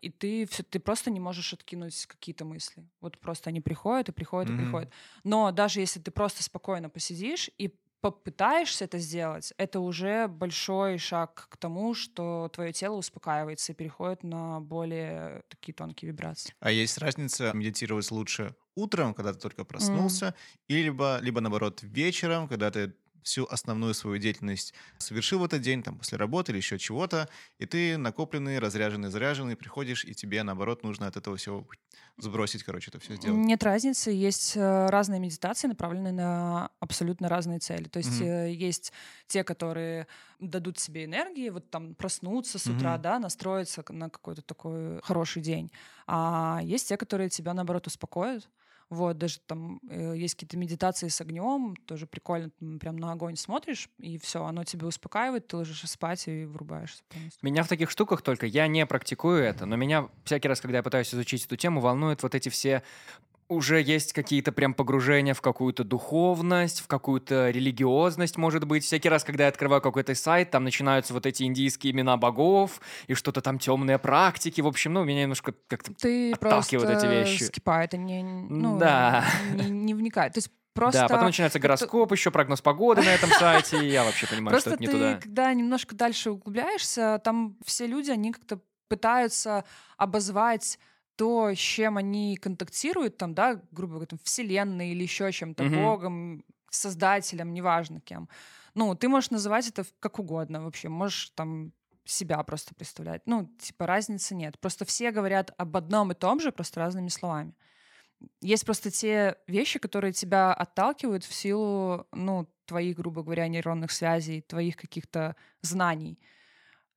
И 0.00 0.10
ты, 0.10 0.46
все, 0.46 0.62
ты 0.62 0.80
просто 0.80 1.10
не 1.10 1.20
можешь 1.20 1.52
откинуть 1.52 2.06
какие-то 2.06 2.44
мысли. 2.44 2.88
Вот 3.00 3.18
просто 3.18 3.50
они 3.50 3.60
приходят 3.60 4.08
и 4.08 4.12
приходят 4.12 4.48
Мгм. 4.48 4.50
и 4.50 4.52
приходят. 4.54 4.92
Но 5.24 5.50
даже 5.52 5.80
если 5.80 6.00
ты 6.00 6.10
просто 6.10 6.42
спокойно 6.42 6.90
посидишь 6.90 7.50
и 7.58 7.74
попытаешься 8.00 8.84
это 8.84 8.98
сделать, 8.98 9.52
это 9.58 9.80
уже 9.80 10.28
большой 10.28 10.98
шаг 10.98 11.48
к 11.50 11.56
тому, 11.56 11.94
что 11.94 12.48
твое 12.52 12.72
тело 12.72 12.96
успокаивается 12.96 13.72
и 13.72 13.74
переходит 13.74 14.22
на 14.22 14.60
более 14.60 15.42
такие 15.48 15.74
тонкие 15.74 16.10
вибрации. 16.12 16.54
А 16.60 16.70
есть 16.70 16.98
разница, 16.98 17.52
медитировать 17.54 18.10
лучше 18.10 18.56
утром, 18.74 19.14
когда 19.14 19.32
ты 19.32 19.38
только 19.38 19.64
проснулся, 19.64 20.34
и 20.68 20.82
либо, 20.82 21.18
либо 21.20 21.40
наоборот 21.40 21.82
вечером, 21.82 22.48
когда 22.48 22.70
ты 22.70 22.94
всю 23.22 23.46
основную 23.46 23.94
свою 23.94 24.18
деятельность 24.18 24.74
совершил 24.98 25.40
в 25.40 25.44
этот 25.44 25.62
день, 25.62 25.82
там, 25.82 25.98
после 25.98 26.18
работы 26.18 26.52
или 26.52 26.58
еще 26.58 26.78
чего-то, 26.78 27.28
и 27.58 27.66
ты 27.66 27.96
накопленный, 27.98 28.58
разряженный, 28.58 29.10
заряженный, 29.10 29.56
приходишь, 29.56 30.04
и 30.04 30.14
тебе, 30.14 30.42
наоборот, 30.42 30.82
нужно 30.82 31.06
от 31.06 31.16
этого 31.16 31.36
всего 31.36 31.66
сбросить, 32.18 32.62
короче, 32.64 32.90
это 32.90 32.98
все 33.00 33.16
сделать. 33.16 33.44
Нет 33.46 33.64
разницы, 33.64 34.10
есть 34.10 34.56
э, 34.56 34.86
разные 34.90 35.18
медитации, 35.18 35.66
направленные 35.66 36.12
на 36.12 36.70
абсолютно 36.78 37.28
разные 37.28 37.58
цели. 37.58 37.84
То 37.88 37.98
есть 37.98 38.20
э, 38.20 38.52
есть 38.52 38.92
те, 39.26 39.44
которые 39.44 40.06
дадут 40.38 40.78
себе 40.78 41.04
энергии, 41.04 41.48
вот 41.48 41.70
там 41.70 41.94
проснуться 41.94 42.58
с 42.58 42.68
утра, 42.70 42.96
Мгм. 42.96 43.02
да, 43.02 43.18
настроиться 43.18 43.82
на 43.88 44.10
какой-то 44.10 44.42
такой 44.42 45.00
хороший 45.02 45.42
день. 45.42 45.72
А 46.06 46.60
есть 46.62 46.88
те, 46.88 46.96
которые 46.96 47.28
тебя, 47.30 47.54
наоборот, 47.54 47.86
успокоят. 47.86 48.48
Вот, 48.90 49.18
даже 49.18 49.38
там 49.40 49.80
э, 49.90 50.14
есть 50.16 50.34
какие-то 50.34 50.56
медитации 50.56 51.08
с 51.08 51.20
огнем, 51.20 51.76
тоже 51.84 52.06
прикольно, 52.06 52.50
м, 52.60 52.78
прям 52.78 52.96
на 52.96 53.12
огонь 53.12 53.36
смотришь, 53.36 53.90
и 53.98 54.18
все, 54.18 54.44
оно 54.44 54.64
тебя 54.64 54.86
успокаивает, 54.86 55.46
ты 55.46 55.58
ложишься 55.58 55.86
спать 55.86 56.26
и 56.26 56.46
врубаешься 56.46 57.02
полностью. 57.08 57.38
Меня 57.42 57.62
в 57.64 57.68
таких 57.68 57.90
штуках 57.90 58.22
только, 58.22 58.46
я 58.46 58.66
не 58.66 58.86
практикую 58.86 59.42
это, 59.44 59.66
но 59.66 59.76
меня 59.76 60.08
всякий 60.24 60.48
раз, 60.48 60.60
когда 60.62 60.78
я 60.78 60.82
пытаюсь 60.82 61.12
изучить 61.14 61.44
эту 61.44 61.56
тему, 61.56 61.80
волнуют 61.80 62.22
вот 62.22 62.34
эти 62.34 62.48
все 62.48 62.82
уже 63.48 63.80
есть 63.80 64.12
какие-то 64.12 64.52
прям 64.52 64.74
погружения 64.74 65.32
в 65.34 65.40
какую-то 65.40 65.82
духовность, 65.84 66.80
в 66.80 66.86
какую-то 66.86 67.50
религиозность, 67.50 68.36
может 68.36 68.64
быть. 68.64 68.84
Всякий 68.84 69.08
раз, 69.08 69.24
когда 69.24 69.44
я 69.44 69.48
открываю 69.48 69.80
какой-то 69.80 70.14
сайт, 70.14 70.50
там 70.50 70.64
начинаются 70.64 71.14
вот 71.14 71.24
эти 71.24 71.44
индийские 71.44 71.92
имена 71.92 72.16
богов 72.16 72.80
и 73.06 73.14
что-то 73.14 73.40
там 73.40 73.58
темные 73.58 73.98
практики. 73.98 74.60
В 74.60 74.66
общем, 74.66 74.92
ну, 74.92 75.04
меня 75.04 75.22
немножко 75.22 75.54
как-то... 75.66 75.94
Ты 75.94 76.32
Отталкивают 76.32 76.90
просто 76.90 77.06
эти 77.06 77.14
вещи. 77.14 77.42
скипай, 77.44 77.86
это 77.86 77.96
не, 77.96 78.22
ну, 78.22 78.78
Да. 78.78 79.24
не, 79.54 79.70
не 79.70 79.94
вникай. 79.94 80.30
То 80.30 80.38
есть 80.38 80.50
просто... 80.74 81.00
да, 81.00 81.08
потом 81.08 81.26
начинается 81.26 81.58
гороскоп, 81.58 82.12
еще 82.12 82.30
прогноз 82.30 82.60
погоды 82.60 83.02
на 83.02 83.14
этом 83.14 83.30
сайте, 83.30 83.82
и 83.82 83.90
я 83.90 84.04
вообще 84.04 84.26
понимаю, 84.26 84.58
что 84.60 84.70
Просто 84.70 84.74
это 84.74 84.80
не 84.82 84.86
ты, 84.86 84.92
туда. 84.92 85.20
когда 85.22 85.54
немножко 85.54 85.94
дальше 85.96 86.30
углубляешься, 86.32 87.18
там 87.24 87.56
все 87.64 87.86
люди, 87.86 88.10
они 88.10 88.32
как-то 88.32 88.60
пытаются 88.88 89.64
обозвать 89.96 90.78
то, 91.18 91.52
с 91.52 91.58
чем 91.58 91.96
они 91.96 92.36
контактируют, 92.36 93.16
там, 93.16 93.34
да, 93.34 93.60
грубо 93.72 93.94
говоря, 93.94 94.06
там, 94.06 94.20
вселенной 94.22 94.90
или 94.90 95.02
еще 95.02 95.32
чем-то, 95.32 95.64
Мгм. 95.64 95.74
богом, 95.74 96.44
создателем, 96.70 97.52
неважно 97.52 98.00
кем. 98.00 98.28
Ну, 98.74 98.94
ты 98.94 99.08
можешь 99.08 99.30
называть 99.30 99.68
это 99.68 99.84
как 99.98 100.20
угодно 100.20 100.62
вообще, 100.62 100.88
можешь 100.88 101.30
там 101.30 101.72
себя 102.04 102.40
просто 102.44 102.74
представлять. 102.74 103.22
Ну, 103.26 103.50
типа 103.58 103.86
разницы 103.86 104.36
нет. 104.36 104.58
Просто 104.60 104.84
все 104.84 105.10
говорят 105.10 105.52
об 105.58 105.76
одном 105.76 106.12
и 106.12 106.14
том 106.14 106.40
же, 106.40 106.52
просто 106.52 106.80
разными 106.80 107.08
словами. 107.08 107.52
Есть 108.40 108.64
просто 108.64 108.90
те 108.90 109.36
вещи, 109.48 109.80
которые 109.80 110.12
тебя 110.12 110.54
отталкивают 110.54 111.24
в 111.24 111.34
силу, 111.34 112.06
ну, 112.12 112.48
твоих, 112.64 112.96
грубо 112.96 113.22
говоря, 113.24 113.48
нейронных 113.48 113.90
связей, 113.90 114.40
твоих 114.42 114.76
каких-то 114.76 115.34
знаний. 115.62 116.18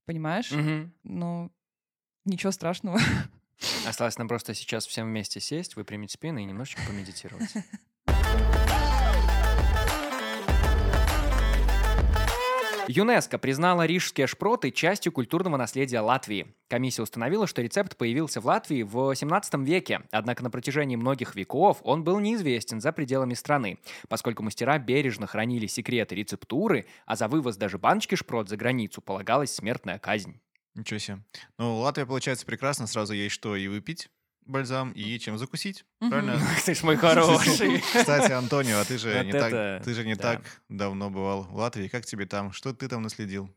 Понимаешь? 0.05 0.51
Мгм. 0.51 0.93
Ну, 1.03 1.51
ничего 2.25 2.51
страшного. 2.51 2.99
Осталось 3.85 4.17
нам 4.17 4.27
просто 4.27 4.53
сейчас 4.53 4.85
всем 4.85 5.07
вместе 5.07 5.39
сесть, 5.39 5.75
выпрямить 5.75 6.11
спины 6.11 6.43
и 6.43 6.45
немножечко 6.45 6.81
помедитировать. 6.87 7.49
ЮНЕСКО 12.87 13.37
признала 13.37 13.85
рижские 13.85 14.27
шпроты 14.27 14.71
частью 14.71 15.13
культурного 15.13 15.55
наследия 15.55 16.01
Латвии. 16.01 16.53
Комиссия 16.67 17.03
установила, 17.03 17.47
что 17.47 17.61
рецепт 17.61 17.95
появился 17.95 18.41
в 18.41 18.45
Латвии 18.45 18.83
в 18.83 19.15
17 19.15 19.53
веке, 19.59 20.01
однако 20.11 20.43
на 20.43 20.49
протяжении 20.49 20.97
многих 20.97 21.35
веков 21.35 21.79
он 21.83 22.03
был 22.03 22.19
неизвестен 22.19 22.81
за 22.81 22.91
пределами 22.91 23.33
страны, 23.33 23.77
поскольку 24.09 24.43
мастера 24.43 24.77
бережно 24.77 25.25
хранили 25.25 25.67
секреты 25.67 26.15
рецептуры, 26.15 26.85
а 27.05 27.15
за 27.15 27.27
вывоз 27.29 27.55
даже 27.55 27.77
баночки 27.77 28.15
шпрот 28.15 28.49
за 28.49 28.57
границу 28.57 28.99
полагалась 29.01 29.53
смертная 29.53 29.97
казнь. 29.97 30.41
Ничего 30.75 30.99
себе. 30.99 31.23
Ну, 31.57 31.77
Латвия, 31.79 32.05
получается, 32.05 32.45
прекрасно. 32.45 32.87
Сразу 32.87 33.13
есть 33.13 33.35
что 33.35 33.55
и 33.55 33.67
выпить 33.67 34.09
бальзам, 34.45 34.91
и 34.91 35.19
чем 35.19 35.37
закусить. 35.37 35.85
Правильно? 35.99 36.39
Ты 36.65 36.75
ж 36.75 36.83
мой 36.83 36.97
хороший. 36.97 37.79
Кстати, 37.93 38.31
Антонио, 38.31 38.79
а 38.79 38.85
ты 38.85 38.97
же 38.97 39.13
Вот 39.13 39.23
не 39.23 39.29
это 39.31 39.49
так, 39.49 39.83
ты 39.83 39.93
же 39.93 40.03
не 40.05 40.15
да. 40.15 40.21
так 40.33 40.61
давно 40.69 41.09
бывал 41.09 41.43
в 41.43 41.55
Латвии. 41.55 41.87
Как 41.87 42.05
тебе 42.05 42.25
там? 42.25 42.51
Что 42.51 42.73
ты 42.73 42.87
там 42.87 43.01
наследил? 43.01 43.49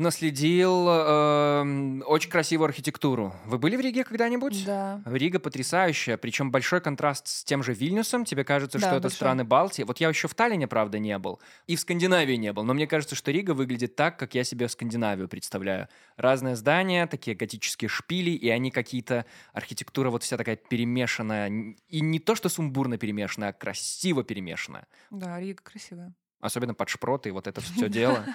Наследил 0.00 0.88
эм, 0.88 2.02
очень 2.06 2.30
красивую 2.30 2.64
архитектуру. 2.68 3.34
Вы 3.44 3.58
были 3.58 3.76
в 3.76 3.80
Риге 3.80 4.02
когда-нибудь? 4.02 4.64
Да. 4.64 5.02
Рига 5.04 5.38
потрясающая, 5.38 6.16
причем 6.16 6.50
большой 6.50 6.80
контраст 6.80 7.26
с 7.26 7.44
тем 7.44 7.62
же 7.62 7.74
Вильнюсом. 7.74 8.24
Тебе 8.24 8.42
кажется, 8.42 8.78
Да, 8.78 8.86
что 8.86 8.96
это 8.96 9.02
большой. 9.02 9.16
страны 9.16 9.44
Балтии. 9.44 9.82
Вот 9.82 9.98
я 10.00 10.08
еще 10.08 10.26
в 10.26 10.34
Таллине, 10.34 10.66
правда, 10.66 10.98
не 10.98 11.18
был. 11.18 11.38
И 11.66 11.76
в 11.76 11.80
Скандинавии 11.80 12.36
не 12.36 12.50
был. 12.54 12.64
Но 12.64 12.72
мне 12.72 12.86
кажется, 12.86 13.14
что 13.14 13.30
Рига 13.30 13.50
выглядит 13.50 13.94
так, 13.94 14.18
как 14.18 14.34
я 14.34 14.42
себе 14.42 14.70
Скандинавию 14.70 15.28
представляю. 15.28 15.86
Разные 16.16 16.56
здания, 16.56 17.06
такие 17.06 17.36
готические 17.36 17.90
шпили, 17.90 18.30
и 18.30 18.48
они 18.48 18.70
какие-то... 18.70 19.26
Архитектура 19.52 20.08
вот 20.08 20.22
вся 20.22 20.38
такая 20.38 20.56
перемешанная. 20.56 21.76
И 21.88 22.00
не 22.00 22.20
то, 22.20 22.34
что 22.34 22.48
сумбурно 22.48 22.96
перемешанная, 22.96 23.50
а 23.50 23.52
красиво 23.52 24.24
перемешанная. 24.24 24.86
Да, 25.10 25.38
Рига 25.38 25.62
красивая. 25.62 26.14
Особенно 26.40 26.74
под 26.74 26.88
шпроты 26.88 27.28
и 27.28 27.32
вот 27.32 27.46
это 27.46 27.60
все 27.60 27.88
дело. 27.88 28.26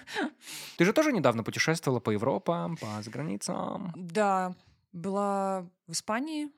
Ты 0.78 0.86
же 0.86 0.94
тоже 0.94 1.12
недавно 1.12 1.44
путешествовала 1.44 2.00
по 2.00 2.12
Европам, 2.12 2.78
по 2.78 3.02
заграницам. 3.02 3.92
Да, 3.96 4.56
была 4.92 5.68
в 5.88 5.92
Испании, 5.92 6.50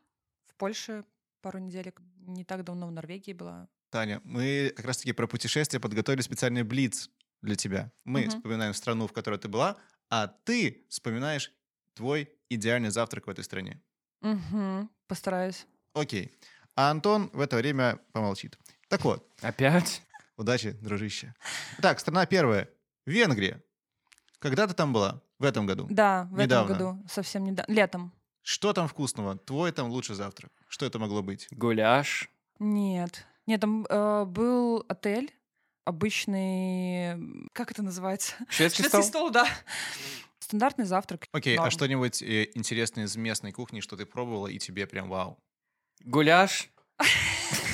в 0.45 0.55
Польше 0.55 1.03
пару 1.41 1.59
недель. 1.59 1.93
Не 2.27 2.43
так 2.43 2.63
давно 2.63 2.87
в 2.87 2.91
Норвегии 2.91 3.33
была. 3.33 3.67
Таня, 3.89 4.19
мы 4.25 4.73
как 4.75 4.85
раз-таки 4.85 5.13
про 5.13 5.27
путешествие 5.27 5.79
подготовили 5.79 6.21
специальный 6.21 6.63
блиц 6.63 7.09
для 7.41 7.55
тебя. 7.55 7.91
Мы 8.03 8.21
Мгм. 8.21 8.29
вспоминаем 8.31 8.73
страну, 8.73 9.07
в 9.07 9.13
которой 9.13 9.39
ты 9.39 9.47
была, 9.47 9.77
а 10.09 10.27
ты 10.27 10.85
вспоминаешь 10.89 11.53
твой 11.93 12.29
идеальный 12.49 12.89
завтрак 12.89 13.27
в 13.27 13.29
этой 13.29 13.43
стране. 13.45 13.81
Мгм, 14.21 14.89
Постараюсь. 15.07 15.65
Окей. 15.93 16.31
А 16.75 16.91
Антон 16.91 17.29
в 17.33 17.39
это 17.39 17.55
время 17.55 17.99
помолчит. 18.11 18.57
Так 18.89 19.03
вот, 19.05 19.25
Опять? 19.41 20.01
Удачи, 20.37 20.71
дружище. 20.71 21.33
Так, 21.81 21.99
страна 21.99 22.25
первая. 22.25 22.69
Венгрия. 23.05 23.61
Когда 24.39 24.67
ты 24.67 24.73
там 24.73 24.93
была? 24.93 25.21
В 25.39 25.43
этом 25.43 25.65
году? 25.65 25.87
Да, 25.89 26.27
в 26.31 26.37
Недавно. 26.37 26.73
этом 26.73 26.93
году, 26.93 27.07
совсем 27.09 27.43
недавно. 27.43 27.71
Летом. 27.71 28.13
Что 28.41 28.73
там 28.73 28.87
вкусного? 28.87 29.37
Твой 29.37 29.71
там 29.71 29.89
лучший 29.89 30.15
завтрак. 30.15 30.51
Что 30.67 30.85
это 30.85 30.99
могло 30.99 31.21
быть? 31.21 31.47
Гуляш. 31.51 32.29
Нет. 32.59 33.25
Нет, 33.45 33.61
там 33.61 33.85
э, 33.89 34.25
был 34.25 34.83
отель, 34.87 35.33
обычный... 35.85 37.47
Как 37.53 37.71
это 37.71 37.83
называется? 37.83 38.35
Шведский 38.49 38.83
Шведский 38.83 39.03
стол? 39.03 39.03
стол, 39.03 39.29
да. 39.31 39.47
Стандартный 40.39 40.85
завтрак. 40.85 41.25
Окей, 41.31 41.55
а 41.55 41.61
Норм. 41.61 41.71
что-нибудь 41.71 42.21
э, 42.21 42.49
интересное 42.55 43.05
из 43.05 43.15
местной 43.15 43.51
кухни, 43.51 43.79
что 43.79 43.95
ты 43.95 44.05
пробовала, 44.05 44.47
и 44.47 44.59
тебе 44.59 44.87
прям 44.87 45.09
вау? 45.09 45.37
Гуляш. 46.03 46.69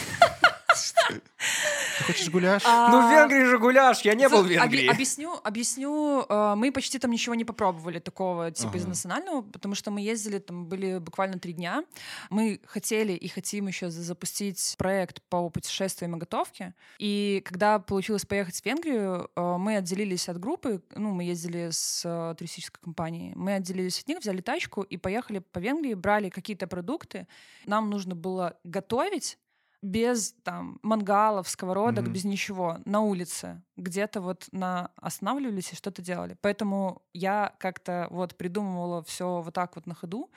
Ты 1.98 2.04
хочешь 2.06 2.30
гуляш? 2.30 2.64
Ну, 2.64 2.70
в 3.02 3.06
А, 3.06 3.12
Венгрии 3.14 3.44
же 3.46 3.58
гуляш, 3.60 4.02
я 4.02 4.14
не 4.16 4.28
был 4.30 4.44
в 4.44 4.48
Венгрии. 4.48 4.88
Объясню, 4.88 5.40
объясню. 5.44 6.26
э, 6.28 6.56
Мы 6.56 6.72
почти 6.72 7.00
там 7.00 7.12
ничего 7.12 7.36
не 7.36 7.46
попробовали 7.46 8.00
такого, 8.00 8.52
типа 8.52 8.78
из 8.78 8.86
национального, 8.86 9.42
потому 9.42 9.76
что 9.76 9.92
мы 9.92 10.02
ездили, 10.02 10.40
там 10.40 10.66
были 10.66 10.98
буквально 11.00 11.40
три 11.40 11.54
дня. 11.54 11.84
Мы 12.30 12.60
хотели 12.66 13.14
и 13.14 13.28
хотим 13.28 13.68
еще 13.68 13.90
за- 13.90 14.02
запустить 14.04 14.76
проект 14.78 15.22
по 15.30 15.50
путешествиям 15.50 16.16
и 16.16 16.20
готовке. 16.20 16.74
И 17.00 17.42
когда 17.46 17.80
получилось 17.80 18.26
поехать 18.26 18.60
в 18.62 18.66
Венгрию, 18.66 19.30
э, 19.36 19.56
мы 19.58 19.78
отделились 19.78 20.30
от 20.30 20.40
группы, 20.40 20.82
ну, 20.96 21.12
мы 21.12 21.24
ездили 21.24 21.70
с 21.72 22.04
э, 22.06 22.36
туристической 22.38 22.82
компанией, 22.84 23.34
мы 23.36 23.54
отделились 23.56 24.00
от 24.00 24.08
них, 24.08 24.20
взяли 24.20 24.42
тачку 24.42 24.82
и 24.82 24.98
поехали 24.98 25.40
по 25.40 25.60
Венгрии, 25.60 25.94
брали 25.94 26.30
какие-то 26.30 26.68
продукты. 26.68 27.28
Нам 27.66 27.90
нужно 27.90 28.16
было 28.16 28.58
готовить 28.64 29.38
без 29.84 30.34
там 30.44 30.80
мангалов, 30.84 31.50
сковородок, 31.50 32.08
Мгм. 32.08 32.12
без 32.12 32.26
ничего, 32.26 32.80
на 32.86 33.02
улице, 33.02 33.64
где-то 33.78 34.22
вот 34.22 34.48
на 34.54 34.92
останавливались 34.96 35.74
и 35.74 35.76
что-то 35.76 36.02
делали. 36.02 36.38
Поэтому 36.42 37.04
я 37.14 37.54
как-то 37.60 38.08
вот 38.12 38.38
придумывала 38.38 39.04
все 39.04 39.42
вот 39.42 39.54
так 39.54 39.76
вот 39.76 39.86
на 39.88 39.96
ходу. 39.96 40.32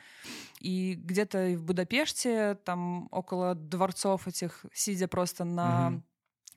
И 0.61 0.94
где-то 0.94 1.55
в 1.57 1.64
Будапеште, 1.64 2.57
там 2.64 3.09
около 3.12 3.55
дворцов 3.55 4.26
этих, 4.28 4.64
сидя 4.72 5.09
просто 5.09 5.44
на 5.44 5.90
Мгм. 5.90 6.03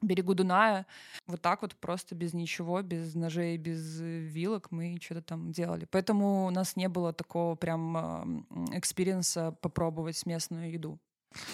берегу 0.02 0.34
Дуная, 0.36 0.88
вот 1.28 1.42
так 1.42 1.62
вот 1.62 1.76
просто 1.76 2.16
без 2.16 2.34
ничего, 2.34 2.82
без 2.82 3.16
ножей, 3.16 3.58
без 3.58 4.00
вилок 4.02 4.72
мы 4.72 4.98
что-то 5.02 5.22
там 5.24 5.52
делали. 5.52 5.88
Поэтому 5.92 6.46
у 6.48 6.52
нас 6.52 6.76
не 6.78 6.90
было 6.90 7.14
такого 7.14 7.56
прям 7.56 7.98
м, 7.98 8.48
experience 8.74 9.45
а 9.45 9.52
попробовать 9.62 10.26
местную 10.26 10.72
еду. 10.72 11.00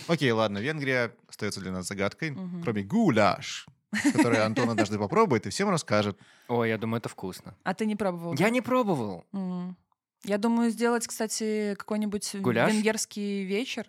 Окей, 0.07 0.32
ладно, 0.32 0.59
Венгрия 0.59 1.11
остается 1.28 1.59
для 1.61 1.71
нас 1.71 1.88
загадкой, 1.88 2.32
Мгм. 2.32 2.63
кроме 2.63 2.84
гуляш, 2.84 3.65
который 4.13 4.43
Антон 4.43 4.69
однажды 4.69 4.97
попробует 4.97 5.45
и 5.45 5.49
всем 5.49 5.69
расскажет. 5.69 6.17
Ой, 6.47 6.69
я 6.69 6.78
думаю, 6.78 6.99
это 6.99 7.09
вкусно. 7.09 7.55
А 7.63 7.73
ты 7.73 7.86
не 7.86 7.95
пробовал? 7.95 8.36
Я 8.36 8.49
не 8.49 8.61
пробовал. 8.61 9.26
М. 9.34 9.76
Я 10.23 10.38
думаю 10.38 10.71
сделать, 10.71 11.05
кстати, 11.07 11.76
какой-нибудь 11.78 12.36
Гуляш? 12.36 12.71
венгерский 12.71 13.43
вечер. 13.43 13.86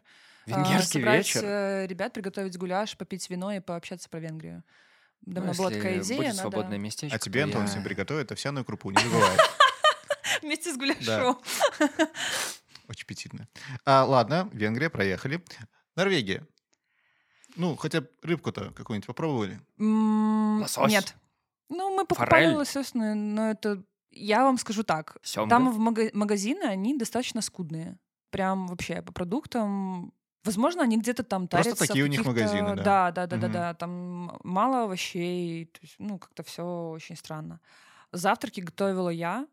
а, 0.47 0.51
Венгерский 0.51 0.99
собрать, 1.01 1.27
вечер. 1.27 1.41
э, 1.45 1.87
ребят, 1.89 2.13
приготовить 2.13 2.57
гуляш, 2.57 2.97
попить 2.97 3.29
вино 3.31 3.53
и 3.53 3.59
пообщаться 3.61 4.09
про 4.09 4.21
Венгрию. 4.21 4.63
Давно 5.23 5.51
Ну, 5.53 5.59
была 5.59 5.71
если 5.71 5.81
такая 5.81 6.01
идея. 6.03 6.17
будет 6.19 6.29
надо- 6.29 6.41
свободное 6.41 6.79
местечко. 6.79 7.17
А 7.17 7.19
тебе, 7.19 7.41
то 7.41 7.47
Антон, 7.47 7.63
я- 7.63 7.69
всем 7.69 7.83
приготовит 7.83 8.31
овсяную 8.31 8.65
крупу, 8.65 8.91
не 8.93 8.99
забывай. 9.03 9.37
Вместе 10.43 10.73
с 10.73 10.77
гуляшом. 10.77 11.41
Очень 12.89 13.03
аппетитно. 13.05 13.49
А, 13.85 14.05
ладно, 14.05 14.49
Венгрия, 14.53 14.89
проехали. 14.91 15.43
Норвегия. 15.97 16.47
Ну, 17.57 17.75
хотя 17.77 18.03
бы 18.03 18.09
рыбку-то 18.23 18.71
какую-нибудь 18.73 19.07
попробовали? 19.07 19.61
Лосось? 19.79 20.91
Нет. 20.93 21.15
Ну, 21.69 21.95
мы 21.97 22.05
покупали 22.05 22.45
Форель? 22.45 22.55
лосось, 22.57 22.95
но 22.95 23.15
но 23.15 23.51
это... 23.51 23.83
Я 24.11 24.45
вам 24.45 24.57
скажу 24.59 24.83
так. 24.83 25.17
Сёмга? 25.23 25.51
Там 25.51 25.71
в 25.73 25.79
мага- 25.79 26.11
магазины, 26.15 26.65
они 26.65 26.97
достаточно 26.97 27.41
скудные. 27.43 27.99
Прям 28.31 28.67
вообще 28.67 29.03
по 29.03 29.13
продуктам. 29.13 30.13
Возможно, 30.45 30.83
они 30.83 30.97
где-то 30.99 31.23
там 31.25 31.49
Просто 31.49 31.71
тарятся. 31.71 31.87
такие 31.89 32.05
у 32.05 32.09
них 32.09 32.23
каких-то- 32.23 32.41
магазины, 32.41 32.77
да. 32.77 32.83
Да, 32.83 33.11
да, 33.13 33.27
да, 33.27 33.37
да, 33.37 33.47
Мгм. 33.49 33.53
да. 33.53 33.75
Там 33.75 34.39
мало 34.45 34.85
овощей. 34.85 35.65
то 35.67 35.79
есть, 35.83 35.97
ну, 35.99 36.19
как-то 36.19 36.43
все 36.45 36.63
очень 36.91 37.17
странно. 37.17 37.61
Завтраки 38.13 38.61
готовила 38.61 39.09
я, 39.11 39.47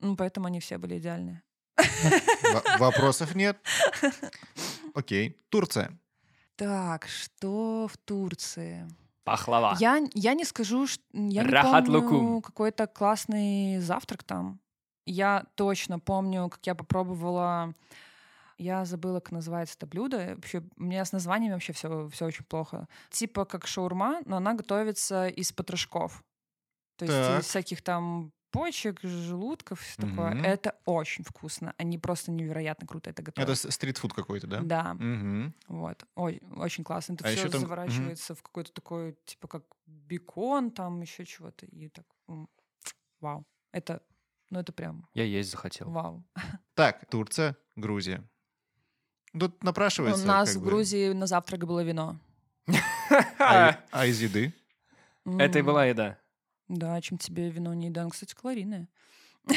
ну, 0.00 0.16
поэтому 0.16 0.46
они 0.46 0.60
все 0.60 0.78
были 0.78 0.98
идеальные. 0.98 1.42
Во- 1.76 2.78
Вопросов 2.78 3.34
нет. 3.34 3.58
Окей. 4.96 5.36
Турция. 5.50 5.98
Так, 6.56 7.06
что 7.06 7.86
в 7.86 7.96
Турции? 7.98 8.88
Пахлава. 9.24 9.76
Я, 9.78 10.00
я 10.14 10.34
не 10.34 10.44
скажу, 10.44 10.86
ш- 10.86 11.00
я 11.12 11.42
не 11.42 11.50
Рахат 11.50 11.84
помню 11.86 12.00
лукум. 12.00 12.42
какой-то 12.42 12.86
классный 12.86 13.78
завтрак 13.80 14.22
там. 14.24 14.58
Я 15.04 15.44
точно 15.54 15.98
помню, 15.98 16.48
как 16.48 16.66
я 16.66 16.74
попробовала. 16.74 17.74
Я 18.58 18.84
забыла, 18.86 19.20
как 19.20 19.32
называется 19.32 19.74
это 19.76 19.86
блюдо. 19.86 20.32
Вообще, 20.36 20.62
у 20.78 20.82
меня 20.82 21.04
с 21.04 21.12
названиями 21.12 21.52
вообще 21.54 21.72
все, 21.74 22.08
все 22.08 22.24
очень 22.26 22.44
плохо. 22.44 22.88
Типа 23.10 23.44
как 23.44 23.66
шаурма, 23.66 24.22
но 24.24 24.36
она 24.38 24.54
готовится 24.54 25.26
из 25.28 25.52
потрошков. 25.52 26.24
То 26.96 27.04
есть 27.04 27.16
Так. 27.16 27.40
из 27.42 27.46
всяких 27.46 27.82
там 27.82 28.32
почек, 28.56 29.00
желудков, 29.02 29.80
все 29.80 30.02
такое. 30.02 30.30
Мгм. 30.34 30.44
Это 30.44 30.74
очень 30.84 31.24
вкусно. 31.24 31.74
Они 31.78 31.98
просто 31.98 32.30
невероятно 32.30 32.86
круто 32.86 33.10
это 33.10 33.22
готовят. 33.22 33.48
Это 33.50 33.70
стритфуд 33.70 34.12
какой-то, 34.12 34.46
да? 34.46 34.60
Да, 34.62 34.94
Мгм. 34.94 35.54
вот. 35.68 36.04
Ой, 36.14 36.40
очень 36.56 36.84
классно. 36.84 37.14
Это 37.14 37.26
А 37.28 37.32
все 37.32 37.48
там- 37.48 37.60
заворачивается 37.60 38.34
в 38.34 38.42
какой-то 38.42 38.72
такой, 38.72 39.16
типа 39.24 39.48
как 39.48 39.62
бекон, 39.86 40.70
там 40.70 41.00
еще 41.02 41.24
чего-то. 41.24 41.66
И 41.66 41.88
так, 41.88 42.04
вау. 43.20 43.44
Это, 43.72 44.02
ну 44.50 44.60
это 44.60 44.72
прям 44.72 45.06
Я 45.14 45.24
есть 45.24 45.50
захотел. 45.50 45.90
вау. 45.90 46.24
Так, 46.74 47.06
Турция, 47.10 47.56
Грузия. 47.76 48.22
Тут 49.38 49.62
напрашивается. 49.62 50.24
У 50.24 50.26
нас 50.26 50.54
в 50.54 50.60
бы. 50.60 50.66
Грузии 50.66 51.12
на 51.12 51.26
завтрак 51.26 51.66
было 51.66 51.82
вино. 51.84 52.16
А, 53.38 53.78
а 53.90 54.06
из 54.06 54.20
еды? 54.22 54.52
Это 55.24 55.58
и 55.58 55.62
была 55.62 55.84
еда. 55.86 56.18
Да, 56.68 57.00
чем 57.00 57.18
тебе 57.18 57.48
вино 57.50 57.74
не 57.74 57.86
еда. 57.86 58.04
Ну, 58.04 58.10
Кстати, 58.10 58.34
калорийное. 58.34 58.88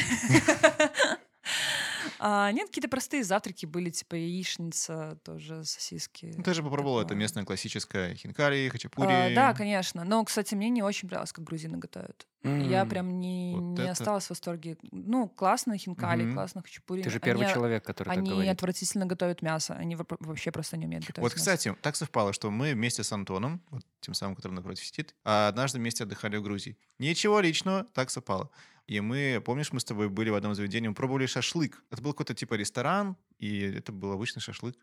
А, 2.18 2.50
нет, 2.52 2.68
какие-то 2.68 2.88
простые 2.88 3.24
завтраки 3.24 3.66
были, 3.66 3.90
типа 3.90 4.14
яичница, 4.14 5.18
тоже 5.24 5.64
сосиски. 5.64 6.32
Ну, 6.36 6.42
ты 6.42 6.54
же 6.54 6.62
попробовала 6.62 7.00
это 7.00 7.08
такое. 7.08 7.18
местное 7.20 7.44
классическое 7.44 8.14
хинкали, 8.14 8.68
хачапури. 8.68 9.08
А, 9.10 9.34
да, 9.34 9.54
конечно. 9.54 10.04
Но, 10.04 10.24
кстати, 10.24 10.54
мне 10.54 10.68
не 10.70 10.82
очень 10.82 11.08
понравилось, 11.08 11.32
как 11.32 11.44
грузины 11.44 11.78
готовят. 11.78 12.26
Я 12.42 12.82
М. 12.82 12.88
прям 12.88 13.20
не, 13.20 13.52
Вот 13.54 13.78
не 13.78 13.82
это- 13.82 13.92
осталась 13.92 14.24
в 14.26 14.30
восторге. 14.30 14.78
Ну, 14.92 15.28
классно 15.28 15.76
хинкали, 15.76 16.22
Мгм. 16.24 16.34
классно 16.34 16.62
хачапури. 16.62 17.02
Ты 17.02 17.10
же 17.10 17.20
первый 17.20 17.44
Они- 17.44 17.52
человек, 17.52 17.84
который 17.84 18.08
так 18.08 18.16
Они 18.16 18.30
говорит. 18.30 18.50
отвратительно 18.52 19.04
готовят 19.04 19.42
мясо. 19.42 19.74
Они 19.74 19.94
вообще 19.96 20.50
просто 20.50 20.78
не 20.78 20.86
умеют 20.86 21.04
готовить 21.04 21.22
Вот, 21.22 21.32
мясо. 21.32 21.36
кстати, 21.36 21.76
так 21.82 21.96
совпало, 21.96 22.32
что 22.32 22.50
мы 22.50 22.72
вместе 22.72 23.04
с 23.04 23.12
Антоном, 23.12 23.60
вот 23.70 23.82
тем 24.00 24.14
самым, 24.14 24.36
который 24.36 24.52
напротив 24.52 24.86
сидит, 24.86 25.14
а 25.22 25.48
однажды 25.48 25.78
вместе 25.78 26.04
отдыхали 26.04 26.36
в 26.38 26.42
Грузии. 26.42 26.78
Ничего 26.98 27.40
личного, 27.40 27.84
так 27.92 28.08
совпало. 28.10 28.48
И 28.90 29.00
мы, 29.00 29.40
помнишь, 29.46 29.72
мы 29.72 29.78
с 29.78 29.84
тобой 29.84 30.08
были 30.08 30.30
в 30.30 30.34
одном 30.34 30.54
заведении, 30.54 30.88
мы 30.88 30.94
пробовали 30.94 31.26
шашлык. 31.26 31.84
Это 31.92 32.02
был 32.02 32.10
какой-то 32.12 32.34
типа 32.34 32.54
ресторан, 32.54 33.16
и 33.38 33.60
это 33.60 33.92
был 33.92 34.10
обычный 34.10 34.40
шашлык. 34.40 34.74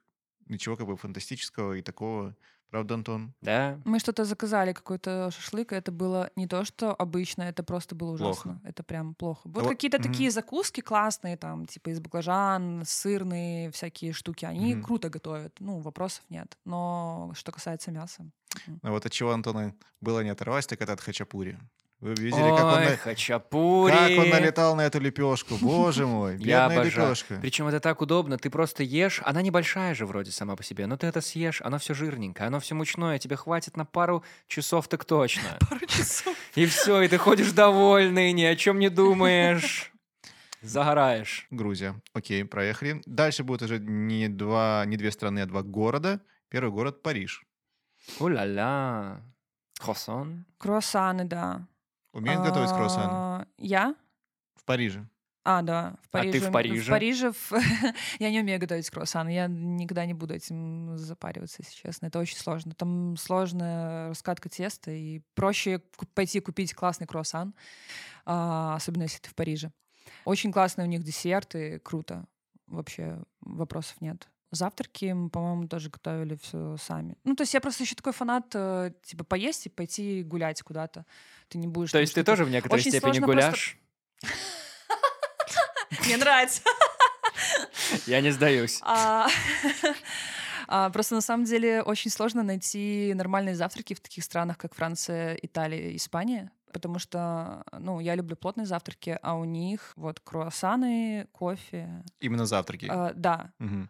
Ничего 0.47 0.77
как 0.77 0.87
бы 0.87 0.95
фантастического 0.95 1.73
и 1.73 1.81
такого. 1.81 2.33
Правда, 2.69 2.93
Антон? 2.95 3.33
Да? 3.41 3.81
Мы 3.83 3.99
что-то 3.99 4.23
заказали, 4.23 4.71
какой-то 4.71 5.29
шашлык, 5.31 5.73
и 5.73 5.75
это 5.75 5.91
было 5.91 6.29
не 6.37 6.47
то, 6.47 6.63
что 6.63 6.93
обычно, 6.95 7.43
это 7.43 7.63
просто 7.63 7.95
было 7.95 8.15
Плохо. 8.15 8.47
ужасно. 8.47 8.61
Это 8.63 8.81
прям 8.83 9.13
плохо. 9.13 9.41
Вот 9.43 9.63
Вот, 9.63 9.69
какие-то 9.69 9.97
мгм. 9.99 10.09
такие 10.09 10.31
закуски 10.31 10.79
классные, 10.79 11.35
там, 11.35 11.65
типа 11.65 11.89
из 11.89 11.99
баклажан, 11.99 12.83
сырные 12.85 13.71
всякие 13.71 14.13
штуки, 14.13 14.45
они 14.45 14.75
Мгм. 14.75 14.83
круто 14.83 15.09
готовят. 15.09 15.53
Ну, 15.59 15.79
вопросов 15.79 16.23
нет. 16.29 16.57
Но 16.63 17.33
что 17.35 17.51
касается 17.51 17.91
мяса... 17.91 18.23
м. 18.67 18.79
А 18.83 18.91
вот 18.91 19.05
от 19.05 19.11
чего 19.11 19.31
Антона 19.31 19.75
было 19.99 20.23
не 20.23 20.29
оторвать, 20.29 20.65
так 20.67 20.81
это 20.81 20.93
от 20.93 21.01
хачапури. 21.01 21.57
Вы 21.99 22.13
видели, 22.13 22.55
как 22.55 22.63
он, 22.63 22.73
Ой, 22.75 22.85
на- 22.91 22.97
хачапури. 22.97 23.91
как 23.91 24.09
он 24.25 24.29
налетал 24.29 24.75
на 24.75 24.81
эту 24.81 24.99
лепешку? 24.99 25.55
Боже 25.59 26.05
мой, 26.05 26.37
бедная 26.37 26.83
лепешка. 26.83 27.39
Причем 27.41 27.67
это 27.67 27.79
так 27.79 28.01
удобно, 28.01 28.37
ты 28.37 28.51
просто 28.51 28.83
ешь, 28.83 29.19
она 29.25 29.41
небольшая 29.41 29.95
же 29.95 30.05
вроде 30.05 30.29
сама 30.31 30.55
по 30.55 30.63
себе, 30.63 30.85
но 30.85 30.95
ты 30.95 31.07
это 31.07 31.21
съешь, 31.21 31.59
оно 31.63 31.79
все 31.79 31.95
жирненькое, 31.95 32.47
оно 32.47 32.59
все 32.59 32.75
мучное, 32.75 33.17
тебе 33.17 33.35
хватит 33.35 33.77
на 33.77 33.85
пару 33.85 34.23
часов 34.47 34.87
так 34.87 35.05
точно. 35.05 35.57
Пару 35.69 35.85
часов. 35.87 36.35
И 36.53 36.67
все, 36.67 37.01
и 37.01 37.07
ты 37.07 37.17
ходишь 37.17 37.51
довольный, 37.51 38.31
ни 38.31 38.43
о 38.43 38.55
чем 38.55 38.77
не 38.77 38.89
думаешь. 38.89 39.91
Загораешь. 40.61 41.47
Грузия. 41.49 41.99
Окей, 42.13 42.43
проехали. 42.45 43.01
Дальше 43.07 43.43
будет 43.43 43.63
уже 43.63 43.79
не, 43.79 44.27
два, 44.27 44.83
не 44.85 44.97
две 44.97 45.11
страны, 45.11 45.39
а 45.39 45.45
два 45.47 45.63
города. 45.63 46.21
Первый 46.49 46.71
город— 46.71 47.01
Париж. 47.03 47.43
У-ля-ля. 48.19 49.21
Круассан. 49.79 50.45
Круассаны, 50.57 51.25
да. 51.25 51.67
Умеет 52.17 52.41
готовить 52.41 52.69
круассаны? 52.71 53.09
А, 53.11 53.47
Я? 53.57 53.95
В 54.55 54.63
Париже. 54.65 55.07
А, 55.43 55.61
да, 55.61 55.95
в 56.11 56.15
А 56.15 56.23
ты 56.23 56.31
Париже. 56.41 56.49
в 56.49 56.51
Париже? 56.51 56.83
В 56.83 56.89
Париже 56.89 57.31
в- 57.49 57.53
я 58.19 58.31
не 58.31 58.41
умею 58.41 58.59
готовить 58.59 58.89
круассаны. 58.89 59.29
Я 59.33 59.47
никогда 59.47 60.05
не 60.05 60.13
буду 60.13 60.33
этим 60.33 60.97
запариваться, 60.97 61.61
если 61.63 61.73
честно. 61.73 62.07
Это 62.07 62.19
очень 62.19 62.37
сложно. 62.37 62.73
Там 62.73 63.15
сложная 63.17 64.09
раскатка 64.09 64.49
теста, 64.49 64.91
и 64.91 65.21
проще 65.35 65.79
пойти 66.13 66.41
купить 66.41 66.73
классный 66.73 67.07
круассан, 67.07 67.53
а, 68.25 68.75
особенно 68.75 69.03
если 69.03 69.19
ты 69.19 69.29
в 69.29 69.35
Париже. 69.35 69.71
Очень 70.25 70.51
классные 70.51 70.85
у 70.85 70.89
них 70.89 71.03
десерты, 71.03 71.79
круто. 71.79 72.25
Вообще 72.65 73.23
вопросов 73.39 74.01
нет. 74.01 74.27
Завтраки, 74.51 75.11
мы, 75.11 75.29
по-моему, 75.29 75.67
тоже 75.67 75.89
готовили 75.89 76.37
все 76.41 76.77
сами. 76.77 77.17
Ну, 77.25 77.35
то 77.35 77.43
есть 77.43 77.53
я 77.53 77.59
просто 77.59 77.83
еще 77.83 77.95
такой 77.95 78.13
фанат, 78.13 78.45
э, 78.53 78.91
типа, 79.03 79.25
поесть 79.25 79.65
и 79.65 79.69
пойти 79.69 80.23
гулять 80.23 80.61
куда-то. 80.61 81.05
Ты 81.49 81.57
не 81.57 81.67
будешь... 81.67 81.91
То 81.91 81.99
есть 81.99 82.15
ты 82.15 82.23
тоже 82.23 82.45
в 82.45 82.49
некоторой 82.49 82.79
Очень 82.79 82.91
степени 82.91 83.19
гуляш? 83.19 83.77
Мне 86.05 86.17
нравится. 86.17 86.61
Я 88.05 88.21
не 88.21 88.31
сдаюсь. 88.31 88.79
А, 88.83 89.27
а, 90.67 90.89
Просто 90.91 91.15
на 91.15 91.21
самом 91.21 91.45
деле 91.45 91.81
очень 91.81 92.11
сложно 92.11 92.43
найти 92.43 93.13
нормальные 93.15 93.55
завтраки 93.55 93.93
в 93.93 93.99
таких 93.99 94.23
странах, 94.23 94.57
как 94.57 94.75
Франция, 94.75 95.37
Италия, 95.41 95.95
Испания. 95.95 96.51
Потому 96.71 96.99
что, 96.99 97.63
ну, 97.71 97.99
я 97.99 98.15
люблю 98.15 98.35
плотные 98.35 98.65
завтраки, 98.65 99.17
а 99.21 99.35
у 99.35 99.45
них 99.45 99.93
вот 99.95 100.19
круассаны, 100.19 101.27
кофе. 101.31 102.03
Именно 102.19 102.45
завтраки. 102.45 102.87
А, 102.89 103.13
да. 103.15 103.51
Мгм. 103.59 103.89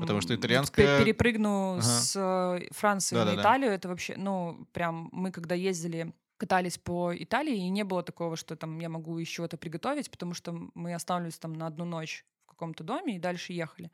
Потому 0.00 0.20
что 0.20 0.34
итальянская- 0.34 0.98
пе- 0.98 1.04
Перепрыгну 1.04 1.74
Ага. 1.74 1.82
с 1.82 2.16
э, 2.16 2.68
Франции 2.72 3.14
на 3.16 3.24
Да-да-да. 3.24 3.42
Италию. 3.42 3.70
Это 3.72 3.88
вообще, 3.88 4.14
ну, 4.16 4.66
прям 4.72 5.08
мы 5.12 5.30
когда 5.30 5.54
ездили 5.54 6.12
катались 6.36 6.78
по 6.78 7.12
Италии, 7.14 7.56
и 7.56 7.68
не 7.68 7.84
было 7.84 8.02
такого, 8.02 8.36
что 8.36 8.56
там 8.56 8.78
я 8.80 8.88
могу 8.88 9.18
еще 9.18 9.32
чего-то 9.34 9.56
приготовить, 9.58 10.10
потому 10.10 10.32
что 10.34 10.52
мы 10.74 10.94
останавливались 10.94 11.38
там 11.38 11.52
на 11.52 11.66
одну 11.66 11.84
ночь 11.84 12.24
в 12.46 12.46
каком-то 12.46 12.82
доме 12.82 13.16
и 13.16 13.18
дальше 13.18 13.52
ехали. 13.52 13.90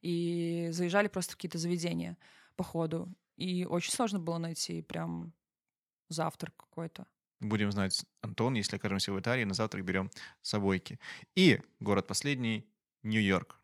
И 0.00 0.68
заезжали 0.70 1.08
просто 1.08 1.32
в 1.32 1.36
какие-то 1.36 1.58
заведения 1.58 2.16
по 2.56 2.62
ходу. 2.64 3.12
И 3.36 3.64
очень 3.64 3.92
сложно 3.92 4.18
было 4.20 4.38
найти 4.38 4.82
прям 4.82 5.32
завтрак 6.08 6.54
какой-то. 6.56 7.06
Будем 7.40 7.72
знать, 7.72 8.04
Антон, 8.20 8.54
если 8.54 8.76
окажемся 8.76 9.12
в 9.12 9.18
Италии, 9.18 9.44
на 9.44 9.54
завтрак 9.54 9.84
берем 9.84 10.10
собойки. 10.42 10.98
И 11.34 11.60
город 11.80 12.06
последний— 12.06 12.66
Нью-Йорк. 13.02 13.58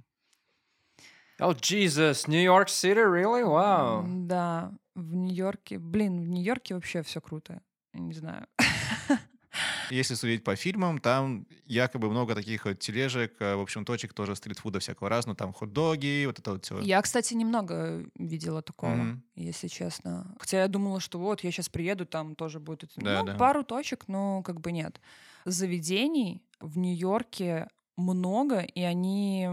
Oh, 1.39 1.55
Jesus, 1.55 2.27
New 2.29 2.43
York 2.43 2.69
City, 2.69 3.05
really? 3.05 3.45
Wow. 3.45 4.27
Да, 4.27 4.73
в 4.95 5.15
Нью-Йорке. 5.15 5.79
Блин, 5.79 6.23
в 6.23 6.29
Нью-Йорке 6.29 6.75
вообще 6.75 7.03
все 7.03 7.21
круто. 7.21 7.61
Я 7.93 8.01
не 8.01 8.15
знаю. 8.15 8.47
Если 9.91 10.15
судить 10.15 10.45
по 10.45 10.57
фильмам, 10.57 10.99
там 10.99 11.47
якобы 11.65 12.11
много 12.11 12.35
таких 12.35 12.65
вот 12.65 12.79
тележек, 12.79 13.37
э, 13.41 13.55
в 13.55 13.61
общем, 13.61 13.85
точек 13.85 14.13
тоже 14.15 14.35
стритфуда 14.35 14.81
всякого 14.81 15.09
разного. 15.09 15.37
Там 15.37 15.53
хот-доги, 15.53 16.25
вот 16.27 16.39
это 16.39 16.53
вот 16.53 16.65
все. 16.65 16.81
Я, 16.81 17.01
кстати, 17.03 17.35
немного 17.35 18.05
видела 18.17 18.63
такого, 18.63 18.91
Мгм. 18.95 19.23
если 19.35 19.69
честно. 19.69 20.35
Хотя 20.39 20.61
я 20.63 20.69
думала, 20.69 21.01
что 21.01 21.19
вот 21.19 21.45
я 21.45 21.51
сейчас 21.51 21.69
приеду, 21.69 22.07
там 22.07 22.35
тоже 22.35 22.61
будет 22.61 22.85
это. 22.85 22.93
Да, 22.97 23.21
ну, 23.21 23.27
да. 23.27 23.35
пару 23.37 23.63
точек, 23.63 24.09
но 24.09 24.43
как 24.43 24.61
бы 24.61 24.73
нет. 24.73 25.01
Заведений 25.45 26.43
в 26.61 26.79
Нью-Йорке 26.79 27.69
много, 27.97 28.61
и 28.61 28.83
они 28.83 29.49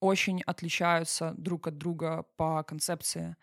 очень 0.00 0.42
отличаются 0.42 1.34
друг 1.36 1.66
от 1.68 1.78
друга 1.78 2.24
по 2.36 2.62
концепции. 2.62 3.36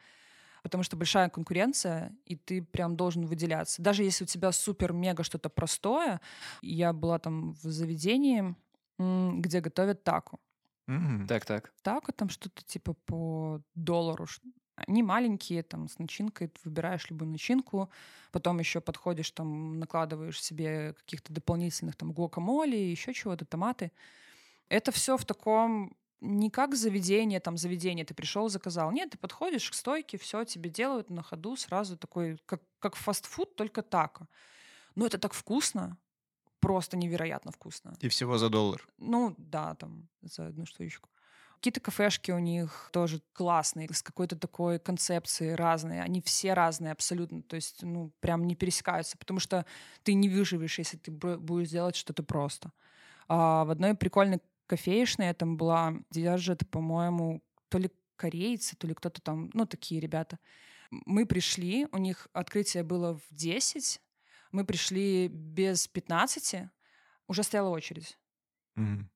Потому 0.63 0.83
что 0.83 0.97
большая 0.97 1.29
конкуренция, 1.29 2.15
и 2.25 2.35
ты 2.35 2.63
прям 2.63 2.97
должен 2.97 3.25
выделяться. 3.25 3.81
Даже 3.83 4.03
если 4.03 4.23
у 4.25 4.27
тебя 4.27 4.51
супер-мега 4.51 5.23
что-то 5.23 5.49
простое, 5.49 6.21
я 6.61 6.93
была 6.93 7.19
там 7.19 7.53
в 7.53 7.61
заведении, 7.63 8.55
где 8.99 9.61
готовят 9.61 10.03
тако 10.03 10.39
Мгм. 10.87 11.27
Так, 11.27 11.45
так. 11.45 11.73
тако 11.83 12.11
там 12.11 12.29
что-то 12.29 12.63
типа 12.63 12.93
по 12.93 13.61
доллару. 13.75 14.25
Они 14.75 15.03
маленькие, 15.03 15.63
там, 15.63 15.87
с 15.87 15.99
начинкой, 15.99 16.49
ты 16.49 16.59
выбираешь 16.65 17.09
любую 17.09 17.29
начинку, 17.31 17.89
потом 18.31 18.59
еще 18.59 18.81
подходишь, 18.81 19.31
там, 19.31 19.79
накладываешь 19.79 20.41
себе 20.41 20.93
каких-то 20.93 21.31
дополнительных, 21.33 21.95
там, 21.95 22.11
гуакамоле, 22.11 22.91
еще 22.91 23.13
чего-то, 23.13 23.45
томаты. 23.45 23.91
Это 24.69 24.91
все 24.91 25.17
в 25.17 25.25
таком 25.25 25.97
не 26.21 26.49
как 26.49 26.75
заведение, 26.75 27.39
там, 27.39 27.57
заведение, 27.57 28.05
ты 28.05 28.13
пришел, 28.13 28.49
заказал. 28.49 28.91
Нет, 28.91 29.11
ты 29.11 29.17
подходишь 29.17 29.69
к 29.69 29.73
стойке, 29.73 30.17
все 30.17 30.43
тебе 30.43 30.69
делают 30.69 31.09
на 31.09 31.21
ходу 31.21 31.55
сразу 31.55 31.97
такой, 31.97 32.37
как, 32.45 32.61
как 32.79 32.95
фастфуд, 32.95 33.55
только 33.55 33.81
тако. 33.81 34.27
Но 34.95 35.05
это 35.05 35.17
так 35.17 35.33
вкусно, 35.33 35.97
просто 36.59 36.97
невероятно 36.97 37.51
вкусно. 37.51 37.95
И 37.99 38.07
всего 38.07 38.37
за 38.37 38.49
доллар. 38.49 38.87
Ну, 38.97 39.35
да, 39.37 39.75
там, 39.75 40.07
за 40.21 40.47
одну 40.47 40.65
штучку. 40.65 41.09
Какие-то 41.55 41.79
кафешки 41.79 42.31
у 42.31 42.39
них 42.39 42.89
тоже 42.91 43.21
классные, 43.33 43.91
с 43.91 44.03
какой-то 44.03 44.35
такой 44.35 44.77
концепцией 44.77 45.55
разные. 45.55 46.03
Они 46.03 46.21
все 46.21 46.53
разные 46.53 46.91
абсолютно. 46.91 47.41
То 47.41 47.55
есть, 47.55 47.81
ну, 47.81 48.11
прям 48.19 48.45
не 48.45 48.55
пересекаются, 48.55 49.17
потому 49.17 49.39
что 49.39 49.65
ты 50.03 50.13
не 50.13 50.29
выживешь, 50.29 50.77
если 50.77 50.97
ты 50.97 51.11
бу- 51.11 51.37
будешь 51.37 51.69
делать 51.69 51.95
что-то 51.95 52.23
просто. 52.23 52.71
А 53.27 53.65
в 53.65 53.71
одной 53.71 53.95
прикольной 53.95 54.41
кофеечной 54.67 55.33
там 55.33 55.57
была, 55.57 55.93
держат, 56.11 56.69
по-моему, 56.69 57.43
то 57.69 57.77
ли 57.77 57.89
корейцы, 58.15 58.75
то 58.77 58.87
ли 58.87 58.93
кто-то 58.93 59.21
там, 59.21 59.49
ну, 59.53 59.65
такие 59.65 59.99
ребята. 60.01 60.39
Мы 60.91 61.25
пришли, 61.25 61.87
у 61.91 61.97
них 61.97 62.27
открытие 62.33 62.83
было 62.83 63.17
в 63.17 63.23
10, 63.31 64.01
мы 64.51 64.65
пришли 64.65 65.27
без 65.27 65.87
15, 65.87 66.69
уже 67.27 67.43
стояла 67.43 67.69
очередь. 67.69 68.17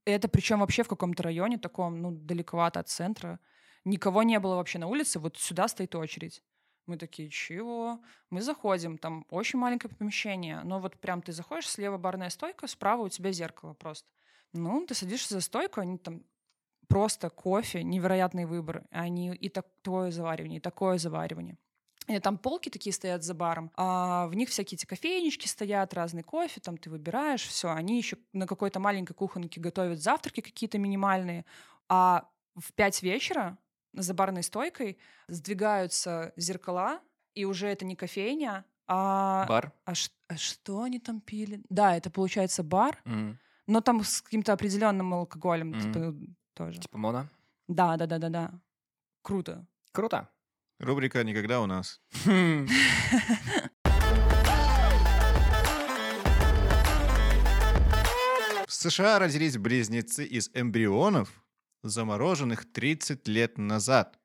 И 0.06 0.12
это 0.12 0.28
причем 0.28 0.60
вообще 0.60 0.84
в 0.84 0.88
каком-то 0.88 1.24
районе 1.24 1.58
таком, 1.58 2.02
ну, 2.02 2.12
далековато 2.12 2.80
от 2.80 2.90
центра. 2.90 3.40
Никого 3.86 4.24
не 4.24 4.40
было 4.40 4.56
вообще 4.56 4.80
на 4.80 4.88
улице, 4.88 5.20
вот 5.20 5.38
сюда 5.38 5.68
стоит 5.68 5.96
очередь. 5.96 6.44
Мы 6.88 6.98
такие, 6.98 7.30
чего? 7.30 8.02
Мы 8.30 8.42
заходим, 8.42 8.98
там 8.98 9.26
очень 9.30 9.60
маленькое 9.60 9.94
помещение, 9.94 10.64
но 10.64 10.80
вот 10.80 11.00
прям 11.00 11.22
ты 11.22 11.32
заходишь, 11.32 11.70
слева 11.70 11.98
барная 11.98 12.30
стойка, 12.30 12.68
справа 12.68 13.04
у 13.04 13.10
тебя 13.10 13.32
зеркало 13.32 13.74
просто. 13.74 14.10
Ну, 14.54 14.86
ты 14.86 14.94
садишься 14.96 15.36
за 15.36 15.42
стойку, 15.42 15.82
они 15.82 15.98
там 15.98 16.24
просто 16.88 17.30
кофе, 17.30 17.84
невероятный 17.84 18.46
выбор. 18.46 18.84
Они 18.92 19.34
и 19.34 19.50
такое 19.50 20.12
заваривание, 20.12 20.58
и 20.58 20.62
такое 20.62 20.98
заваривание. 20.98 21.58
И 22.08 22.20
там 22.20 22.40
полки 22.40 22.70
такие 22.70 22.92
стоят 22.92 23.24
за 23.24 23.36
баром, 23.36 23.72
а 23.76 24.26
в 24.28 24.34
них 24.34 24.50
всякие 24.50 24.78
эти 24.78 24.88
кофейнички 24.88 25.48
стоят, 25.48 25.94
разный 25.94 26.24
кофе, 26.24 26.60
там 26.60 26.76
ты 26.76 26.90
выбираешь, 26.90 27.44
все. 27.44 27.70
Они 27.70 27.98
еще 27.98 28.18
на 28.34 28.48
какой-то 28.48 28.80
маленькой 28.80 29.14
кухонке 29.14 29.62
готовят 29.62 30.02
завтраки 30.02 30.42
какие-то 30.42 30.80
минимальные, 30.80 31.46
а 31.88 32.28
в 32.56 32.74
пять 32.74 33.04
вечера 33.04 33.60
за 33.94 34.16
барной 34.16 34.42
стойкой 34.42 34.98
сдвигаются 35.28 36.34
зеркала, 36.36 37.00
и 37.36 37.46
уже 37.46 37.68
это 37.68 37.86
не 37.86 37.96
кофейня, 37.96 38.66
а... 38.88 39.46
Бар? 39.46 39.72
А, 39.86 39.94
а 40.28 40.38
что 40.38 40.82
они 40.82 41.00
там 41.00 41.22
пили? 41.22 41.62
Да, 41.70 41.96
это 41.96 42.10
получается 42.10 42.64
бар, 42.64 43.00
М, 43.06 43.38
но 43.70 43.82
там 43.82 44.04
с 44.04 44.22
каким-то 44.22 44.52
определенным 44.54 45.14
алкоголем 45.14 45.70
Мгм. 45.70 45.82
типа, 45.82 46.16
тоже. 46.56 46.80
Типа 46.80 46.98
моно. 46.98 47.28
Да, 47.68 47.98
да, 47.98 48.08
да, 48.08 48.18
да, 48.18 48.30
да. 48.30 48.52
Круто. 49.22 49.68
Круто. 49.92 50.28
Рубрика 50.80 51.24
«Никогда 51.24 51.62
у 51.62 51.66
нас». 51.68 52.02
Хм. 52.26 52.68
В 58.68 58.72
США 58.74 59.20
родились 59.20 59.58
близнецы 59.58 60.26
из 60.26 60.50
эмбрионов, 60.54 61.30
замороженных 61.84 62.72
30 62.72 63.28
лет 63.28 63.58
назад. 63.58 64.18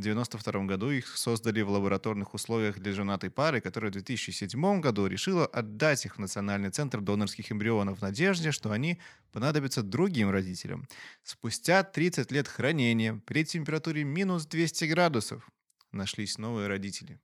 В 0.00 0.02
1992 0.02 0.64
году 0.64 0.90
их 0.90 1.14
создали 1.18 1.60
в 1.60 1.68
лабораторных 1.68 2.32
условиях 2.32 2.78
для 2.78 2.94
женатой 2.94 3.30
пары, 3.30 3.60
которая 3.60 3.90
в 3.90 3.92
2007 3.92 4.80
году 4.80 5.06
решила 5.06 5.44
отдать 5.44 6.06
их 6.06 6.16
в 6.16 6.18
Национальный 6.18 6.70
центр 6.70 7.02
донорских 7.02 7.52
эмбрионов 7.52 7.98
в 7.98 8.02
надежде, 8.02 8.50
что 8.50 8.70
они 8.72 8.98
понадобятся 9.30 9.82
другим 9.82 10.30
родителям. 10.30 10.88
Спустя 11.22 11.82
30 11.82 12.32
лет 12.32 12.48
хранения 12.48 13.20
при 13.26 13.44
температуре 13.44 14.02
минус 14.02 14.46
200 14.46 14.86
градусов 14.86 15.46
нашлись 15.92 16.38
новые 16.38 16.66
родители. 16.66 17.20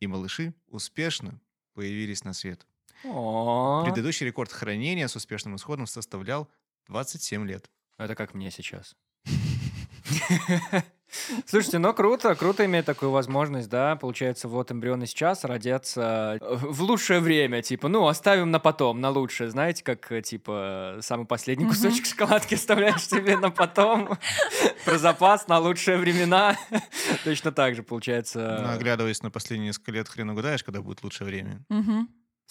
И 0.00 0.08
малыши 0.08 0.52
успешно 0.66 1.40
появились 1.74 2.24
на 2.24 2.32
свет. 2.32 2.66
Предыдущий 3.04 4.26
рекорд 4.26 4.50
хранения 4.50 5.06
с 5.06 5.14
успешным 5.14 5.54
исходом 5.54 5.86
составлял 5.86 6.50
27 6.88 7.46
лет. 7.46 7.70
Это 7.98 8.16
как 8.16 8.34
мне 8.34 8.50
сейчас. 8.50 8.96
Слушайте, 11.46 11.78
ну 11.78 11.92
круто, 11.94 12.34
круто 12.34 12.64
иметь 12.64 12.84
такую 12.84 13.10
возможность, 13.10 13.68
да, 13.68 13.96
получается, 13.96 14.48
вот 14.48 14.70
эмбрионы 14.70 15.06
сейчас 15.06 15.44
родятся 15.44 16.38
э, 16.40 16.56
в 16.56 16.82
лучшее 16.82 17.20
время, 17.20 17.62
типа, 17.62 17.88
ну, 17.88 18.06
оставим 18.06 18.50
на 18.50 18.58
потом, 18.58 19.00
на 19.00 19.10
лучшее, 19.10 19.50
знаете, 19.50 19.82
как, 19.82 20.10
э, 20.12 20.22
типа, 20.22 20.98
самый 21.00 21.26
последний 21.26 21.66
кусочек 21.66 22.06
шоколадки 22.06 22.54
оставляешь 22.54 23.06
себе 23.06 23.36
на 23.36 23.50
потом, 23.50 24.18
про 24.84 24.98
запас 24.98 25.48
на 25.48 25.58
лучшие 25.58 25.96
времена, 25.96 26.56
точно 27.24 27.52
так 27.52 27.74
же, 27.74 27.82
получается. 27.82 28.72
Оглядываясь 28.72 29.22
на 29.22 29.30
последние 29.30 29.68
несколько 29.68 29.92
лет, 29.92 30.08
хрен 30.08 30.30
угадаешь, 30.30 30.64
когда 30.64 30.80
будет 30.82 31.02
лучшее 31.02 31.26
время. 31.26 31.60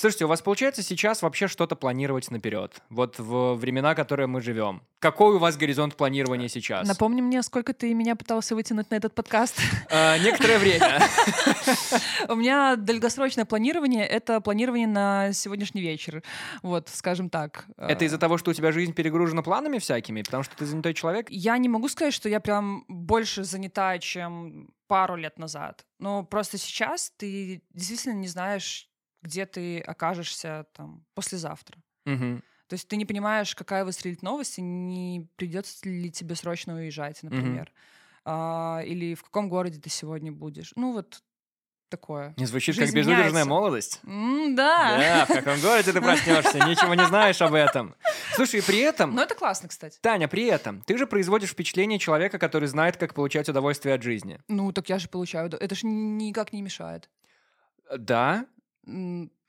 Слушайте, 0.01 0.23
у 0.23 0.27
вас 0.29 0.41
получается 0.41 0.81
сейчас 0.81 1.21
вообще 1.21 1.49
что-то 1.49 1.75
планировать 1.75 2.31
наперед, 2.31 2.81
вот 2.89 3.19
в 3.19 3.55
времена, 3.55 3.95
которые 3.95 4.27
мы 4.27 4.39
живем? 4.39 4.81
Какой 4.99 5.35
у 5.35 5.39
вас 5.39 5.57
горизонт 5.57 5.97
планирования 5.97 6.47
сейчас? 6.47 6.87
Напомни 6.87 7.19
мне, 7.19 7.43
сколько 7.43 7.73
ты 7.73 7.93
меня 7.93 8.15
пытался 8.15 8.55
вытянуть 8.55 8.89
на 8.91 8.95
этот 8.95 9.13
подкаст. 9.13 9.59
Э, 9.89 10.17
Некоторое 10.19 10.57
время. 10.57 11.01
У 12.29 12.35
меня 12.35 12.77
долгосрочное 12.77 13.43
планирование— 13.43 14.07
это 14.07 14.39
планирование 14.39 14.87
на 14.87 15.33
сегодняшний 15.33 15.81
вечер. 15.81 16.23
Вот, 16.63 16.87
скажем 16.87 17.29
так. 17.29 17.65
Это 17.75 18.05
Э, 18.05 18.07
из-за 18.07 18.17
того, 18.17 18.37
что 18.37 18.51
у 18.51 18.53
тебя 18.53 18.71
жизнь 18.71 18.93
перегружена 18.93 19.41
планами 19.41 19.79
всякими, 19.79 20.21
потому 20.21 20.43
что 20.43 20.55
ты 20.55 20.65
занятой 20.65 20.93
человек? 20.93 21.27
Я 21.29 21.57
не 21.57 21.67
могу 21.67 21.89
сказать, 21.89 22.13
что 22.13 22.29
я 22.29 22.39
прям 22.39 22.85
больше 22.87 23.43
занята, 23.43 23.99
чем 23.99 24.69
пару 24.87 25.15
лет 25.15 25.37
назад. 25.37 25.85
Но 25.99 26.23
просто 26.23 26.57
сейчас 26.57 27.11
ты 27.17 27.61
действительно 27.73 28.13
не 28.13 28.27
знаешь, 28.27 28.88
где 29.22 29.45
ты 29.45 29.80
окажешься 29.80 30.65
там 30.74 31.05
послезавтра. 31.13 31.78
Мгм. 32.05 32.43
То 32.67 32.74
есть 32.74 32.88
ты 32.88 32.97
не 32.97 33.05
понимаешь, 33.05 33.55
какая 33.55 33.84
выстрелит 33.84 34.22
новость, 34.22 34.59
и 34.59 34.61
не 34.61 35.28
придется 35.36 35.89
ли 35.89 36.11
тебе 36.11 36.36
срочно 36.36 36.76
уезжать, 36.76 37.24
например. 37.24 37.72
А, 38.26 38.82
или 38.86 39.15
в 39.15 39.24
каком 39.24 39.49
городе 39.49 39.80
ты 39.80 39.89
сегодня 39.89 40.32
будешь. 40.32 40.72
Ну, 40.76 40.93
вот 40.93 41.24
такое. 41.89 42.36
Не 42.38 42.45
звучит 42.45 42.76
как 42.76 42.86
Жизнь 42.86 42.95
безудержная 42.95 43.30
меняется. 43.32 43.49
молодость? 43.49 43.99
М, 44.03 44.55
да. 44.55 44.97
Да, 44.99 45.26
в 45.26 45.34
каком 45.34 45.59
городе 45.61 45.91
ты 45.91 45.99
проснешься, 45.99 46.59
ничего 46.59 46.93
не 46.93 47.05
знаешь 47.07 47.41
об 47.41 47.55
этом. 47.55 47.95
Слушай, 48.36 48.59
и 48.59 48.63
при 48.63 48.78
этом, 48.80 49.15
Но 49.15 49.24
это 49.24 49.34
классно, 49.34 49.67
кстати. 49.67 49.97
Таня, 49.99 50.28
при 50.28 50.45
этом, 50.45 50.82
ты 50.82 50.97
же 50.97 51.07
производишь 51.07 51.49
впечатление 51.49 51.97
человека, 51.97 52.38
который 52.38 52.67
знает, 52.67 52.97
как 52.97 53.15
получать 53.15 53.49
удовольствие 53.49 53.95
от 53.95 54.03
жизни. 54.03 54.39
Ну, 54.47 54.72
так 54.72 54.89
я 54.89 54.99
же 54.99 55.09
получаю. 55.09 55.49
Это 55.49 55.74
же 55.74 55.88
никак 55.88 56.53
не 56.53 56.61
мешает. 56.61 57.09
Да? 57.97 58.45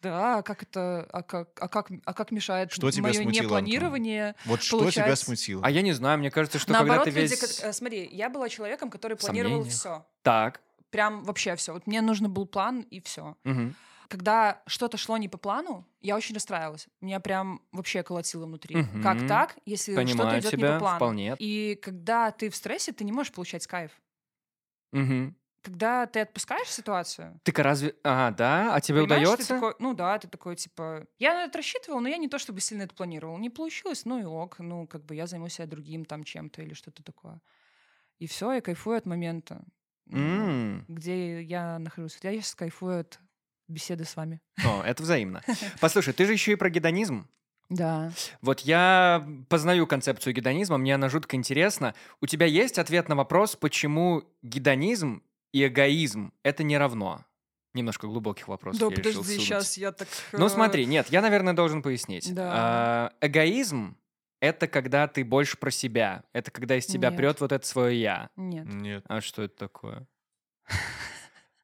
Да, 0.03 0.39
а 0.39 0.43
как 0.43 0.63
это, 0.63 1.07
а 1.13 1.23
как, 1.23 1.51
а 1.61 1.69
как, 1.69 1.89
а 2.07 2.15
как 2.15 2.31
мешает 2.31 2.73
Что 2.73 2.91
тебя 2.91 3.03
мое 3.05 3.13
смутило, 3.13 3.29
Антон? 3.59 3.65
непланирование? 3.65 4.35
Вот 4.47 4.63
что 4.63 4.79
тебя 4.79 4.85
Получается- 4.85 5.25
смутило? 5.27 5.63
А 5.63 5.71
я 5.71 5.83
не 5.83 5.93
знаю, 5.93 6.19
мне 6.19 6.31
кажется, 6.31 6.59
что 6.59 6.73
Наоборот, 6.73 7.05
когда 7.05 7.13
ты 7.15 7.21
люди, 7.21 7.31
весь... 7.33 7.39
как- 7.59 7.69
э, 7.69 7.73
смотри, 7.75 8.09
я 8.11 8.31
была 8.31 8.49
человеком, 8.49 8.89
который 8.89 9.19
планировал 9.19 9.57
сомнениях. 9.57 9.75
все. 9.79 10.07
Так. 10.23 10.63
Прям 10.91 11.23
вообще 11.25 11.55
все. 11.57 11.75
Вот 11.75 11.87
мне 11.87 12.01
нужен 12.01 12.33
был 12.33 12.47
план 12.47 12.81
и 12.81 13.01
все. 13.03 13.37
Мгм. 13.45 13.75
Когда 14.09 14.63
что-то 14.67 14.97
шло 14.97 15.19
не 15.19 15.29
по 15.29 15.37
плану, 15.39 15.87
я 16.01 16.17
очень 16.17 16.35
расстраивалась. 16.35 16.89
Меня 17.03 17.21
прям 17.21 17.61
вообще 17.71 18.03
колотило 18.03 18.47
внутри. 18.47 18.77
Мгм. 18.77 19.03
Как 19.03 19.29
так, 19.29 19.57
если 19.67 19.93
что-то 19.93 20.07
Понимаю 20.07 20.41
идет 20.41 20.53
не 20.53 20.59
тебя 20.59 20.73
по 20.73 20.79
плану? 20.81 20.97
вполне. 20.97 21.37
И 21.39 21.79
когда 21.81 22.31
ты 22.31 22.49
в 22.49 22.57
стрессе, 22.57 22.93
ты 22.93 23.05
не 23.05 23.13
можешь 23.13 23.33
получать 23.33 23.67
кайф. 23.67 23.93
Мгм. 24.93 25.37
Когда 25.63 26.07
ты 26.07 26.21
отпускаешь 26.21 26.69
ситуацию, 26.69 27.39
Так 27.45 27.59
а 27.59 27.63
разве... 27.63 27.95
Ага, 28.03 28.37
да? 28.37 28.75
А 28.75 28.81
тебе 28.81 29.03
удается? 29.03 29.47
такой- 29.55 29.75
ну 29.79 29.93
да, 29.95 30.19
ты 30.19 30.27
такой, 30.27 30.57
типа... 30.57 31.07
Я 31.19 31.35
на 31.35 31.45
это 31.45 31.59
рассчитывал, 31.59 32.01
но 32.01 32.09
я 32.09 32.17
не 32.17 32.29
то 32.29 32.39
чтобы 32.39 32.61
сильно 32.61 32.85
это 32.85 32.95
планировал. 32.95 33.37
Не 33.39 33.51
получилось, 33.51 34.07
ну 34.07 34.19
и 34.19 34.25
ок. 34.25 34.59
Ну, 34.59 34.87
как 34.87 35.05
бы 35.05 35.15
я 35.15 35.27
займусь 35.27 35.59
я 35.59 35.67
другим 35.67 36.05
там 36.07 36.25
чем-то 36.25 36.63
или 36.63 36.73
что-то 36.73 37.03
такое. 37.03 37.41
И 38.19 38.27
все, 38.27 38.53
я 38.53 38.61
кайфую 38.63 38.97
от 38.97 39.05
момента, 39.07 39.63
М. 40.11 40.85
где 40.89 41.43
я 41.43 41.79
нахожусь. 41.79 42.19
Я 42.23 42.33
сейчас 42.33 42.55
кайфую 42.55 43.01
от 43.01 43.21
беседы 43.69 44.05
с 44.05 44.17
вами. 44.17 44.41
О, 44.65 44.83
это 44.83 45.03
взаимно. 45.03 45.43
Послушай, 45.81 46.15
ты 46.15 46.25
же 46.27 46.33
еще 46.33 46.53
и 46.53 46.57
про 46.57 46.71
гедонизм. 46.71 47.29
Да. 47.69 48.11
Вот 48.41 48.61
я 48.61 49.25
познаю 49.49 49.87
концепцию 49.87 50.35
гедонизма, 50.35 50.77
мне 50.77 50.97
она 50.97 51.09
жутко 51.09 51.37
интересна. 51.37 51.95
У 52.21 52.27
тебя 52.27 52.47
есть 52.47 52.79
ответ 52.79 53.09
на 53.09 53.15
вопрос, 53.15 53.55
почему 53.55 54.25
гедонизм 54.43 55.23
и 55.53 55.67
эгоизм— 55.67 56.33
это 56.43 56.63
не 56.63 56.77
равно? 56.79 57.25
Немножко 57.73 58.07
глубоких 58.09 58.49
вопросов 58.49 58.81
Да, 58.81 58.87
я 58.87 58.91
решил 58.97 59.21
подожди, 59.23 59.33
сунуть. 59.35 59.43
сейчас 59.47 59.77
я 59.77 59.93
так... 59.93 60.09
Ну 60.33 60.47
э, 60.47 60.49
смотри, 60.49 60.87
нет, 60.87 61.07
я, 61.11 61.23
наверное, 61.23 61.53
должен 61.53 61.83
пояснить. 61.83 62.33
Да. 62.35 62.51
А, 62.53 63.13
эгоизм— 63.21 63.97
это 64.41 64.67
когда 64.67 65.07
ты 65.07 65.25
больше 65.25 65.57
про 65.57 65.71
себя. 65.71 66.25
Это 66.33 66.51
когда 66.51 66.77
из 66.77 66.87
тебя 66.87 67.11
Нет. 67.11 67.17
прет 67.17 67.41
вот 67.41 67.53
это 67.53 67.65
свое 67.67 68.01
«я». 68.01 68.31
Нет. 68.37 68.67
Нет. 68.67 69.05
А 69.09 69.21
что 69.21 69.43
это 69.43 69.57
такое? 69.57 70.07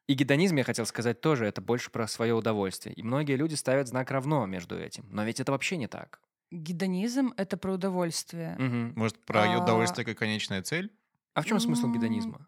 И 0.07 0.13
гедонизм, 0.13 0.55
я 0.55 0.63
хотел 0.63 0.85
сказать, 0.85 1.19
тоже 1.19 1.45
это 1.45 1.59
больше 1.59 1.91
про 1.91 2.07
свое 2.07 2.33
удовольствие. 2.33 2.95
И 2.95 3.03
многие 3.03 3.35
люди 3.35 3.55
ставят 3.55 3.89
знак 3.89 4.09
равно 4.09 4.45
между 4.45 4.77
этим. 4.79 5.05
Но 5.09 5.25
ведь 5.25 5.41
это 5.41 5.51
вообще 5.51 5.75
не 5.75 5.87
так. 5.87 6.21
Гедонизм— 6.49 7.33
это 7.37 7.57
про 7.57 7.73
удовольствие. 7.73 8.55
Мгм. 8.57 8.93
Может, 8.95 9.19
про 9.25 9.43
А- 9.43 9.61
удовольствие 9.61 10.05
как 10.05 10.17
конечная 10.17 10.61
цель? 10.61 10.93
А 11.33 11.41
в 11.41 11.45
чем 11.45 11.59
смысл 11.59 11.91
гедонизма? 11.91 12.47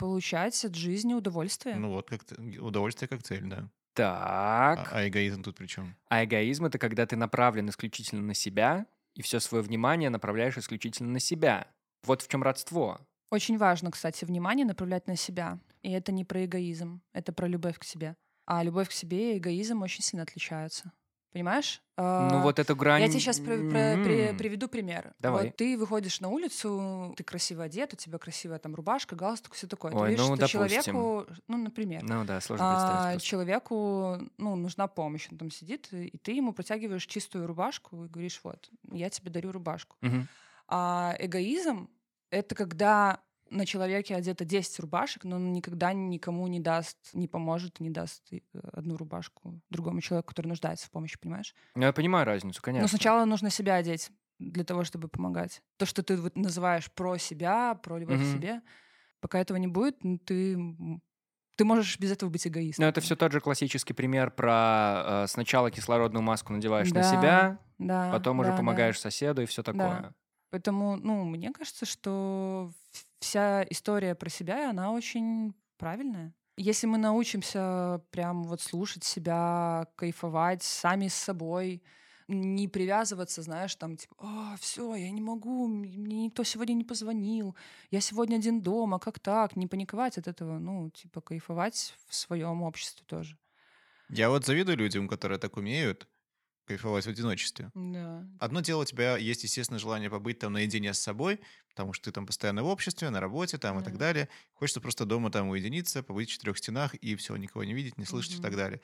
Получать 0.00 0.64
от 0.64 0.74
жизни 0.74 1.12
удовольствие. 1.12 1.76
Ну 1.76 1.90
вот, 1.90 2.08
как 2.08 2.22
удовольствие 2.58 3.06
как 3.06 3.22
цель, 3.22 3.44
да. 3.44 3.68
Так. 3.92 4.78
А, 4.78 4.88
а 4.92 5.08
эгоизм 5.08 5.42
тут 5.42 5.56
при 5.56 5.66
чем? 5.66 5.94
А 6.08 6.24
эгоизм 6.24 6.64
это 6.64 6.78
когда 6.78 7.04
ты 7.04 7.16
направлен 7.16 7.68
исключительно 7.68 8.22
на 8.22 8.32
себя, 8.32 8.86
и 9.14 9.20
все 9.20 9.40
свое 9.40 9.62
внимание 9.62 10.08
направляешь 10.08 10.56
исключительно 10.56 11.10
на 11.10 11.20
себя. 11.20 11.66
Вот 12.04 12.22
в 12.22 12.28
чем 12.28 12.42
родство. 12.42 12.98
Очень 13.30 13.58
важно, 13.58 13.90
кстати, 13.90 14.24
внимание 14.24 14.64
направлять 14.64 15.06
на 15.06 15.16
себя. 15.16 15.58
И 15.82 15.92
это 15.92 16.12
не 16.12 16.24
про 16.24 16.46
эгоизм, 16.46 17.02
это 17.12 17.34
про 17.34 17.46
любовь 17.46 17.78
к 17.78 17.84
себе. 17.84 18.16
А 18.46 18.62
любовь 18.62 18.88
к 18.88 18.92
себе 18.92 19.34
и 19.34 19.38
эгоизм 19.38 19.82
очень 19.82 20.02
сильно 20.02 20.22
отличаются. 20.22 20.92
Понимаешь? 21.32 21.80
Ну 21.96 22.02
А, 22.04 22.42
вот 22.42 22.58
эту 22.58 22.74
грань... 22.74 23.02
Я 23.02 23.08
тебе 23.08 23.20
сейчас 23.20 23.38
приведу 23.38 24.66
пример. 24.68 25.14
Давай. 25.20 25.44
Вот 25.46 25.56
ты 25.56 25.78
выходишь 25.78 26.20
на 26.20 26.28
улицу, 26.28 27.14
ты 27.16 27.22
красиво 27.22 27.62
одет, 27.62 27.92
у 27.92 27.96
тебя 27.96 28.18
красивая 28.18 28.58
там 28.58 28.74
рубашка, 28.74 29.14
галстук, 29.14 29.54
все 29.54 29.68
такое. 29.68 29.92
Ой, 29.92 30.00
ты 30.00 30.10
видишь, 30.10 30.26
ну, 30.26 30.36
что 30.36 30.58
допустим. 30.58 30.94
человеку, 30.94 31.26
ну, 31.46 31.56
например, 31.58 32.02
Ну 32.02 32.24
да, 32.24 32.40
сложно 32.40 33.12
а, 33.12 33.18
человеку 33.18 34.18
ну, 34.38 34.56
нужна 34.56 34.88
помощь, 34.88 35.28
он 35.30 35.38
там 35.38 35.50
сидит, 35.52 35.92
и 35.92 36.18
ты 36.18 36.32
ему 36.32 36.52
протягиваешь 36.52 37.06
чистую 37.06 37.46
рубашку 37.46 38.06
и 38.06 38.08
говоришь, 38.08 38.40
вот, 38.42 38.68
я 38.90 39.08
тебе 39.08 39.30
дарю 39.30 39.52
рубашку. 39.52 39.96
Мгм. 40.00 40.26
А 40.66 41.14
эгоизм— 41.18 41.90
это 42.30 42.54
когда 42.56 43.20
на 43.50 43.66
человеке 43.66 44.14
одето 44.14 44.44
10 44.44 44.78
рубашек, 44.80 45.24
но 45.24 45.36
он 45.36 45.52
никогда 45.52 45.92
никому 45.92 46.46
не 46.46 46.60
даст, 46.60 46.96
не 47.12 47.28
поможет, 47.28 47.80
не 47.80 47.90
даст 47.90 48.22
э, 48.32 48.40
одну 48.72 48.96
рубашку 48.96 49.60
другому 49.70 50.00
человеку, 50.00 50.28
который 50.28 50.48
нуждается 50.48 50.86
в 50.86 50.90
помощи, 50.90 51.18
понимаешь? 51.18 51.54
Ну, 51.74 51.82
Я 51.82 51.92
понимаю 51.92 52.24
разницу, 52.26 52.62
конечно. 52.62 52.84
Но 52.84 52.88
сначала 52.88 53.24
нужно 53.24 53.50
себя 53.50 53.74
одеть 53.74 54.10
для 54.38 54.64
того, 54.64 54.84
чтобы 54.84 55.08
помогать. 55.08 55.62
То, 55.76 55.86
что 55.86 56.02
ты 56.02 56.16
вот 56.16 56.36
называешь 56.36 56.90
про 56.90 57.18
себя, 57.18 57.74
про 57.74 57.98
любовь 57.98 58.16
Мгм. 58.20 58.24
к 58.24 58.32
себе, 58.32 58.62
пока 59.20 59.38
этого 59.38 59.58
не 59.58 59.66
будет, 59.66 60.02
ну, 60.04 60.18
ты, 60.18 60.56
ты 61.56 61.64
можешь 61.64 61.98
без 61.98 62.10
этого 62.12 62.30
быть 62.30 62.46
эгоистом. 62.46 62.84
Но 62.84 62.88
это 62.88 63.00
все 63.00 63.16
тот 63.16 63.32
же 63.32 63.40
классический 63.40 63.92
пример 63.92 64.30
про 64.30 65.24
э, 65.24 65.26
сначала 65.28 65.70
кислородную 65.70 66.22
маску 66.22 66.52
надеваешь 66.52 66.90
на 66.92 67.02
Да, 67.02 67.10
себя, 67.10 67.58
да, 67.78 68.10
потом 68.12 68.40
уже 68.40 68.50
да, 68.50 68.56
да. 68.56 68.58
помогаешь 68.58 68.98
соседу 68.98 69.42
и 69.42 69.46
все 69.46 69.62
такое. 69.62 70.14
Поэтому, 70.50 70.96
ну, 70.96 71.24
мне 71.24 71.52
кажется, 71.52 71.86
что 71.86 72.70
вся 73.20 73.64
история 73.70 74.14
про 74.14 74.28
себя, 74.28 74.70
она 74.70 74.92
очень 74.92 75.54
правильная. 75.78 76.34
Если 76.56 76.86
мы 76.86 76.98
научимся 76.98 78.02
прям 78.10 78.44
вот 78.44 78.60
слушать 78.60 79.04
себя, 79.04 79.86
кайфовать 79.96 80.62
сами 80.62 81.08
с 81.08 81.14
собой, 81.14 81.82
не 82.28 82.68
привязываться, 82.68 83.42
знаешь, 83.42 83.74
там, 83.74 83.96
типа, 83.96 84.14
а, 84.18 84.56
все, 84.60 84.94
я 84.94 85.10
не 85.10 85.20
могу, 85.20 85.66
мне 85.66 86.26
никто 86.26 86.44
сегодня 86.44 86.74
не 86.74 86.84
позвонил, 86.84 87.56
я 87.90 88.00
сегодня 88.00 88.36
один 88.36 88.60
дома, 88.60 88.98
как 88.98 89.18
так? 89.18 89.56
Не 89.56 89.66
паниковать 89.66 90.18
от 90.18 90.28
этого, 90.28 90.58
ну, 90.58 90.90
типа, 90.90 91.20
кайфовать 91.20 91.94
в 92.08 92.14
своем 92.14 92.62
обществе 92.62 93.04
тоже. 93.06 93.36
Я 94.08 94.28
вот 94.28 94.44
завидую 94.44 94.76
людям, 94.76 95.08
которые 95.08 95.38
так 95.38 95.56
умеют 95.56 96.08
кайфовать 96.70 97.04
в 97.04 97.08
одиночестве. 97.08 97.72
Да. 97.74 98.24
Одно 98.38 98.60
дело, 98.60 98.82
у 98.82 98.84
тебя 98.84 99.16
есть, 99.16 99.42
естественно, 99.42 99.80
желание 99.80 100.08
побыть 100.08 100.38
там 100.38 100.52
наедине 100.52 100.94
с 100.94 101.00
собой, 101.00 101.40
потому 101.68 101.92
что 101.92 102.04
ты 102.04 102.12
там 102.12 102.26
постоянно 102.26 102.62
в 102.62 102.66
обществе, 102.66 103.10
на 103.10 103.20
работе 103.20 103.58
там 103.58 103.80
и 103.80 103.82
так 103.82 103.98
далее. 103.98 104.28
Хочется 104.54 104.80
просто 104.80 105.04
дома 105.04 105.32
там 105.32 105.48
уединиться, 105.48 106.04
побыть 106.04 106.28
в 106.28 106.32
четырех 106.32 106.58
стенах 106.58 106.94
и 106.94 107.16
все, 107.16 107.34
никого 107.34 107.64
не 107.64 107.74
видеть, 107.74 107.98
не 107.98 108.04
слышать 108.04 108.38
и 108.38 108.40
так 108.40 108.54
далее. 108.54 108.80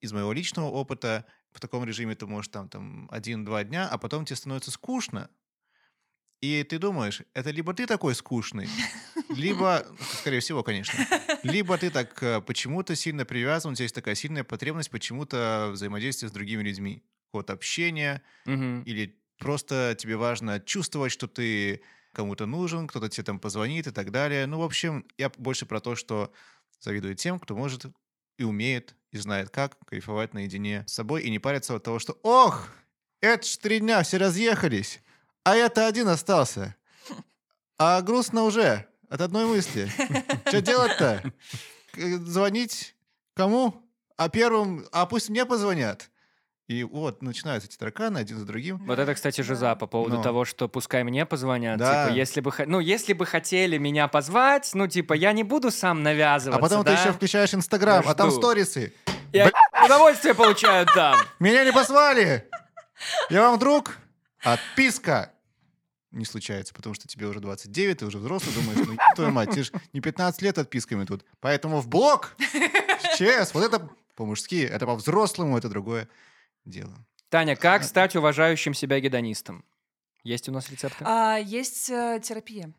Из 0.00 0.12
моего 0.12 0.32
личного 0.32 0.66
опыта 0.66 1.24
в 1.52 1.60
таком 1.60 1.84
режиме 1.84 2.16
ты 2.16 2.26
можешь 2.26 2.48
там, 2.48 2.68
там 2.68 3.08
один-два 3.12 3.62
дня, 3.62 3.86
а 3.88 3.96
потом 3.96 4.24
тебе 4.24 4.34
становится 4.34 4.72
скучно, 4.72 5.30
и 6.40 6.64
ты 6.64 6.78
думаешь, 6.78 7.22
это 7.34 7.50
либо 7.50 7.74
ты 7.74 7.86
такой 7.86 8.14
скучный, 8.14 8.66
либо, 9.28 9.86
скорее 10.20 10.40
всего, 10.40 10.62
конечно, 10.62 11.06
либо 11.42 11.76
ты 11.76 11.90
так 11.90 12.22
э, 12.22 12.40
почему-то 12.40 12.96
сильно 12.96 13.26
привязан, 13.26 13.72
у 13.72 13.74
тебя 13.74 13.84
есть 13.84 13.94
такая 13.94 14.14
сильная 14.14 14.42
потребность 14.42 14.90
почему-то 14.90 15.68
взаимодействия 15.72 16.28
с 16.28 16.32
другими 16.32 16.62
людьми, 16.62 17.02
вот 17.32 17.50
общения, 17.50 18.22
Мгм. 18.46 18.82
или 18.82 19.18
просто 19.38 19.94
тебе 19.98 20.16
важно 20.16 20.60
чувствовать, 20.60 21.12
что 21.12 21.26
ты 21.28 21.82
кому-то 22.12 22.46
нужен, 22.46 22.86
кто-то 22.88 23.08
тебе 23.08 23.24
там 23.24 23.38
позвонит 23.38 23.86
и 23.86 23.90
так 23.90 24.10
далее. 24.10 24.46
Ну, 24.46 24.58
в 24.58 24.62
общем, 24.64 25.06
я 25.16 25.30
больше 25.38 25.64
про 25.66 25.80
то, 25.80 25.94
что 25.96 26.32
завидую 26.80 27.14
тем, 27.14 27.38
кто 27.38 27.54
может 27.56 27.86
и 28.36 28.42
умеет, 28.44 28.94
и 29.12 29.18
знает 29.18 29.50
как 29.50 29.78
кайфовать 29.86 30.34
наедине 30.34 30.84
с 30.86 30.94
собой 30.94 31.22
и 31.22 31.30
не 31.30 31.38
париться 31.38 31.74
от 31.74 31.82
того, 31.84 31.98
что 31.98 32.18
«Ох, 32.22 32.68
это 33.20 33.46
ж 33.46 33.56
три 33.58 33.80
дня, 33.80 34.02
все 34.02 34.16
разъехались, 34.18 35.00
а 35.44 35.56
я-то 35.56 35.86
один 35.86 36.08
остался. 36.08 36.74
А 37.78 38.00
грустно 38.02 38.42
уже 38.44 38.86
от 39.08 39.20
одной 39.20 39.46
мысли. 39.46 39.90
Что 40.48 40.60
делать-то? 40.62 41.32
Звонить 41.96 42.94
кому? 43.34 43.82
А 44.16 44.28
первым, 44.28 44.86
а 44.92 45.06
пусть 45.06 45.30
мне 45.30 45.46
позвонят. 45.46 46.10
И 46.70 46.84
вот 46.84 47.20
начинаются 47.20 47.68
эти 47.68 47.76
тараканы 47.76 48.18
один 48.18 48.38
за 48.38 48.44
другим. 48.44 48.78
Вот 48.86 48.96
это, 48.96 49.12
кстати, 49.16 49.40
жиза 49.40 49.74
по 49.74 49.88
поводу 49.88 50.18
Ну. 50.18 50.22
того, 50.22 50.44
что 50.44 50.68
пускай 50.68 51.02
мне 51.02 51.26
позвонят. 51.26 51.80
Да. 51.80 52.04
Типа, 52.06 52.14
если 52.16 52.40
бы, 52.40 52.52
ну, 52.64 52.78
если 52.78 53.12
бы 53.12 53.26
хотели 53.26 53.76
меня 53.76 54.06
позвать, 54.06 54.70
ну, 54.74 54.86
типа, 54.86 55.14
я 55.14 55.32
не 55.32 55.42
буду 55.42 55.72
сам 55.72 55.98
А 55.98 56.02
навязываться, 56.02 56.62
потом 56.62 56.84
ты 56.84 56.92
да? 56.92 57.00
еще 57.00 57.12
включаешь 57.12 57.52
Инстаграм, 57.54 58.04
Я 58.04 58.10
а 58.12 58.14
там 58.14 58.30
сторисы. 58.30 58.92
Они 59.32 59.50
удовольствие 59.84 60.32
получают 60.32 60.94
там. 60.94 61.18
Меня 61.40 61.64
не 61.64 61.72
позвали! 61.72 62.48
Я 63.30 63.50
вам 63.50 63.58
друг? 63.58 63.98
Отписка! 64.40 65.32
Не 66.12 66.24
случается, 66.24 66.72
потому 66.72 66.94
что 66.94 67.08
тебе 67.08 67.26
уже 67.26 67.40
29, 67.40 67.98
ты 67.98 68.06
уже 68.06 68.18
взрослый, 68.18 68.54
думаешь, 68.54 68.86
ну, 68.86 68.96
твою 69.16 69.32
мать, 69.32 69.50
тебе 69.50 69.64
ж 69.64 69.72
не 69.92 70.00
15 70.00 70.40
лет 70.42 70.56
отписками 70.56 71.04
тут. 71.04 71.24
Поэтому 71.40 71.80
в 71.80 71.88
блок! 71.88 72.36
ЧС, 73.18 73.54
вот 73.54 73.64
это 73.64 73.88
по-мужски, 74.14 74.62
это 74.64 74.86
по-взрослому, 74.86 75.58
это 75.58 75.68
другое 75.68 76.08
дело. 76.64 76.94
Таня, 77.28 77.56
как 77.56 77.84
стать 77.84 78.16
уважающим 78.16 78.74
себя 78.74 79.00
гедонистом? 79.00 79.64
Есть 80.24 80.48
у 80.48 80.52
нас 80.52 80.70
рецепты? 80.70 81.04
А, 81.06 81.36
есть 81.36 81.88
э, 81.88 82.20
терапия. 82.22 82.72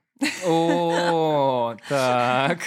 О, 0.45 1.75
так. 1.89 2.59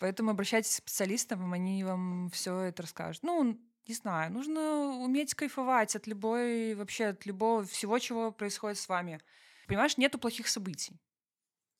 Поэтому 0.00 0.30
обращайтесь 0.30 0.74
к 0.74 0.78
специалистам, 0.78 1.52
они 1.52 1.84
вам 1.84 2.30
все 2.32 2.58
это 2.60 2.82
расскажут. 2.82 3.22
Ну, 3.22 3.58
не 3.86 3.94
знаю, 3.94 4.32
нужно 4.32 4.96
уметь 4.96 5.34
кайфовать 5.34 5.94
от 5.94 6.06
любой, 6.06 6.74
вообще 6.74 7.06
от 7.06 7.26
любого, 7.26 7.64
всего, 7.64 7.98
чего 7.98 8.32
происходит 8.32 8.78
с 8.78 8.88
вами. 8.88 9.20
Понимаешь, 9.66 9.96
нету 9.96 10.18
плохих 10.18 10.48
событий. 10.48 10.98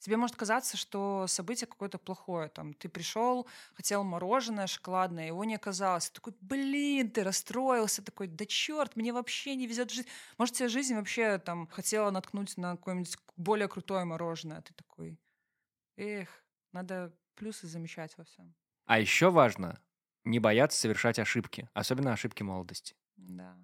Тебе 0.04 0.18
может 0.18 0.36
казаться, 0.36 0.76
что 0.76 1.24
событие 1.26 1.66
какое-то 1.66 1.96
плохое. 1.96 2.50
Там, 2.50 2.74
ты 2.74 2.90
пришел, 2.90 3.48
хотел 3.72 4.04
мороженое 4.04 4.66
шоколадное, 4.66 5.28
его 5.28 5.44
не 5.46 5.54
оказалось. 5.54 6.10
Ты 6.10 6.16
такой, 6.16 6.34
блин, 6.42 7.10
ты 7.10 7.24
расстроился, 7.24 8.04
такой, 8.04 8.26
да 8.26 8.44
черт, 8.44 8.96
мне 8.96 9.14
вообще 9.14 9.54
не 9.56 9.66
везет 9.66 9.90
жизнь. 9.90 10.06
Может, 10.36 10.56
тебе 10.56 10.68
жизнь 10.68 10.94
вообще 10.94 11.38
там 11.38 11.66
хотела 11.68 12.10
наткнуть 12.10 12.58
на 12.58 12.72
какое-нибудь 12.76 13.16
более 13.38 13.66
крутое 13.66 14.04
мороженое. 14.04 14.58
а 14.58 14.62
Ты 14.62 14.74
такой, 14.74 15.18
эх, 15.96 16.44
надо 16.72 17.16
плюсы 17.36 17.66
замечать 17.68 18.18
во 18.18 18.24
всем. 18.24 18.54
А 18.86 18.98
еще 18.98 19.30
важно 19.30 19.78
не 20.24 20.38
бояться 20.38 20.78
совершать 20.78 21.18
ошибки, 21.18 21.68
особенно 21.74 22.12
ошибки 22.14 22.42
молодости. 22.42 22.96
Да. 23.16 23.56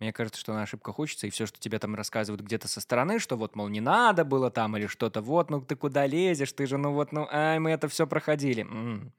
Мне 0.00 0.12
кажется, 0.12 0.38
что 0.40 0.52
на 0.52 0.62
ошибках 0.62 0.98
учится, 0.98 1.26
и 1.26 1.30
все, 1.30 1.46
что 1.46 1.58
тебе 1.58 1.78
там 1.78 1.94
рассказывают 1.94 2.42
где-то 2.42 2.68
со 2.68 2.80
стороны, 2.82 3.18
что 3.18 3.36
вот, 3.36 3.56
мол, 3.56 3.68
не 3.68 3.80
надо 3.80 4.24
было 4.24 4.50
там, 4.50 4.76
или 4.76 4.86
что-то, 4.86 5.22
вот, 5.22 5.48
ну 5.50 5.62
ты 5.62 5.74
куда 5.76 6.06
лезешь, 6.06 6.52
ты 6.52 6.66
же, 6.66 6.76
ну 6.76 6.92
вот, 6.92 7.12
ну, 7.12 7.26
ай, 7.30 7.58
мы 7.58 7.70
это 7.70 7.88
все 7.88 8.06
проходили. 8.06 8.62
М. 8.62 9.12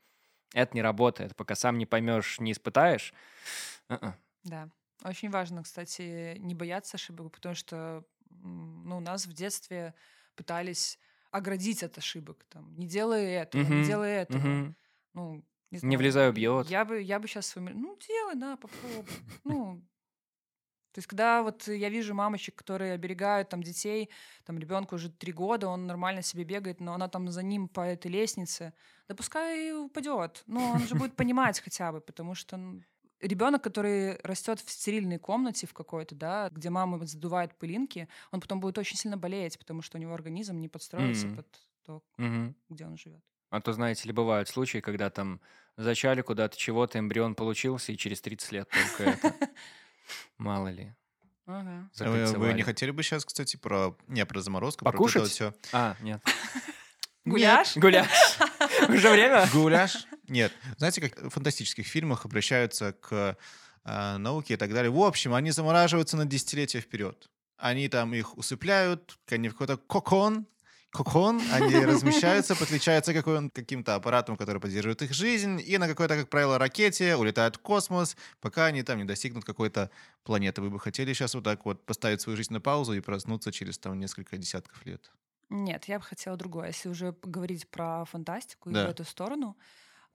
Это 0.53 0.75
не 0.75 0.81
работает, 0.83 1.35
пока 1.35 1.55
сам 1.55 1.77
не 1.77 1.85
поймешь, 1.85 2.39
не 2.39 2.53
испытаешь. 2.53 3.13
А-а. 3.89 4.15
Да. 4.43 4.69
Очень 5.03 5.29
важно, 5.29 5.63
кстати, 5.63 6.37
не 6.39 6.55
бояться 6.55 6.97
ошибок, 6.97 7.31
потому 7.33 7.55
что 7.55 8.03
ну, 8.29 8.99
нас 8.99 9.25
в 9.27 9.33
детстве 9.33 9.93
пытались 10.35 10.99
оградить 11.31 11.83
от 11.83 11.97
ошибок. 11.97 12.45
Там, 12.49 12.73
не 12.75 12.87
делай 12.87 13.25
этого, 13.33 13.67
Мгм, 13.67 13.73
не 13.73 13.81
делай 13.81 14.11
этого. 14.11 14.59
Мгм. 14.59 14.75
Ну, 15.13 15.45
не, 15.71 15.77
Не 15.81 15.97
знаю, 15.97 15.97
влезай, 15.97 16.29
убьет. 16.29 16.75
Я 16.75 16.85
бы, 16.85 17.01
я 17.01 17.19
бы 17.19 17.27
сейчас. 17.27 17.55
Ну, 17.55 17.97
делай, 18.07 18.35
да, 18.35 18.57
попробуй. 18.57 19.23
Ну, 19.43 19.87
то 20.97 20.99
есть, 20.99 21.07
когда 21.07 21.43
вот 21.43 21.67
я 21.67 21.89
вижу 21.89 22.15
мамочек, 22.15 22.55
которые 22.55 22.93
оберегают 22.93 23.49
там 23.49 23.61
детей, 23.61 24.09
там 24.45 24.57
ребенку 24.57 24.95
уже 24.95 25.11
три 25.11 25.31
года, 25.31 25.67
он 25.67 25.85
нормально 25.85 26.23
себе 26.23 26.43
бегает, 26.43 26.79
но 26.79 26.95
она 26.95 27.07
там 27.07 27.29
за 27.29 27.43
ним 27.43 27.67
по 27.67 27.81
этой 27.81 28.09
лестнице, 28.09 28.73
да 29.07 29.13
пускай 29.13 29.71
упадет. 29.73 30.41
Но 30.47 30.71
он 30.71 30.87
же 30.87 30.95
будет 30.95 31.15
понимать 31.15 31.59
хотя 31.59 31.91
бы, 31.91 32.01
потому 32.01 32.33
что 32.33 32.59
ребенок, 33.21 33.63
который 33.63 34.17
растет 34.23 34.59
в 34.59 34.71
стерильной 34.71 35.19
комнате 35.19 35.67
в 35.67 35.73
какой-то, 35.75 36.15
да, 36.15 36.49
где 36.49 36.71
мама 36.71 37.05
задувает 37.05 37.55
пылинки, 37.59 38.09
он 38.31 38.41
потом 38.41 38.59
будет 38.59 38.79
очень 38.79 38.97
сильно 38.97 39.17
болеть, 39.17 39.59
потому 39.59 39.83
что 39.83 39.99
у 39.99 40.01
него 40.01 40.15
организм 40.15 40.59
не 40.59 40.67
подстроился 40.67 41.27
Мгм. 41.27 41.35
под 41.35 41.45
то, 41.85 42.01
где 42.69 42.87
он 42.87 42.97
живет. 42.97 43.23
А 43.51 43.61
то, 43.61 43.71
знаете 43.71 44.07
ли, 44.07 44.13
бывают 44.13 44.49
случаи, 44.49 44.79
когда 44.79 45.11
там 45.11 45.41
зачали 45.77 46.21
куда-то 46.21 46.57
чего-то, 46.57 46.97
эмбрион 46.97 47.35
получился, 47.35 47.91
и 47.91 47.97
через 47.97 48.19
30 48.19 48.51
лет 48.51 48.67
только 48.71 49.03
это. 49.03 49.35
Мало 50.37 50.67
ли. 50.69 50.93
Ага. 51.45 51.89
А 51.99 52.09
Вы, 52.09 52.25
вы 52.37 52.53
не 52.53 52.61
хотели 52.63 52.91
бы 52.91 53.03
сейчас, 53.03 53.23
кстати, 53.23 53.55
про... 53.55 53.97
Не, 54.07 54.25
про 54.25 54.41
заморозку, 54.41 54.83
про 54.83 54.91
Покушать? 54.91 55.29
все. 55.29 55.53
А, 55.71 55.95
нет. 56.01 56.21
Гуляш? 57.25 57.77
Гуляш. 57.77 58.07
Уже 58.89 59.09
время? 59.09 59.47
Гуляш? 59.53 60.07
Нет. 60.27 60.51
Знаете, 60.77 61.01
как 61.01 61.21
в 61.21 61.29
фантастических 61.29 61.85
фильмах 61.85 62.25
обращаются 62.25 62.93
к 62.93 63.37
э, 63.85 64.17
науке 64.17 64.55
и 64.55 64.57
так 64.57 64.73
далее. 64.73 64.91
В 64.91 65.01
общем, 65.01 65.33
они 65.33 65.51
замораживаются 65.51 66.17
на 66.17 66.25
десятилетия 66.25 66.81
вперед. 66.81 67.29
Они 67.57 67.87
там 67.89 68.13
их 68.13 68.37
усыпляют, 68.37 69.17
они 69.29 69.49
в 69.49 69.53
какой-то 69.53 69.77
кокон, 69.77 70.47
кокон, 70.97 71.41
они 71.51 71.75
размещаются, 71.85 72.55
подключаются 72.55 73.13
к 73.13 73.53
каким-то 73.53 73.95
аппаратам, 73.95 74.37
который 74.37 74.59
поддерживает 74.61 75.01
их 75.01 75.13
жизнь, 75.13 75.61
и 75.65 75.77
на 75.77 75.87
какой-то, 75.87 76.15
как 76.17 76.29
правило, 76.29 76.57
ракете 76.57 77.15
улетают 77.15 77.55
в 77.57 77.59
космос, 77.59 78.17
пока 78.41 78.65
они 78.65 78.83
там 78.83 78.97
не 78.97 79.03
достигнут 79.05 79.45
какой-то 79.45 79.91
планеты. 80.23 80.61
Вы 80.61 80.69
бы 80.69 80.79
хотели 80.79 81.13
сейчас 81.13 81.35
вот 81.35 81.43
так 81.43 81.65
вот 81.65 81.85
поставить 81.85 82.21
свою 82.21 82.37
жизнь 82.37 82.53
на 82.53 82.61
паузу 82.61 82.93
и 82.93 82.99
проснуться 83.01 83.51
через 83.51 83.77
там 83.79 83.99
несколько 83.99 84.37
десятков 84.37 84.85
лет? 84.85 85.11
Нет, 85.49 85.85
я 85.85 85.99
бы 85.99 86.05
хотела 86.05 86.35
другое. 86.37 86.67
Если 86.67 86.89
уже 86.89 87.15
говорить 87.23 87.69
про 87.69 88.03
фантастику 88.05 88.69
и 88.69 88.73
Да. 88.73 88.87
в 88.87 88.89
эту 88.89 89.03
сторону, 89.05 89.57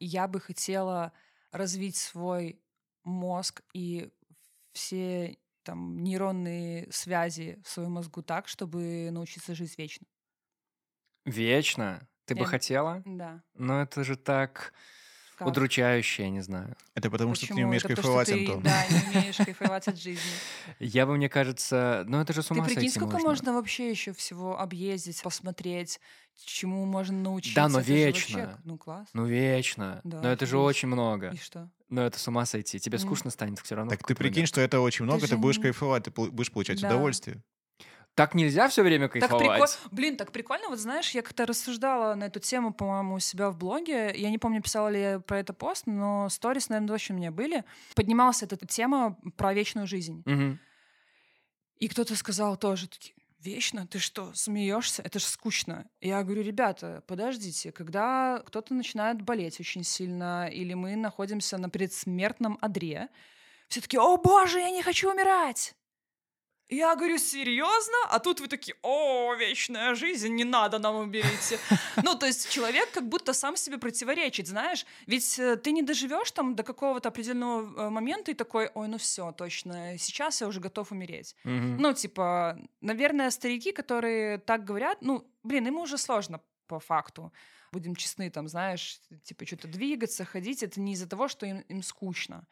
я 0.01 0.28
бы 0.28 0.41
хотела 0.41 1.12
развить 1.53 1.97
свой 1.97 2.61
мозг 3.05 3.62
и 3.74 4.11
все 4.72 5.39
там 5.64 6.03
нейронные 6.03 6.91
связи 6.93 7.61
в 7.64 7.70
своем 7.70 7.93
мозгу 7.93 8.22
так, 8.22 8.49
чтобы 8.49 9.11
научиться 9.12 9.55
жить 9.55 9.78
вечно. 9.78 10.07
Вечно? 11.25 12.01
Ты 12.27 12.35
бы 12.35 12.41
Я- 12.43 12.47
хотела? 12.47 13.03
Да. 13.05 13.41
Но 13.55 13.83
это 13.83 14.05
же 14.05 14.16
так... 14.16 14.73
Как? 15.39 15.49
Удручающее, 15.49 16.29
не 16.31 16.41
знаю. 16.43 16.77
Это 16.95 17.11
потому, 17.11 17.35
что 17.35 17.47
ты 17.47 17.55
не 17.55 17.57
Почему? 17.57 17.68
умеешь 17.68 17.85
Это 17.85 17.97
потому, 17.97 18.16
кайфовать, 18.16 18.29
ты, 18.29 18.41
Антон. 18.41 18.62
Да, 18.62 18.87
не 18.89 19.18
умеешь 19.18 19.37
кайфовать 19.39 19.89
от 19.89 19.99
жизни. 19.99 20.31
Я 20.79 21.07
бы, 21.07 21.16
мне 21.16 21.29
кажется, 21.31 22.05
ну 22.07 22.20
это 22.20 22.33
же 22.35 22.43
с 22.43 22.47
Ты 22.47 22.55
ума 22.55 22.64
прикинь, 22.64 22.83
сойти 22.83 22.99
сколько 22.99 23.18
можно. 23.18 23.55
вообще 23.55 23.91
еще 23.91 24.12
всего 24.12 24.61
объездить, 24.61 25.20
посмотреть, 25.23 26.01
чему 26.45 26.85
можно 26.85 27.18
научиться. 27.18 27.57
Да, 27.57 27.68
но 27.68 27.79
Это 27.81 27.89
же 27.89 27.95
вечно. 27.95 28.39
вообще- 28.41 28.59
Ну, 28.64 28.79
класс. 28.79 29.09
Ну 29.14 29.25
вечно. 29.25 30.01
Да, 30.05 30.20
но 30.20 30.29
это 30.31 30.45
же 30.47 30.57
офигеть. 30.57 30.68
очень 30.68 30.89
много. 30.89 31.31
И 31.31 31.37
что? 31.39 31.70
Но 31.89 32.03
это 32.03 32.18
с 32.20 32.29
ума 32.29 32.45
сойти. 32.47 32.79
Тебе 32.79 32.99
скучно 32.99 33.31
станет 33.31 33.59
все 33.59 33.75
равно. 33.75 33.89
в 33.89 33.93
Так 33.95 33.99
ты 34.01 34.03
какой-то 34.14 34.18
прикинь, 34.23 34.47
что 34.47 34.61
это 34.61 34.81
очень 34.81 35.07
много, 35.07 35.23
ты 35.23 35.29
же 35.29 35.39
будешь 35.39 35.57
не- 35.57 35.62
кайфовать, 35.64 36.05
ты 36.05 36.11
пол- 36.11 36.31
будешь 36.31 36.53
получать 36.53 36.81
Да. 36.81 36.89
удовольствие. 36.89 37.43
Так 38.15 38.35
нельзя 38.35 38.69
все 38.69 38.83
время 38.83 39.09
Так 39.09 39.13
прикольно. 39.13 39.39
кайфовать. 39.39 39.79
Блин, 39.91 40.17
так 40.17 40.33
прикольно. 40.33 40.69
Вот 40.69 40.79
знаешь, 40.79 41.11
я 41.13 41.23
как-то 41.23 41.47
рассуждала 41.47 42.15
на 42.15 42.25
эту 42.25 42.41
тему, 42.41 42.75
по-моему, 42.75 43.15
у 43.15 43.19
себя 43.21 43.49
в 43.51 43.57
блоге. 43.57 44.13
Я 44.15 44.31
не 44.31 44.39
помню, 44.39 44.61
писала 44.61 44.89
ли 44.89 45.01
я 45.01 45.21
про 45.21 45.39
это 45.41 45.55
пост, 45.55 45.87
но 45.87 46.29
сторис, 46.29 46.69
наверное, 46.69 46.89
точно 46.89 47.15
у 47.15 47.19
меня 47.19 47.31
были. 47.31 47.65
Поднималась 47.95 48.43
эта 48.43 48.57
тема 48.67 49.17
про 49.37 49.55
вечную 49.55 49.87
жизнь. 49.87 50.23
Мгм. 50.27 50.61
И 51.79 51.89
кто-то 51.89 52.15
сказал 52.15 52.59
тоже, 52.59 52.87
таки, 52.87 53.15
вечно? 53.41 53.87
Ты 53.87 53.99
что, 53.99 54.33
смеешься? 54.35 55.03
Это 55.03 55.19
же 55.19 55.25
скучно. 55.25 55.89
Я 56.01 56.23
говорю, 56.23 56.43
ребята, 56.43 57.03
подождите, 57.07 57.73
когда 57.73 58.43
кто-то 58.47 58.75
начинает 58.75 59.23
болеть 59.23 59.59
очень 59.59 59.85
сильно, 59.85 60.49
или 60.49 60.75
мы 60.75 60.97
находимся 60.97 61.57
на 61.57 61.71
предсмертном 61.71 62.59
одре, 62.61 63.09
все 63.69 63.81
таки 63.81 63.97
о 63.97 64.19
боже, 64.19 64.61
я 64.61 64.71
не 64.71 64.83
хочу 64.83 65.11
умирать! 65.11 65.75
Я 66.69 66.97
говорю, 66.97 67.19
серьезно? 67.19 67.97
А 68.11 68.19
тут 68.19 68.41
вы 68.41 68.49
такие, 68.49 68.75
о, 68.83 69.35
вечная 69.35 69.95
жизнь, 69.95 70.35
не 70.35 70.45
надо 70.45 70.79
нам 70.79 70.97
уберите. 70.97 71.59
Ну, 72.03 72.15
то 72.15 72.27
есть 72.27 72.51
человек 72.51 72.91
как 72.93 73.09
будто 73.09 73.35
сам 73.35 73.57
себе 73.57 73.79
противоречит, 73.79 74.47
знаешь? 74.47 74.87
Ведь 75.07 75.39
э, 75.39 75.57
ты 75.57 75.73
не 75.73 75.83
доживешь 75.83 76.31
там 76.31 76.55
до 76.55 76.63
какого-то 76.63 77.09
определенного 77.11 77.87
э, 77.87 77.91
момента 77.91 78.31
и 78.31 78.35
такой, 78.35 78.71
ой, 78.75 78.89
ну 78.89 78.97
все, 78.97 79.33
точно, 79.33 79.99
сейчас 79.99 80.41
я 80.41 80.47
уже 80.47 80.61
готов 80.61 80.93
умереть. 80.93 81.37
Ну, 81.45 81.93
типа, 81.93 82.59
наверное, 82.81 83.31
старики, 83.31 83.73
которые 83.73 84.39
так 84.39 84.65
говорят, 84.65 84.99
ну, 85.03 85.31
блин, 85.43 85.67
им 85.67 85.77
уже 85.77 85.99
сложно 85.99 86.41
по 86.67 86.81
факту. 86.81 87.33
Будем 87.73 87.97
честны, 87.97 88.31
там, 88.31 88.49
знаешь, 88.49 89.01
типа, 89.25 89.47
что-то 89.47 89.69
двигаться, 89.69 90.25
ходить, 90.25 90.63
это 90.63 90.81
не 90.81 90.93
из-за 90.93 91.07
того, 91.07 91.29
что 91.29 91.47
им, 91.47 91.61
им 91.69 91.83
скучно. 91.83 92.47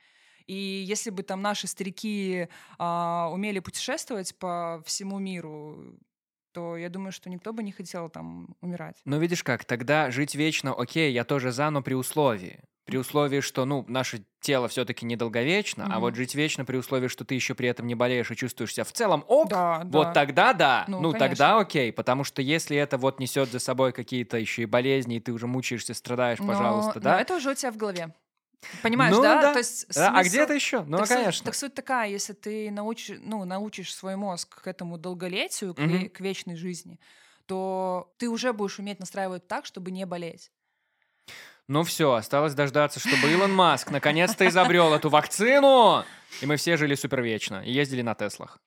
И 0.51 0.85
если 0.85 1.11
бы 1.11 1.23
там 1.23 1.43
наши 1.43 1.69
старики 1.69 2.49
а, 2.77 3.31
умели 3.33 3.61
путешествовать 3.61 4.37
по 4.37 4.83
всему 4.85 5.21
миру, 5.21 5.95
то 6.53 6.77
я 6.77 6.89
думаю, 6.89 7.13
что 7.13 7.31
никто 7.31 7.53
бы 7.53 7.63
не 7.63 7.71
хотел 7.71 8.09
там 8.09 8.57
умирать. 8.61 8.97
Ну, 9.05 9.21
видишь 9.21 9.45
как, 9.45 9.65
тогда 9.65 10.11
жить 10.11 10.35
вечно, 10.35 10.75
окей, 10.75 11.13
я 11.13 11.23
тоже 11.23 11.53
за, 11.53 11.71
но 11.71 11.83
при 11.83 11.95
условии. 11.95 12.65
При 12.85 12.97
условии, 12.99 13.39
что, 13.43 13.65
ну, 13.65 13.85
наше 13.87 14.25
тело 14.41 14.67
все-таки 14.67 15.07
недолговечно, 15.07 15.85
а 15.85 15.91
Мгм. 15.91 16.01
вот 16.01 16.17
жить 16.17 16.35
вечно 16.35 16.65
при 16.65 16.77
условии, 16.79 17.07
что 17.07 17.25
ты 17.25 17.37
еще 17.37 17.55
при 17.55 17.69
этом 17.69 17.87
не 17.87 17.95
болеешь 17.95 18.33
и 18.33 18.35
чувствуешь 18.35 18.75
себя 18.75 18.83
в 18.83 18.91
целом 18.93 19.25
ок, 19.29 19.51
Да, 19.51 19.83
вот 19.85 20.07
да. 20.09 20.13
тогда 20.15 20.53
да. 20.53 20.85
Ну, 20.89 21.01
Ну, 21.01 21.13
конечно. 21.13 21.29
тогда 21.29 21.61
окей. 21.61 21.93
Потому 21.93 22.25
что 22.25 22.43
если 22.43 22.77
это 22.77 22.99
вот 22.99 23.21
несет 23.21 23.53
за 23.53 23.61
собой 23.61 23.93
какие-то 23.93 24.37
еще 24.37 24.63
и 24.63 24.67
болезни, 24.67 25.19
и 25.19 25.21
ты 25.21 25.33
уже 25.33 25.47
мучаешься, 25.47 25.95
страдаешь, 25.95 26.41
Но- 26.41 26.47
пожалуйста, 26.49 26.95
но 26.97 27.05
да? 27.05 27.21
это 27.21 27.37
уже 27.37 27.53
у 27.53 27.55
тебя 27.55 27.71
в 27.71 27.77
голове. 27.77 28.13
Понимаешь, 28.83 29.15
Ну 29.15 29.23
да? 29.23 29.41
да. 29.41 29.53
То 29.53 29.59
есть 29.59 29.87
Да, 29.95 30.09
А 30.11 30.23
смысл- 30.23 30.29
где-то 30.29 30.53
еще? 30.55 30.83
Ну, 30.83 30.99
так, 30.99 31.07
суть, 31.07 31.17
конечно. 31.17 31.45
так 31.45 31.55
суть 31.55 31.75
такая, 31.75 32.09
если 32.11 32.33
ты 32.35 32.71
научишь, 32.71 33.19
ну, 33.23 33.45
научишь 33.45 33.95
свой 33.95 34.17
мозг 34.17 34.63
к 34.63 34.67
этому 34.67 34.99
долголетию, 34.99 35.75
к, 35.75 35.79
Мгм. 35.79 35.91
ве- 35.97 36.09
к 36.09 36.21
вечной 36.21 36.57
жизни, 36.57 37.01
то 37.47 38.13
ты 38.19 38.29
уже 38.29 38.53
будешь 38.53 38.79
уметь 38.79 39.01
настраивать 39.01 39.49
так, 39.49 39.65
чтобы 39.67 39.91
не 39.91 40.05
болеть. 40.07 40.51
Ну 41.69 41.85
все, 41.85 42.13
осталось 42.15 42.55
дождаться, 42.55 42.99
чтобы 43.01 43.31
Илон 43.31 43.53
Маск 43.55 43.91
наконец-то 43.91 44.47
изобрел 44.49 44.93
эту 44.93 45.09
вакцину, 45.09 46.05
и 46.41 46.47
мы 46.47 46.57
все 46.57 46.77
жили 46.77 46.97
супервечно 46.97 47.63
и 47.65 47.73
ездили 47.73 48.03
на 48.03 48.15
Теслах. 48.15 48.59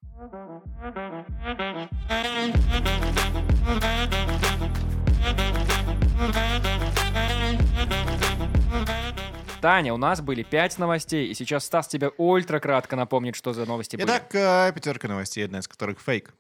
Таня, 9.64 9.93
у 9.93 9.97
нас 9.97 10.20
были 10.20 10.43
пять 10.43 10.78
новостей, 10.78 11.30
и 11.30 11.34
сейчас 11.34 11.64
Стас 11.64 11.88
тебе 11.88 12.11
ультра 12.18 12.59
кратко 12.59 12.97
напомнит, 12.97 13.38
что 13.38 13.53
за 13.53 13.66
новости 13.66 13.95
были. 13.95 14.05
Итак, 14.05 14.36
э, 14.36 14.74
пятерка 14.76 15.07
новостей, 15.07 15.45
одна 15.45 15.59
из 15.59 15.70
которых 15.70 16.01
фейк. 16.01 16.34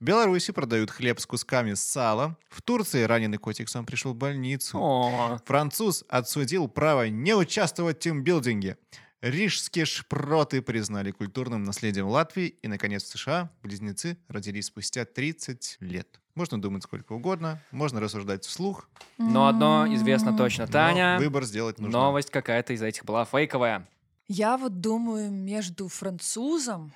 В 0.00 0.04
Беларуси 0.04 0.52
продают 0.52 0.90
хлеб 0.90 1.20
с 1.20 1.26
кусками 1.26 1.74
сала. 1.74 2.38
В 2.48 2.62
Турции 2.62 3.02
раненый 3.02 3.36
котик 3.36 3.68
сам 3.68 3.84
пришел 3.84 4.14
в 4.14 4.16
больницу. 4.16 4.78
О, 4.78 5.38
Француз 5.44 6.02
отсудил 6.08 6.66
право 6.66 7.10
не 7.10 7.34
участвовать 7.34 7.98
в 7.98 8.00
тимбилдинге. 8.00 8.78
Рижские 9.20 9.84
шпроты 9.84 10.62
признали 10.62 11.10
культурным 11.10 11.62
наследием 11.62 12.06
Латвии. 12.06 12.46
И, 12.62 12.68
наконец, 12.68 13.02
в 13.02 13.08
США 13.08 13.50
близнецы 13.62 14.16
родились 14.28 14.68
спустя 14.68 15.04
30 15.04 15.76
лет. 15.80 16.20
Можно 16.36 16.60
думать 16.60 16.84
сколько 16.84 17.14
угодно, 17.14 17.62
можно 17.70 17.98
рассуждать 17.98 18.44
вслух, 18.44 18.88
но 19.16 19.48
одно 19.48 19.86
известно 19.94 20.36
точно, 20.36 20.66
но 20.66 20.72
Таня, 20.72 21.16
выбор 21.18 21.44
сделать 21.44 21.78
нужно. 21.78 21.98
новость 21.98 22.30
какая-то 22.30 22.74
из 22.74 22.82
этих 22.82 23.04
была 23.06 23.24
фейковая. 23.24 23.88
Я 24.28 24.58
вот 24.58 24.80
думаю 24.80 25.30
между 25.30 25.88
французом 25.88 26.92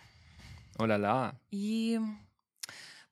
О-ля-ля. 0.76 1.32
и... 1.51 1.99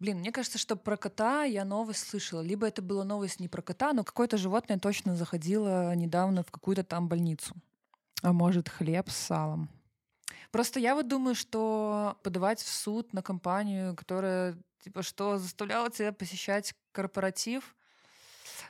Блин, 0.01 0.19
мне 0.19 0.31
кажется, 0.31 0.59
что 0.59 0.77
про 0.77 0.97
кота 0.97 1.43
я 1.43 1.65
новость 1.65 2.09
слышала. 2.09 2.41
Либо 2.41 2.69
это 2.69 2.83
была 2.83 3.03
новость 3.03 3.41
не 3.41 3.49
про 3.49 3.63
кота, 3.63 3.93
но 3.93 4.05
какое-то 4.05 4.37
животное 4.37 4.79
точно 4.79 5.17
заходило 5.17 5.93
недавно 5.97 6.45
в 6.45 6.53
какую-то 6.53 6.85
там 6.85 7.09
больницу. 7.09 7.53
А 8.23 8.33
может, 8.33 8.69
хлеб 8.69 9.11
с 9.11 9.17
салом. 9.17 9.69
Просто 10.53 10.79
я 10.79 10.95
вот 10.95 11.09
думаю, 11.09 11.35
что 11.35 12.17
подавать 12.23 12.61
в 12.61 12.69
суд 12.69 13.13
на 13.13 13.23
компанию, 13.23 13.97
которая, 13.97 14.57
типа, 14.83 15.03
что 15.03 15.39
заставляла 15.39 15.91
тебя 15.91 16.13
посещать 16.13 16.75
корпоратив. 16.93 17.75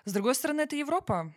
С 0.04 0.12
другой 0.12 0.34
стороны, 0.34 0.62
это 0.62 0.76
Европа. 0.76 1.32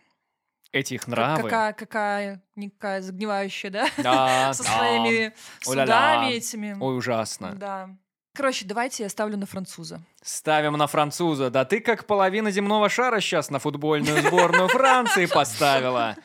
Эти 0.72 0.94
их 0.94 1.06
нравы. 1.06 1.42
Какая, 1.42 1.72
какая, 1.74 2.42
никакая 2.56 3.02
загнивающая, 3.02 3.70
да? 3.70 3.88
Да, 3.98 4.54
Со 4.54 4.62
своими 4.62 5.34
судами 5.60 6.32
этими. 6.32 6.76
Ой, 6.80 6.96
ужасно. 6.96 7.52
Да. 7.54 7.90
Короче, 8.34 8.64
давайте 8.64 9.02
я 9.02 9.10
ставлю 9.10 9.36
на 9.36 9.44
француза. 9.44 10.02
Ставим 10.22 10.72
на 10.78 10.86
француза. 10.86 11.50
Да 11.50 11.66
ты 11.66 11.80
как 11.80 12.06
половина 12.06 12.50
земного 12.50 12.88
шара 12.88 13.20
сейчас 13.20 13.50
на 13.50 13.58
футбольную 13.58 14.22
сборную 14.22 14.68
Франции 14.68 15.26
поставила. 15.26 16.16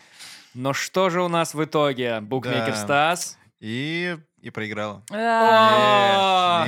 Но 0.53 0.71
что 0.71 1.09
же 1.09 1.21
у 1.21 1.27
нас 1.27 1.53
в 1.53 1.61
итоге? 1.61 2.21
Букмекер 2.21 2.71
Да. 2.71 2.75
Стас? 2.75 3.37
И, 3.59 4.17
и 4.41 4.49
проиграла. 4.49 5.03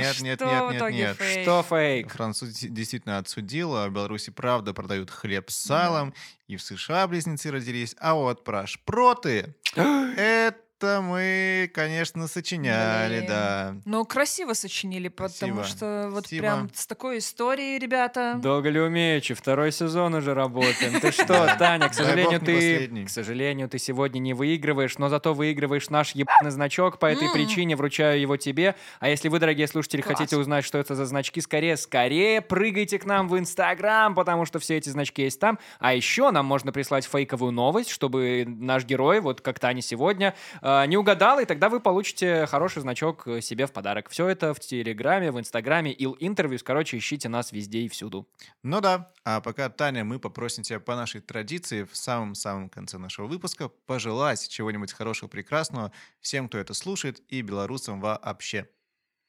Нет, 0.00 0.20
нет, 0.20 0.40
нет, 0.40 0.70
нет, 0.72 0.82
нет. 0.92 1.16
Что 1.42 1.62
фейк? 1.62 2.12
Француз 2.12 2.50
де- 2.50 2.68
действительно 2.68 3.18
отсудил, 3.18 3.76
а 3.76 3.88
в 3.88 3.92
Беларуси 3.92 4.30
правда 4.30 4.74
продают 4.74 5.10
хлеб 5.10 5.50
с 5.50 5.56
салом, 5.56 6.14
и 6.46 6.56
в 6.56 6.62
США 6.62 7.06
близнецы 7.06 7.50
родились. 7.50 7.94
А 7.98 8.14
вот 8.14 8.44
про 8.44 8.66
шпроты, 8.66 9.54
это 9.76 10.56
мы, 10.82 11.70
конечно, 11.74 12.26
сочиняли, 12.28 13.18
Блин. 13.18 13.28
да. 13.28 13.74
Ну, 13.84 14.04
красиво 14.04 14.52
сочинили, 14.52 15.08
потому 15.08 15.62
Спасибо. 15.62 15.64
что 15.64 16.08
вот 16.10 16.26
Спасибо. 16.26 16.40
прям 16.40 16.70
с 16.74 16.86
такой 16.86 17.18
историей, 17.18 17.78
ребята. 17.78 18.36
Долго 18.42 18.68
ли 18.68 18.80
умеючи? 18.80 19.34
Второй 19.34 19.72
сезон 19.72 20.14
уже 20.14 20.34
работаем. 20.34 21.00
Ты 21.00 21.12
что. 21.12 21.54
Таня, 21.58 21.88
к 21.88 21.94
сожалению, 21.94 22.40
ты... 22.40 23.04
К 23.04 23.10
сожалению, 23.10 23.68
ты 23.68 23.78
сегодня 23.78 24.18
не 24.18 24.34
выигрываешь, 24.34 24.98
но 24.98 25.08
зато 25.08 25.34
выигрываешь 25.34 25.90
наш 25.90 26.12
ебаный 26.12 26.50
значок. 26.50 26.98
По 26.98 27.06
этой 27.06 27.32
причине 27.32 27.76
вручаю 27.76 28.20
его 28.20 28.36
тебе. 28.36 28.74
А 28.98 29.08
если 29.08 29.28
вы, 29.28 29.38
дорогие 29.38 29.66
слушатели, 29.66 30.00
хотите 30.00 30.36
узнать, 30.36 30.64
что 30.64 30.78
это 30.78 30.94
за 30.94 31.06
значки, 31.06 31.40
скорее, 31.40 31.76
скорее 31.76 32.40
прыгайте 32.40 32.98
к 32.98 33.04
нам 33.04 33.28
в 33.28 33.38
Инстаграм, 33.38 34.14
потому 34.14 34.46
что 34.46 34.58
все 34.58 34.76
эти 34.76 34.88
значки 34.88 35.22
есть 35.22 35.40
там. 35.40 35.58
А 35.78 35.94
еще 35.94 36.30
нам 36.30 36.46
можно 36.46 36.72
прислать 36.72 37.04
фейковую 37.06 37.52
новость, 37.52 37.90
чтобы 37.90 38.44
наш 38.46 38.84
герой, 38.84 39.20
вот 39.20 39.40
как 39.40 39.58
Таня 39.58 39.82
сегодня, 39.82 40.34
э, 40.62 40.69
не 40.86 40.96
угадал, 40.96 41.40
и 41.40 41.44
тогда 41.44 41.68
вы 41.68 41.80
получите 41.80 42.46
хороший 42.46 42.82
значок 42.82 43.26
э, 43.26 43.40
себе 43.40 43.66
в 43.66 43.72
подарок. 43.72 44.08
Все 44.10 44.28
это 44.28 44.52
в 44.52 44.60
Телеграме, 44.60 45.32
в 45.32 45.38
Инстаграме, 45.38 45.92
Ил 45.92 46.16
Интервьюс. 46.20 46.62
Короче, 46.62 46.98
ищите 46.98 47.28
нас 47.28 47.52
везде 47.52 47.80
и 47.80 47.88
всюду. 47.88 48.28
Ну 48.62 48.80
да, 48.80 49.12
а 49.24 49.40
пока, 49.40 49.68
Таня, 49.68 50.04
мы 50.04 50.18
попросим 50.18 50.62
тебя 50.62 50.80
по 50.80 50.96
нашей 50.96 51.20
традиции 51.20 51.84
в 51.84 51.96
самом-самом 51.96 52.68
конце 52.68 52.98
нашего 52.98 53.26
выпуска 53.26 53.68
пожелать 53.68 54.48
чего-нибудь 54.48 54.92
хорошего, 54.92 55.28
прекрасного 55.28 55.92
всем, 56.20 56.48
кто 56.48 56.58
это 56.58 56.74
слушает, 56.74 57.20
и 57.28 57.42
белорусам 57.42 58.00
вообще. 58.00 58.68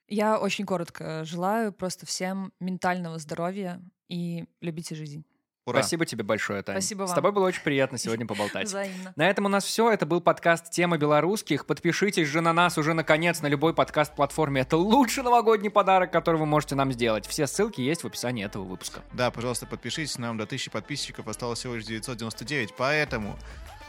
Я 0.07 0.37
очень 0.37 0.65
коротко 0.65 1.23
желаю 1.23 1.71
просто 1.71 2.05
всем 2.05 2.51
ментального 2.59 3.17
здоровья 3.17 3.81
и 4.09 4.45
любите 4.59 4.95
жизнь. 4.95 5.23
Ура. 5.71 5.81
Спасибо 5.81 6.05
тебе 6.05 6.23
большое, 6.23 6.61
Таня. 6.61 6.79
Спасибо 6.79 7.03
С 7.05 7.09
вам. 7.09 7.15
тобой 7.15 7.31
было 7.31 7.47
очень 7.47 7.63
приятно 7.63 7.97
сегодня 7.97 8.25
поболтать. 8.25 8.67
Взаимно. 8.67 9.13
На 9.15 9.29
этом 9.29 9.45
у 9.45 9.49
нас 9.49 9.63
все. 9.63 9.91
Это 9.91 10.05
был 10.05 10.21
подкаст 10.21 10.69
«Темы 10.69 10.97
белорусских». 10.97 11.65
Подпишитесь 11.65 12.27
же 12.27 12.41
на 12.41 12.53
нас 12.53 12.77
уже, 12.77 12.93
наконец, 12.93 13.41
на 13.41 13.47
любой 13.47 13.73
подкаст-платформе. 13.73 14.61
Это 14.61 14.77
лучший 14.77 15.23
новогодний 15.23 15.69
подарок, 15.69 16.11
который 16.11 16.37
вы 16.37 16.45
можете 16.45 16.75
нам 16.75 16.91
сделать. 16.91 17.25
Все 17.25 17.47
ссылки 17.47 17.81
есть 17.81 18.03
в 18.03 18.07
описании 18.07 18.45
этого 18.45 18.63
выпуска. 18.63 19.01
Да, 19.13 19.31
пожалуйста, 19.31 19.65
подпишитесь. 19.65 20.17
Нам 20.17 20.37
до 20.37 20.43
1000 20.43 20.71
подписчиков 20.71 21.27
осталось 21.27 21.59
всего 21.59 21.75
лишь 21.75 21.85
999, 21.85 22.73
поэтому 22.77 23.37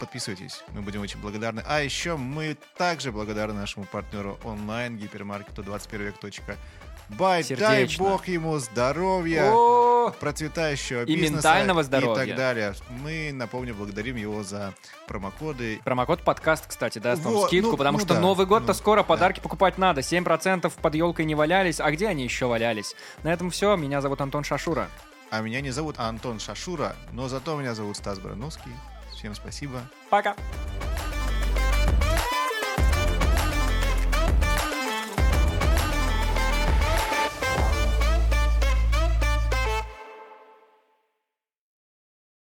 подписывайтесь. 0.01 0.65
Мы 0.71 0.83
будем 0.83 1.01
очень 1.01 1.21
благодарны. 1.21 1.63
А 1.67 1.81
еще 1.81 2.17
мы 2.17 2.57
также 2.77 3.13
благодарны 3.13 3.61
нашему 3.61 3.87
партнеру 3.87 4.39
онлайн 4.45 4.97
гипермаркету 4.99 5.63
21век.бай. 7.17 7.57
Дай 7.57 7.97
бог 7.97 8.29
ему 8.29 8.59
здоровья, 8.59 9.51
О, 9.53 10.11
процветающего 10.19 11.03
И 11.03 11.15
бизнеса 11.17 11.33
ментального 11.35 11.83
здоровья. 11.83 12.25
и 12.25 12.27
так 12.29 12.37
далее. 12.37 12.75
Мы, 12.89 13.31
напомню, 13.33 13.75
благодарим 13.75 14.17
его 14.17 14.43
за 14.43 14.75
промокоды. 15.07 15.81
Промокод 15.85 16.23
подкаст, 16.23 16.67
кстати, 16.67 16.99
даст 16.99 17.23
вам 17.23 17.35
Вот, 17.35 17.47
скидку, 17.49 17.73
ну- 17.73 17.77
потому 17.77 17.99
ну 17.99 18.05
что 18.05 18.15
да, 18.15 18.21
Новый 18.21 18.47
год-то 18.47 18.69
ну, 18.69 18.75
скоро, 18.75 18.99
да. 19.01 19.05
подарки 19.05 19.41
покупать 19.41 19.79
надо. 19.79 20.01
7% 20.01 20.73
под 20.81 20.95
елкой 20.95 21.25
не 21.25 21.35
валялись, 21.35 21.81
а 21.81 21.91
где 21.91 22.09
они 22.09 22.25
еще 22.25 22.47
валялись? 22.47 22.95
На 23.23 23.33
этом 23.33 23.51
все. 23.51 23.77
Меня 23.77 24.01
зовут 24.01 24.21
Антон 24.21 24.45
Шашура. 24.45 24.89
А 25.31 25.41
меня 25.41 25.61
не 25.61 25.71
зовут 25.71 25.99
Антон 25.99 26.41
Шашура, 26.41 26.95
но 27.13 27.29
зато 27.29 27.57
меня 27.59 27.75
зовут 27.75 27.97
Стас 27.97 28.19
Барановский. 28.19 28.73
Всем 29.15 29.35
спасибо. 29.35 29.81
Пока. 30.11 30.35